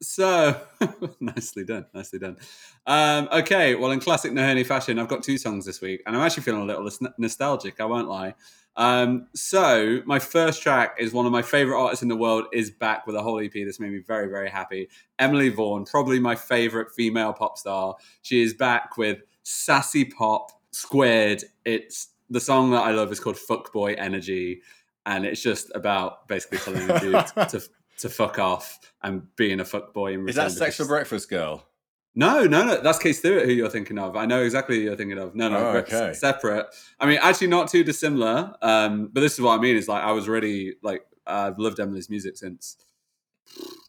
so, 0.00 0.58
nicely 1.20 1.64
done. 1.64 1.86
Nicely 1.94 2.18
done. 2.18 2.38
Um, 2.86 3.28
okay, 3.32 3.74
well, 3.74 3.90
in 3.90 4.00
classic 4.00 4.32
Naherney 4.32 4.64
fashion, 4.64 4.98
I've 4.98 5.08
got 5.08 5.22
two 5.22 5.36
songs 5.36 5.66
this 5.66 5.80
week, 5.82 6.02
and 6.06 6.16
I'm 6.16 6.22
actually 6.22 6.42
feeling 6.44 6.62
a 6.62 6.64
little 6.64 6.88
nostalgic, 7.18 7.80
I 7.80 7.84
won't 7.84 8.08
lie. 8.08 8.34
Um, 8.76 9.28
so, 9.34 10.02
my 10.04 10.18
first 10.18 10.62
track 10.62 10.96
is 10.98 11.12
one 11.12 11.26
of 11.26 11.32
my 11.32 11.42
favorite 11.42 11.80
artists 11.80 12.02
in 12.02 12.08
the 12.08 12.16
world, 12.16 12.44
is 12.52 12.70
back 12.70 13.06
with 13.06 13.16
a 13.16 13.22
whole 13.22 13.40
EP. 13.40 13.52
This 13.52 13.80
made 13.80 13.92
me 13.92 14.02
very, 14.06 14.28
very 14.28 14.50
happy. 14.50 14.88
Emily 15.18 15.48
Vaughan, 15.48 15.84
probably 15.84 16.20
my 16.20 16.34
favorite 16.34 16.92
female 16.94 17.32
pop 17.32 17.56
star. 17.56 17.96
She 18.22 18.42
is 18.42 18.52
back 18.52 18.96
with 18.96 19.20
Sassy 19.44 20.04
Pop 20.04 20.50
Squared. 20.72 21.42
It's 21.64 22.08
the 22.28 22.40
song 22.40 22.70
that 22.72 22.82
I 22.82 22.90
love 22.90 23.10
is 23.12 23.20
called 23.20 23.36
Fuckboy 23.36 23.94
Energy, 23.98 24.60
and 25.06 25.24
it's 25.24 25.42
just 25.42 25.70
about 25.74 26.28
basically 26.28 26.58
telling 26.58 26.90
a 26.90 27.00
dude 27.00 27.26
to 27.50 27.62
to 27.98 28.08
fuck 28.10 28.38
off 28.38 28.78
and 29.02 29.34
being 29.36 29.60
a 29.60 29.64
fuckboy 29.64 30.14
in 30.14 30.24
return. 30.24 30.28
Is 30.28 30.34
that 30.34 30.52
Sex 30.52 30.76
for 30.76 30.84
Breakfast 30.84 31.30
Girl? 31.30 31.66
No, 32.18 32.44
no, 32.44 32.64
no. 32.64 32.80
That's 32.80 32.98
Kate 32.98 33.12
Stewart 33.12 33.44
who 33.44 33.52
you're 33.52 33.68
thinking 33.68 33.98
of. 33.98 34.16
I 34.16 34.24
know 34.24 34.42
exactly 34.42 34.76
who 34.76 34.82
you're 34.84 34.96
thinking 34.96 35.18
of. 35.18 35.34
No, 35.34 35.50
no, 35.50 35.58
Oh, 35.58 35.76
okay. 35.78 36.14
separate. 36.14 36.66
I 36.98 37.04
mean, 37.06 37.18
actually, 37.22 37.48
not 37.48 37.68
too 37.68 37.84
dissimilar. 37.84 38.54
Um, 38.62 39.10
but 39.12 39.20
this 39.20 39.34
is 39.34 39.40
what 39.40 39.58
I 39.58 39.60
mean. 39.60 39.76
Is 39.76 39.86
like 39.86 40.02
I 40.02 40.12
was 40.12 40.26
really 40.26 40.76
like 40.82 41.02
I've 41.26 41.58
loved 41.58 41.78
Emily's 41.78 42.08
music 42.08 42.38
since 42.38 42.78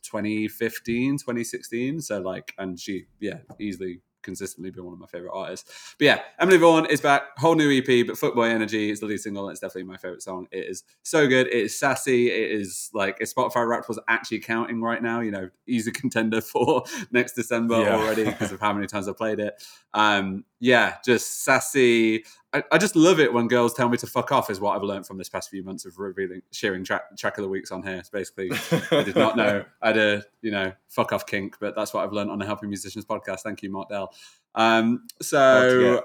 2015, 0.03 1.17
2016. 1.19 2.01
So 2.01 2.19
like, 2.19 2.53
and 2.57 2.79
she, 2.79 3.05
yeah, 3.19 3.39
easily 3.59 4.01
consistently 4.21 4.71
been 4.71 4.83
one 4.83 4.93
of 4.93 4.99
my 4.99 5.05
favorite 5.07 5.31
artists. 5.33 5.95
But 5.97 6.05
yeah, 6.05 6.21
Emily 6.39 6.57
Vaughan 6.57 6.85
is 6.87 7.01
back, 7.01 7.23
whole 7.37 7.55
new 7.55 7.71
EP, 7.71 8.05
but 8.05 8.15
Fuckboy 8.17 8.49
Energy 8.49 8.89
is 8.89 8.99
the 8.99 9.05
lead 9.05 9.19
single. 9.19 9.49
It's 9.49 9.59
definitely 9.59 9.83
my 9.83 9.97
favorite 9.97 10.21
song. 10.21 10.47
It 10.51 10.65
is 10.65 10.83
so 11.03 11.27
good. 11.27 11.47
It 11.47 11.53
is 11.53 11.79
sassy. 11.79 12.27
It 12.29 12.51
is 12.51 12.89
like 12.93 13.17
if 13.21 13.33
Spotify 13.33 13.67
Wrapped 13.67 13.87
was 13.87 13.99
actually 14.07 14.39
counting 14.39 14.81
right 14.81 15.01
now, 15.01 15.21
you 15.21 15.31
know, 15.31 15.49
easy 15.67 15.91
contender 15.91 16.41
for 16.41 16.83
next 17.11 17.33
December 17.33 17.81
Yeah. 17.81 17.95
already 17.97 18.25
because 18.25 18.51
of 18.51 18.59
how 18.59 18.73
many 18.73 18.87
times 18.87 19.07
I 19.07 19.13
played 19.13 19.39
it. 19.39 19.61
Um, 19.93 20.43
yeah, 20.59 20.95
just 21.05 21.43
sassy. 21.43 22.25
I, 22.53 22.63
I 22.71 22.77
just 22.77 22.95
love 22.95 23.19
it 23.19 23.31
when 23.31 23.47
girls 23.47 23.73
tell 23.73 23.89
me 23.89 23.97
to 23.97 24.07
fuck 24.07 24.31
off. 24.31 24.49
Is 24.49 24.59
what 24.59 24.75
I've 24.75 24.83
learned 24.83 25.05
from 25.05 25.17
this 25.17 25.29
past 25.29 25.49
few 25.49 25.63
months 25.63 25.85
of 25.85 25.97
revealing, 25.99 26.41
sharing 26.51 26.83
track, 26.83 27.15
track 27.17 27.37
of 27.37 27.43
the 27.43 27.49
weeks 27.49 27.71
on 27.71 27.83
here. 27.83 27.97
It's 27.97 28.09
basically 28.09 28.51
I 28.91 29.03
did 29.03 29.15
not 29.15 29.37
know 29.37 29.63
I 29.81 29.87
had 29.87 29.97
a 29.97 30.23
you 30.41 30.51
know 30.51 30.71
fuck 30.87 31.13
off 31.13 31.25
kink, 31.25 31.57
but 31.59 31.75
that's 31.75 31.93
what 31.93 32.03
I've 32.03 32.13
learned 32.13 32.31
on 32.31 32.39
the 32.39 32.45
Helping 32.45 32.69
Musicians 32.69 33.05
podcast. 33.05 33.41
Thank 33.41 33.61
you, 33.61 33.71
Mark 33.71 33.89
Dell. 33.89 34.13
Um, 34.55 35.05
so, 35.21 36.03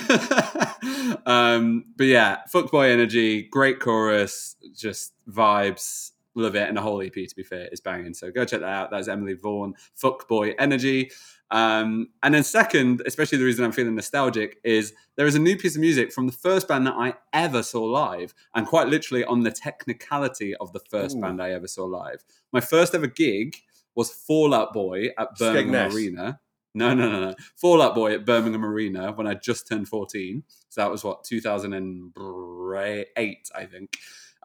um, 1.25 1.85
but 1.97 2.05
yeah, 2.05 2.37
fuck 2.47 2.71
boy 2.71 2.89
energy, 2.89 3.43
great 3.43 3.79
chorus, 3.79 4.55
just 4.73 5.13
vibes, 5.29 6.11
love 6.37 6.55
it, 6.55 6.67
and 6.67 6.77
the 6.77 6.81
whole 6.81 7.01
EP 7.01 7.13
to 7.13 7.35
be 7.35 7.43
fair 7.43 7.67
is 7.71 7.81
banging. 7.81 8.13
So 8.13 8.31
go 8.31 8.45
check 8.45 8.61
that 8.61 8.69
out. 8.69 8.91
That's 8.91 9.07
Emily 9.07 9.33
Vaughan, 9.33 9.73
fuckboy 10.01 10.55
energy. 10.59 11.11
Um, 11.49 12.09
and 12.23 12.33
then 12.33 12.43
second, 12.43 13.01
especially 13.05 13.37
the 13.37 13.45
reason 13.45 13.63
I'm 13.63 13.71
feeling 13.71 13.95
nostalgic 13.95 14.59
is 14.63 14.93
there 15.15 15.27
is 15.27 15.35
a 15.35 15.39
new 15.39 15.57
piece 15.57 15.75
of 15.75 15.81
music 15.81 16.11
from 16.11 16.27
the 16.27 16.33
first 16.33 16.67
band 16.67 16.85
that 16.87 16.95
I 16.95 17.13
ever 17.33 17.63
saw 17.63 17.83
live, 17.83 18.33
and 18.53 18.67
quite 18.67 18.87
literally 18.87 19.23
on 19.23 19.43
the 19.43 19.51
technicality 19.51 20.55
of 20.55 20.73
the 20.73 20.79
first 20.79 21.17
Ooh. 21.17 21.21
band 21.21 21.41
I 21.41 21.51
ever 21.51 21.67
saw 21.67 21.85
live. 21.85 22.23
My 22.51 22.61
first 22.61 22.93
ever 22.93 23.07
gig 23.07 23.55
was 23.95 24.11
Fall 24.11 24.53
Out 24.53 24.73
Boy 24.73 25.07
at 25.17 25.37
Birmingham. 25.37 25.93
Arena. 25.93 26.39
No, 26.75 26.93
no, 26.93 27.09
no, 27.09 27.19
no. 27.19 27.33
Fall 27.55 27.81
Out 27.81 27.95
Boy 27.95 28.13
at 28.13 28.25
Birmingham 28.25 28.63
Arena 28.63 29.11
when 29.13 29.25
I 29.25 29.33
just 29.33 29.67
turned 29.67 29.87
14. 29.87 30.43
So 30.69 30.81
that 30.81 30.91
was 30.91 31.03
what, 31.03 31.23
2008, 31.23 33.49
I 33.55 33.65
think. 33.65 33.97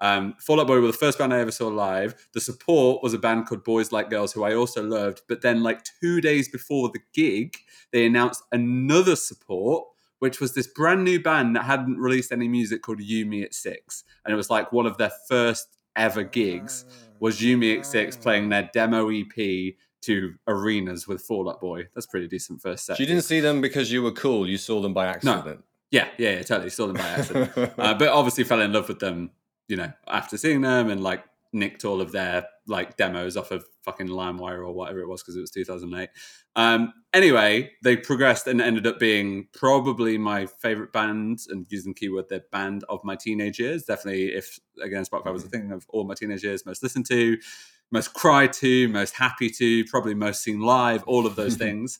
Um, 0.02 0.34
Fall 0.40 0.60
Out 0.60 0.66
Boy 0.66 0.80
were 0.80 0.88
the 0.88 0.92
first 0.92 1.16
band 1.18 1.32
I 1.32 1.38
ever 1.38 1.52
saw 1.52 1.68
live. 1.68 2.14
The 2.34 2.40
support 2.40 3.02
was 3.04 3.14
a 3.14 3.18
band 3.18 3.46
called 3.46 3.62
Boys 3.62 3.92
Like 3.92 4.10
Girls, 4.10 4.32
who 4.32 4.42
I 4.42 4.54
also 4.54 4.82
loved. 4.82 5.22
But 5.28 5.42
then, 5.42 5.62
like 5.62 5.84
two 6.00 6.20
days 6.20 6.48
before 6.48 6.90
the 6.90 6.98
gig, 7.14 7.56
they 7.92 8.04
announced 8.04 8.42
another 8.50 9.14
support, 9.14 9.84
which 10.18 10.40
was 10.40 10.54
this 10.54 10.66
brand 10.66 11.04
new 11.04 11.20
band 11.22 11.54
that 11.54 11.64
hadn't 11.64 11.98
released 11.98 12.32
any 12.32 12.48
music 12.48 12.82
called 12.82 13.00
You 13.00 13.24
Me 13.26 13.44
at 13.44 13.54
Six. 13.54 14.02
And 14.24 14.34
it 14.34 14.36
was 14.36 14.50
like 14.50 14.72
one 14.72 14.86
of 14.86 14.98
their 14.98 15.12
first 15.28 15.68
ever 15.94 16.24
gigs 16.24 16.84
was 17.20 17.40
You 17.40 17.56
Me 17.56 17.78
at 17.78 17.86
Six 17.86 18.16
playing 18.16 18.48
their 18.48 18.68
demo 18.74 19.08
EP 19.08 19.74
to 20.02 20.34
arenas 20.48 21.06
with 21.06 21.22
Fall 21.22 21.48
Out 21.48 21.60
Boy. 21.60 21.86
That's 21.94 22.06
pretty 22.06 22.26
decent 22.26 22.60
first 22.60 22.86
set. 22.86 22.96
So 22.96 23.00
you 23.02 23.06
didn't 23.06 23.22
see 23.22 23.38
them 23.38 23.60
because 23.60 23.92
you 23.92 24.02
were 24.02 24.10
cool. 24.10 24.48
You 24.48 24.56
saw 24.58 24.80
them 24.80 24.92
by 24.94 25.06
accident. 25.06 25.60
Yeah, 25.92 26.08
yeah, 26.18 26.30
yeah, 26.30 26.42
totally. 26.42 26.70
Saw 26.70 26.88
them 26.88 26.96
by 26.96 27.02
accident. 27.08 27.52
uh, 27.78 27.94
but 27.94 28.08
obviously 28.08 28.42
fell 28.44 28.60
in 28.62 28.72
love 28.72 28.88
with 28.88 28.98
them, 28.98 29.30
you 29.68 29.76
know, 29.76 29.92
after 30.08 30.36
seeing 30.36 30.60
them 30.60 30.90
and 30.90 31.02
like 31.02 31.24
nicked 31.52 31.84
all 31.84 32.00
of 32.00 32.12
their 32.12 32.46
like 32.66 32.96
demos 32.96 33.36
off 33.36 33.50
of 33.50 33.64
fucking 33.82 34.08
LimeWire 34.08 34.58
or 34.58 34.72
whatever 34.72 35.00
it 35.00 35.08
was 35.08 35.22
because 35.22 35.36
it 35.36 35.40
was 35.40 35.50
2008. 35.50 36.08
Um, 36.54 36.92
anyway, 37.12 37.72
they 37.82 37.96
progressed 37.96 38.46
and 38.46 38.60
ended 38.60 38.86
up 38.86 38.98
being 38.98 39.48
probably 39.52 40.18
my 40.18 40.46
favorite 40.46 40.92
band 40.92 41.40
and 41.48 41.66
using 41.68 41.92
the 41.92 41.98
keyword 41.98 42.28
the 42.28 42.42
band 42.52 42.84
of 42.88 43.02
my 43.04 43.16
teenage 43.16 43.58
years. 43.58 43.84
Definitely, 43.84 44.28
if 44.28 44.58
again 44.82 45.04
Spotify 45.04 45.32
was 45.32 45.44
a 45.44 45.48
thing 45.48 45.72
of 45.72 45.84
all 45.88 46.04
my 46.04 46.14
teenage 46.14 46.44
years, 46.44 46.64
most 46.64 46.82
listened 46.82 47.06
to, 47.06 47.36
most 47.90 48.14
cried 48.14 48.52
to, 48.54 48.88
most 48.88 49.14
happy 49.14 49.50
to, 49.50 49.84
probably 49.86 50.14
most 50.14 50.42
seen 50.42 50.60
live, 50.60 51.02
all 51.04 51.26
of 51.26 51.36
those 51.36 51.56
things. 51.64 51.98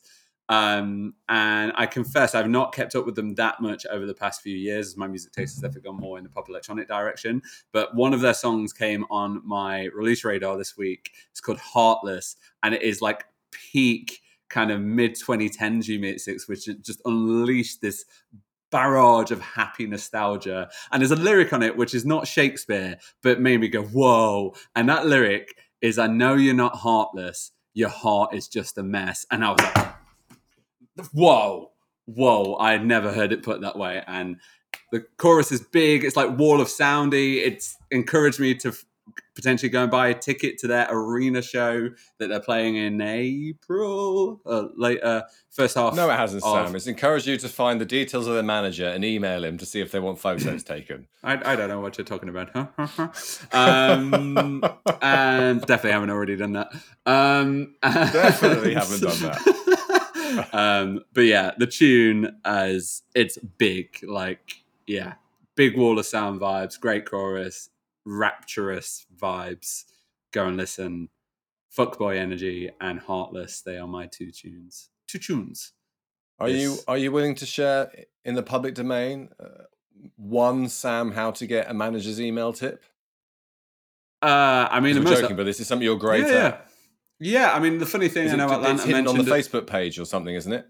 Um, 0.49 1.13
and 1.29 1.71
I 1.75 1.85
confess 1.85 2.35
I've 2.35 2.49
not 2.49 2.73
kept 2.73 2.95
up 2.95 3.05
with 3.05 3.15
them 3.15 3.35
that 3.35 3.61
much 3.61 3.85
over 3.89 4.05
the 4.05 4.13
past 4.13 4.41
few 4.41 4.55
years 4.55 4.87
as 4.87 4.97
my 4.97 5.07
music 5.07 5.31
taste 5.31 5.55
has 5.55 5.61
definitely 5.61 5.89
gone 5.89 5.99
more 5.99 6.17
in 6.17 6.23
the 6.23 6.29
pop 6.29 6.49
electronic 6.49 6.87
direction. 6.87 7.41
But 7.71 7.95
one 7.95 8.13
of 8.13 8.21
their 8.21 8.33
songs 8.33 8.73
came 8.73 9.05
on 9.09 9.41
my 9.45 9.85
release 9.95 10.23
radar 10.23 10.57
this 10.57 10.77
week. 10.77 11.11
It's 11.31 11.41
called 11.41 11.59
Heartless, 11.59 12.35
and 12.61 12.73
it 12.73 12.81
is 12.81 13.01
like 13.01 13.25
peak 13.51 14.21
kind 14.49 14.71
of 14.71 14.81
mid 14.81 15.15
2010s 15.15 15.87
U-6, 15.87 16.47
which 16.47 16.69
just 16.81 17.01
unleashed 17.05 17.81
this 17.81 18.05
barrage 18.71 19.31
of 19.31 19.39
happy 19.41 19.85
nostalgia. 19.85 20.69
And 20.91 21.01
there's 21.01 21.11
a 21.11 21.15
lyric 21.15 21.53
on 21.53 21.63
it 21.63 21.77
which 21.77 21.93
is 21.93 22.05
not 22.05 22.27
Shakespeare, 22.27 22.97
but 23.21 23.39
made 23.39 23.61
me 23.61 23.67
go, 23.67 23.83
whoa. 23.83 24.55
And 24.75 24.89
that 24.89 25.05
lyric 25.05 25.55
is 25.81 25.97
I 25.97 26.07
know 26.07 26.35
you're 26.35 26.53
not 26.53 26.75
heartless, 26.75 27.51
your 27.73 27.89
heart 27.89 28.33
is 28.33 28.47
just 28.47 28.77
a 28.77 28.83
mess. 28.83 29.25
And 29.31 29.43
I 29.43 29.51
was 29.51 29.61
like, 29.61 29.92
whoa, 31.11 31.71
whoa, 32.05 32.57
I 32.59 32.77
never 32.77 33.11
heard 33.11 33.31
it 33.31 33.43
put 33.43 33.61
that 33.61 33.77
way. 33.77 34.03
And 34.07 34.37
the 34.91 35.05
chorus 35.17 35.51
is 35.51 35.61
big. 35.61 36.03
It's 36.03 36.15
like 36.15 36.37
wall 36.37 36.61
of 36.61 36.67
soundy. 36.67 37.37
It's 37.45 37.75
encouraged 37.91 38.39
me 38.39 38.55
to 38.55 38.69
f- 38.69 38.85
potentially 39.35 39.69
go 39.69 39.81
and 39.83 39.91
buy 39.91 40.07
a 40.07 40.13
ticket 40.13 40.57
to 40.59 40.67
their 40.67 40.87
arena 40.91 41.41
show 41.41 41.89
that 42.19 42.27
they're 42.27 42.39
playing 42.39 42.75
in 42.75 43.01
April 43.01 44.39
uh, 44.45 44.65
later, 44.75 45.23
first 45.49 45.75
half. 45.75 45.95
No, 45.95 46.09
it 46.09 46.15
hasn't, 46.15 46.43
of- 46.43 46.67
Sam. 46.67 46.75
It's 46.75 46.87
encouraged 46.87 47.25
you 47.27 47.37
to 47.37 47.49
find 47.49 47.81
the 47.81 47.85
details 47.85 48.27
of 48.27 48.33
their 48.35 48.43
manager 48.43 48.87
and 48.87 49.03
email 49.03 49.43
him 49.43 49.57
to 49.57 49.65
see 49.65 49.81
if 49.81 49.91
they 49.91 49.99
want 49.99 50.19
photos 50.19 50.63
taken. 50.63 51.07
I, 51.23 51.53
I 51.53 51.55
don't 51.55 51.69
know 51.69 51.79
what 51.79 51.97
you're 51.97 52.05
talking 52.05 52.29
about. 52.29 52.55
um, 53.51 54.63
and 55.01 55.61
definitely 55.61 55.91
haven't 55.91 56.09
already 56.11 56.35
done 56.35 56.53
that. 56.53 56.71
Um, 57.05 57.75
Definitely 57.81 58.73
haven't 58.75 59.01
done 59.01 59.19
that. 59.21 59.62
um, 60.53 61.01
but 61.13 61.21
yeah, 61.21 61.51
the 61.57 61.67
tune 61.67 62.37
as 62.45 63.03
it's 63.15 63.37
big, 63.37 63.99
like 64.03 64.63
yeah, 64.87 65.13
big 65.55 65.77
wall 65.77 65.99
of 65.99 66.05
sound 66.05 66.41
vibes, 66.41 66.79
great 66.79 67.09
chorus, 67.09 67.69
rapturous 68.05 69.05
vibes. 69.15 69.85
Go 70.31 70.47
and 70.47 70.57
listen. 70.57 71.09
Fuckboy 71.75 72.17
Energy 72.17 72.69
and 72.79 72.99
Heartless. 72.99 73.61
They 73.61 73.77
are 73.77 73.87
my 73.87 74.05
two 74.05 74.31
tunes. 74.31 74.89
Two 75.07 75.17
tunes. 75.17 75.73
Are 76.39 76.49
you 76.49 76.77
are 76.87 76.97
you 76.97 77.11
willing 77.11 77.35
to 77.35 77.45
share 77.45 77.91
in 78.25 78.35
the 78.35 78.43
public 78.43 78.75
domain 78.75 79.29
uh, 79.39 79.63
one 80.17 80.67
Sam 80.69 81.11
how 81.11 81.31
to 81.31 81.47
get 81.47 81.69
a 81.69 81.73
manager's 81.73 82.19
email 82.19 82.53
tip? 82.53 82.83
Uh, 84.21 84.67
I 84.69 84.79
mean, 84.79 84.97
I'm 84.97 85.05
joking, 85.05 85.35
but 85.35 85.45
this 85.45 85.59
is 85.59 85.67
something 85.67 85.85
you're 85.85 85.97
great 85.97 86.25
yeah. 86.27 86.33
at. 86.33 86.33
Yeah, 86.33 86.57
I 87.21 87.59
mean, 87.59 87.77
the 87.77 87.85
funny 87.85 88.07
thing 88.09 88.25
Is 88.25 88.31
I 88.31 88.33
it- 88.35 88.37
know 88.37 88.49
Atlanta 88.51 88.75
it's 88.75 88.83
hidden 88.83 89.07
on 89.07 89.17
the 89.17 89.23
mentioned. 89.23 89.61
Facebook 89.63 89.67
page 89.67 89.99
or 89.99 90.05
something, 90.05 90.35
isn't 90.35 90.51
it? 90.51 90.65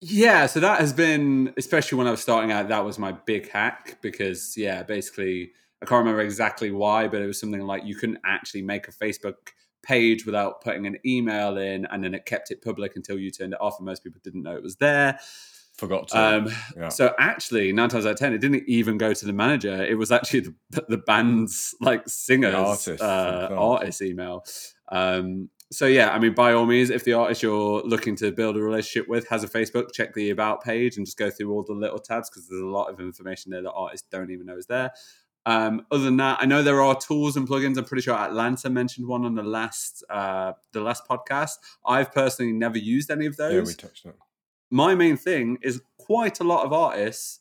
Yeah, 0.00 0.46
so 0.46 0.60
that 0.60 0.78
has 0.80 0.92
been, 0.92 1.52
especially 1.56 1.98
when 1.98 2.06
I 2.06 2.12
was 2.12 2.20
starting 2.20 2.52
out, 2.52 2.68
that 2.68 2.84
was 2.84 2.98
my 3.00 3.10
big 3.12 3.50
hack 3.50 3.98
because, 4.00 4.54
yeah, 4.56 4.84
basically, 4.84 5.50
I 5.82 5.86
can't 5.86 5.98
remember 6.00 6.20
exactly 6.20 6.70
why, 6.70 7.08
but 7.08 7.20
it 7.20 7.26
was 7.26 7.40
something 7.40 7.62
like 7.62 7.84
you 7.84 7.96
couldn't 7.96 8.18
actually 8.24 8.62
make 8.62 8.86
a 8.86 8.92
Facebook 8.92 9.34
page 9.82 10.24
without 10.24 10.60
putting 10.60 10.86
an 10.86 10.98
email 11.04 11.56
in, 11.56 11.84
and 11.86 12.04
then 12.04 12.14
it 12.14 12.26
kept 12.26 12.52
it 12.52 12.62
public 12.62 12.94
until 12.94 13.18
you 13.18 13.32
turned 13.32 13.54
it 13.54 13.60
off, 13.60 13.78
and 13.78 13.86
most 13.86 14.04
people 14.04 14.20
didn't 14.22 14.42
know 14.44 14.54
it 14.54 14.62
was 14.62 14.76
there. 14.76 15.18
Forgot 15.76 16.08
to. 16.08 16.18
Um, 16.20 16.48
yeah. 16.76 16.88
So 16.90 17.14
actually, 17.18 17.72
nine 17.72 17.88
times 17.88 18.06
out 18.06 18.12
of 18.12 18.18
ten, 18.18 18.32
it 18.32 18.38
didn't 18.40 18.64
even 18.68 18.98
go 18.98 19.14
to 19.14 19.26
the 19.26 19.32
manager. 19.32 19.84
It 19.84 19.96
was 19.96 20.10
actually 20.12 20.40
the, 20.70 20.84
the 20.88 20.98
band's 20.98 21.74
like 21.80 22.02
singers, 22.08 22.54
artist 22.54 23.02
uh, 23.02 23.48
artist 23.56 24.02
email. 24.02 24.44
Um, 24.90 25.50
so 25.70 25.86
yeah, 25.86 26.10
I 26.10 26.18
mean, 26.18 26.34
by 26.34 26.52
all 26.52 26.64
means, 26.64 26.90
if 26.90 27.04
the 27.04 27.12
artist 27.12 27.42
you're 27.42 27.82
looking 27.82 28.16
to 28.16 28.32
build 28.32 28.56
a 28.56 28.62
relationship 28.62 29.08
with 29.08 29.28
has 29.28 29.44
a 29.44 29.48
Facebook, 29.48 29.92
check 29.92 30.14
the 30.14 30.30
about 30.30 30.62
page 30.62 30.96
and 30.96 31.04
just 31.04 31.18
go 31.18 31.30
through 31.30 31.52
all 31.52 31.62
the 31.62 31.74
little 31.74 31.98
tabs 31.98 32.30
because 32.30 32.48
there's 32.48 32.62
a 32.62 32.66
lot 32.66 32.88
of 32.88 33.00
information 33.00 33.50
there 33.50 33.62
that 33.62 33.72
artists 33.72 34.06
don't 34.10 34.30
even 34.30 34.46
know 34.46 34.56
is 34.56 34.66
there. 34.66 34.92
Um, 35.44 35.86
other 35.90 36.04
than 36.04 36.16
that, 36.18 36.38
I 36.40 36.46
know 36.46 36.62
there 36.62 36.82
are 36.82 36.98
tools 36.98 37.36
and 37.36 37.48
plugins. 37.48 37.76
I'm 37.76 37.84
pretty 37.84 38.02
sure 38.02 38.14
Atlanta 38.14 38.70
mentioned 38.70 39.06
one 39.06 39.24
on 39.24 39.34
the 39.34 39.42
last 39.42 40.02
uh, 40.08 40.52
the 40.72 40.80
last 40.80 41.06
podcast. 41.08 41.52
I've 41.86 42.12
personally 42.12 42.52
never 42.52 42.78
used 42.78 43.10
any 43.10 43.26
of 43.26 43.36
those 43.36 43.52
yeah, 43.52 43.62
we 43.62 43.74
touched 43.74 44.06
on 44.06 44.12
it. 44.12 44.18
my 44.70 44.94
main 44.94 45.16
thing 45.16 45.58
is 45.62 45.82
quite 45.98 46.40
a 46.40 46.44
lot 46.44 46.64
of 46.64 46.72
artists 46.72 47.40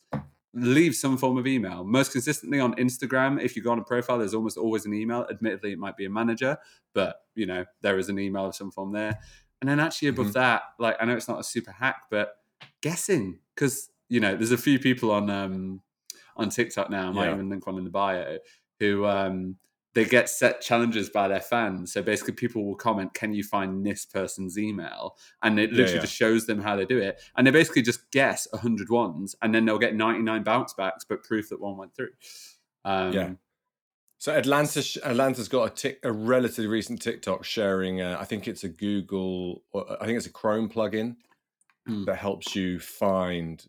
leave 0.54 0.96
some 0.96 1.18
form 1.18 1.38
of 1.38 1.46
email. 1.46 1.84
Most 1.84 2.12
consistently 2.12 2.60
on 2.60 2.74
Instagram, 2.76 3.42
if 3.42 3.56
you 3.56 3.62
go 3.62 3.72
on 3.72 3.80
a 3.80 3.84
profile, 3.84 4.18
there's 4.20 4.34
almost 4.34 4.58
always 4.58 4.86
an 4.86 4.94
email. 4.94 5.26
Admittedly, 5.30 5.72
it 5.74 5.80
might 5.80 5.98
be 5.98 6.06
a 6.06 6.10
manager, 6.10 6.58
but 6.94 7.18
you 7.36 7.46
know 7.46 7.66
there 7.82 7.98
is 8.00 8.10
an 8.10 8.18
email 8.20 8.46
of 8.46 8.56
some 8.56 8.72
form 8.72 8.92
there. 8.92 9.20
And 9.62 9.70
then 9.70 9.80
actually 9.80 10.10
above 10.10 10.28
Mhm. 10.28 10.34
that, 10.34 10.62
like 10.80 10.98
I 11.00 11.06
know 11.06 11.16
it's 11.16 11.28
not 11.28 11.40
a 11.40 11.44
super 11.44 11.72
hack, 11.72 12.04
but 12.12 12.36
guessing 12.82 13.40
because 13.56 13.90
you 14.10 14.20
know 14.20 14.36
there's 14.36 14.52
a 14.52 14.58
few 14.58 14.80
people 14.80 15.12
on 15.12 15.30
um 15.30 15.82
on 16.36 16.50
TikTok 16.50 16.90
now. 16.90 17.10
I 17.10 17.12
might 17.12 17.26
Yeah. 17.28 17.34
even 17.34 17.50
link 17.50 17.66
one 17.66 17.78
in 17.78 17.84
the 17.84 17.90
bio 17.90 18.38
who 18.80 19.06
um 19.06 19.58
they 19.98 20.06
get 20.06 20.30
set 20.30 20.62
challenges 20.62 21.10
by 21.10 21.28
their 21.28 21.42
fans. 21.42 21.92
So 21.92 22.04
basically, 22.04 22.36
people 22.36 22.64
will 22.64 22.76
comment, 22.76 23.16
"Can 23.16 23.34
you 23.34 23.44
find 23.44 23.84
this 23.84 24.06
person's 24.06 24.56
email?" 24.56 25.18
And 25.42 25.60
it 25.60 25.72
literally 25.72 25.96
yeah. 25.96 26.02
just 26.02 26.14
shows 26.14 26.46
them 26.46 26.62
how 26.62 26.76
they 26.76 26.86
do 26.86 27.00
it. 27.00 27.20
And 27.36 27.48
they 27.48 27.52
basically 27.52 27.82
just 27.82 28.12
guess 28.12 28.48
100 28.52 28.92
ones, 28.92 29.36
and 29.42 29.56
then 29.56 29.66
they'll 29.66 29.80
get 29.80 29.96
99 29.96 30.44
bounce 30.44 30.76
backs, 30.76 31.04
but 31.04 31.24
proof 31.24 31.50
that 31.50 31.60
one 31.60 31.78
went 31.78 31.96
through. 31.96 32.12
Um, 32.86 33.12
Yeah. 33.12 33.34
So 34.20 34.34
Atlanta, 34.36 34.84
Atlanta's 35.04 35.48
got 35.48 35.72
a, 35.72 35.74
tic- 35.74 36.00
a 36.04 36.12
relatively 36.12 36.68
recent 36.68 37.02
TikTok 37.02 37.44
sharing. 37.44 38.00
Uh, 38.00 38.18
I 38.20 38.26
think 38.26 38.48
it's 38.48 38.64
a 38.64 38.70
Google, 38.70 39.64
or 39.72 39.92
I 40.00 40.06
think 40.06 40.18
it's 40.18 40.28
a 40.28 40.32
Chrome 40.32 40.70
plugin 40.70 41.16
Hmm. 41.88 42.04
that 42.06 42.18
helps 42.18 42.56
you 42.56 42.80
find, 42.80 43.66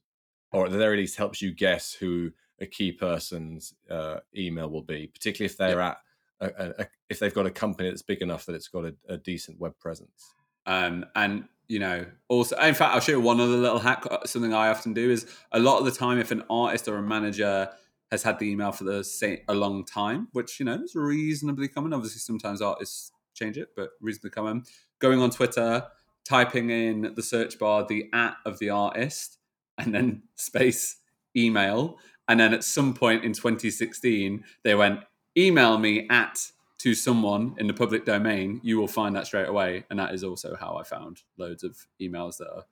or 0.53 0.67
at 0.67 0.73
the 0.73 0.79
very 0.79 0.99
least 0.99 1.17
helps 1.17 1.41
you 1.41 1.55
guess 1.55 1.95
who 1.95 2.33
a 2.61 2.67
key 2.67 2.93
person's 2.93 3.73
uh, 3.89 4.21
email 4.37 4.69
will 4.69 4.83
be, 4.83 5.07
particularly 5.07 5.51
if 5.51 5.57
they're 5.57 5.81
at 5.81 5.99
a, 6.41 6.75
a, 6.79 6.87
if 7.09 7.19
they've 7.19 7.35
got 7.35 7.47
a 7.47 7.51
company 7.51 7.89
that's 7.89 8.03
big 8.03 8.23
enough 8.23 8.47
that 8.47 8.55
it's 8.55 8.69
got 8.69 8.85
a, 8.85 8.95
a 9.09 9.17
decent 9.17 9.61
web 9.61 9.79
presence. 9.79 10.33
Um, 10.67 11.07
and 11.15 11.45
you 11.69 11.79
know, 11.79 12.07
also, 12.29 12.57
in 12.57 12.75
fact, 12.75 12.95
I'll 12.95 13.01
show 13.01 13.13
you 13.13 13.21
one 13.21 13.41
other 13.41 13.57
little 13.57 13.79
hack. 13.79 14.05
uh, 14.11 14.25
Something 14.25 14.55
I 14.55 14.69
often 14.69 14.95
do 14.95 15.11
is 15.11 15.27
a 15.53 15.59
lot 15.59 15.79
of 15.79 15.85
the 15.85 15.91
time, 15.91 16.19
if 16.19 16.31
an 16.31 16.45
artist 16.49 16.89
or 16.89 16.97
a 16.97 17.03
manager 17.03 17.69
has 18.11 18.23
had 18.23 18.39
the 18.39 18.51
email 18.51 18.73
for 18.73 18.85
the 18.85 19.05
same 19.05 19.39
a 19.49 19.55
long 19.55 19.85
time, 19.85 20.29
which 20.33 20.59
you 20.59 20.67
know 20.67 20.81
is 20.83 20.95
reasonably 20.95 21.69
common. 21.69 21.93
Obviously, 21.93 22.21
sometimes 22.21 22.63
artists 22.63 23.13
change 23.35 23.59
it, 23.59 23.69
but 23.77 23.91
reasonably 24.01 24.31
common. 24.31 24.63
Going 24.99 25.21
on 25.21 25.31
Twitter, 25.31 25.85
typing 26.25 26.71
in 26.71 27.13
the 27.15 27.23
search 27.23 27.59
bar 27.59 27.85
the 27.87 28.09
at 28.13 28.37
of 28.47 28.59
the 28.59 28.71
artist, 28.71 29.39
and 29.77 29.95
then 29.95 30.23
space 30.37 30.97
email, 31.37 31.99
and 32.27 32.41
then 32.41 32.55
at 32.55 32.65
some 32.65 32.95
point 32.95 33.25
in 33.25 33.35
2016, 33.35 34.43
they 34.65 34.75
went 34.75 35.01
email 35.39 35.79
me 35.79 36.07
at 36.11 36.51
to 36.79 36.95
someone 36.95 37.55
in 37.59 37.67
the 37.67 37.75
public 37.75 38.05
domain, 38.05 38.61
you 38.63 38.79
will 38.79 38.89
find 38.89 39.15
that 39.17 39.27
straight 39.27 39.49
away. 39.49 39.85
And 39.91 39.99
that 39.99 40.15
is 40.15 40.23
also 40.23 40.57
how 40.57 40.77
I 40.77 40.85
found 40.85 41.23
loads 41.37 41.65
of 41.65 41.87
emails 42.01 42.37
that 42.39 42.49
are 42.49 42.65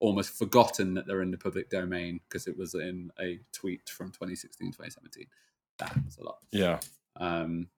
almost 0.00 0.30
forgotten 0.30 0.94
that 0.94 1.06
they're 1.06 1.22
in 1.22 1.30
the 1.30 1.38
public 1.38 1.68
domain 1.68 2.20
because 2.28 2.46
it 2.46 2.56
was 2.56 2.74
in 2.74 3.10
a 3.20 3.38
tweet 3.52 3.88
from 3.88 4.10
2016, 4.10 4.68
2017. 4.68 5.26
That 5.78 5.88
happens 5.88 6.18
a 6.18 6.24
lot. 6.24 6.38
Yeah. 6.50 6.80
Um, 7.16 7.68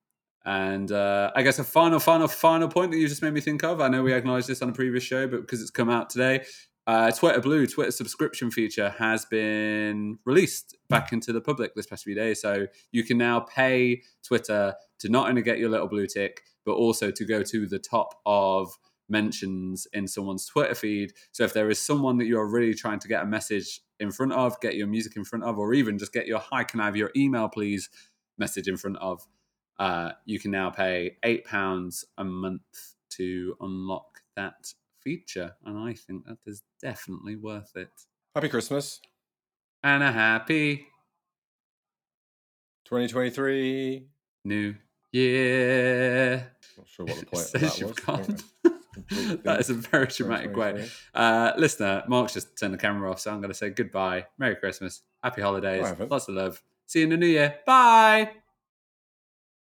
and 0.44 0.90
uh, 0.90 1.32
I 1.34 1.42
guess 1.42 1.58
a 1.58 1.64
final, 1.64 2.00
final, 2.00 2.28
final 2.28 2.68
point 2.68 2.92
that 2.92 2.98
you 2.98 3.08
just 3.08 3.22
made 3.22 3.32
me 3.32 3.40
think 3.40 3.62
of. 3.64 3.80
I 3.80 3.88
know 3.88 4.02
we 4.02 4.12
acknowledged 4.12 4.48
this 4.48 4.62
on 4.62 4.68
a 4.68 4.72
previous 4.72 5.04
show, 5.04 5.26
but 5.26 5.40
because 5.40 5.60
it's 5.60 5.70
come 5.70 5.90
out 5.90 6.10
today, 6.10 6.44
uh, 6.86 7.10
Twitter 7.12 7.40
Blue, 7.40 7.66
Twitter 7.66 7.92
subscription 7.92 8.50
feature 8.50 8.90
has 8.98 9.24
been 9.24 10.18
released 10.24 10.76
back 10.88 11.12
into 11.12 11.32
the 11.32 11.40
public 11.40 11.74
this 11.74 11.86
past 11.86 12.04
few 12.04 12.14
days. 12.14 12.40
So 12.40 12.66
you 12.90 13.04
can 13.04 13.18
now 13.18 13.40
pay 13.40 14.02
Twitter 14.26 14.74
to 14.98 15.08
not 15.08 15.28
only 15.28 15.42
get 15.42 15.58
your 15.58 15.70
little 15.70 15.88
blue 15.88 16.06
tick, 16.06 16.42
but 16.64 16.72
also 16.72 17.10
to 17.10 17.24
go 17.24 17.42
to 17.42 17.66
the 17.66 17.78
top 17.78 18.20
of 18.26 18.76
mentions 19.08 19.86
in 19.92 20.08
someone's 20.08 20.46
Twitter 20.46 20.74
feed. 20.74 21.12
So 21.30 21.44
if 21.44 21.52
there 21.52 21.70
is 21.70 21.80
someone 21.80 22.18
that 22.18 22.26
you're 22.26 22.48
really 22.48 22.74
trying 22.74 22.98
to 23.00 23.08
get 23.08 23.22
a 23.22 23.26
message 23.26 23.80
in 24.00 24.10
front 24.10 24.32
of, 24.32 24.60
get 24.60 24.74
your 24.74 24.86
music 24.88 25.16
in 25.16 25.24
front 25.24 25.44
of, 25.44 25.58
or 25.58 25.74
even 25.74 25.98
just 25.98 26.12
get 26.12 26.26
your 26.26 26.40
hi, 26.40 26.64
can 26.64 26.80
I 26.80 26.86
have 26.86 26.96
your 26.96 27.10
email, 27.16 27.48
please 27.48 27.90
message 28.38 28.66
in 28.66 28.76
front 28.76 28.96
of, 28.98 29.20
uh, 29.78 30.12
you 30.24 30.40
can 30.40 30.50
now 30.50 30.70
pay 30.70 31.16
£8 31.24 32.04
a 32.18 32.24
month 32.24 32.94
to 33.10 33.54
unlock 33.60 34.20
that 34.34 34.72
feature. 35.02 35.54
And 35.64 35.78
I 35.78 35.94
think 35.94 36.24
that 36.26 36.38
is 36.46 36.62
definitely 36.80 37.36
worth 37.36 37.72
it. 37.76 37.90
Happy 38.34 38.48
Christmas, 38.48 39.00
And 39.82 40.02
a 40.02 40.10
happy 40.12 40.86
2023. 42.84 44.06
new 44.44 44.74
year. 45.12 46.52
Not 46.78 46.88
sure 46.88 47.06
what 47.06 47.18
the 47.18 47.26
point 47.30 47.42
of 47.44 47.48
Says 47.50 47.78
that 47.78 48.08
was. 48.08 48.44
that 49.44 49.60
is 49.60 49.70
a 49.70 49.74
very 49.74 50.06
dramatic 50.06 50.56
way. 50.56 50.88
Uh, 51.14 51.52
listener, 51.56 52.02
Mark's 52.08 52.34
just 52.34 52.58
turned 52.58 52.74
the 52.74 52.78
camera 52.78 53.10
off, 53.10 53.20
so 53.20 53.30
I'm 53.30 53.38
going 53.40 53.50
to 53.50 53.54
say 53.54 53.70
goodbye. 53.70 54.26
Merry 54.38 54.56
Christmas. 54.56 55.02
Happy 55.22 55.42
holidays. 55.42 55.86
Lots 56.10 56.28
of 56.28 56.34
love. 56.34 56.62
See 56.86 57.00
you 57.00 57.04
in 57.04 57.10
the 57.10 57.16
new 57.16 57.26
year. 57.26 57.56
Bye. 57.66 58.30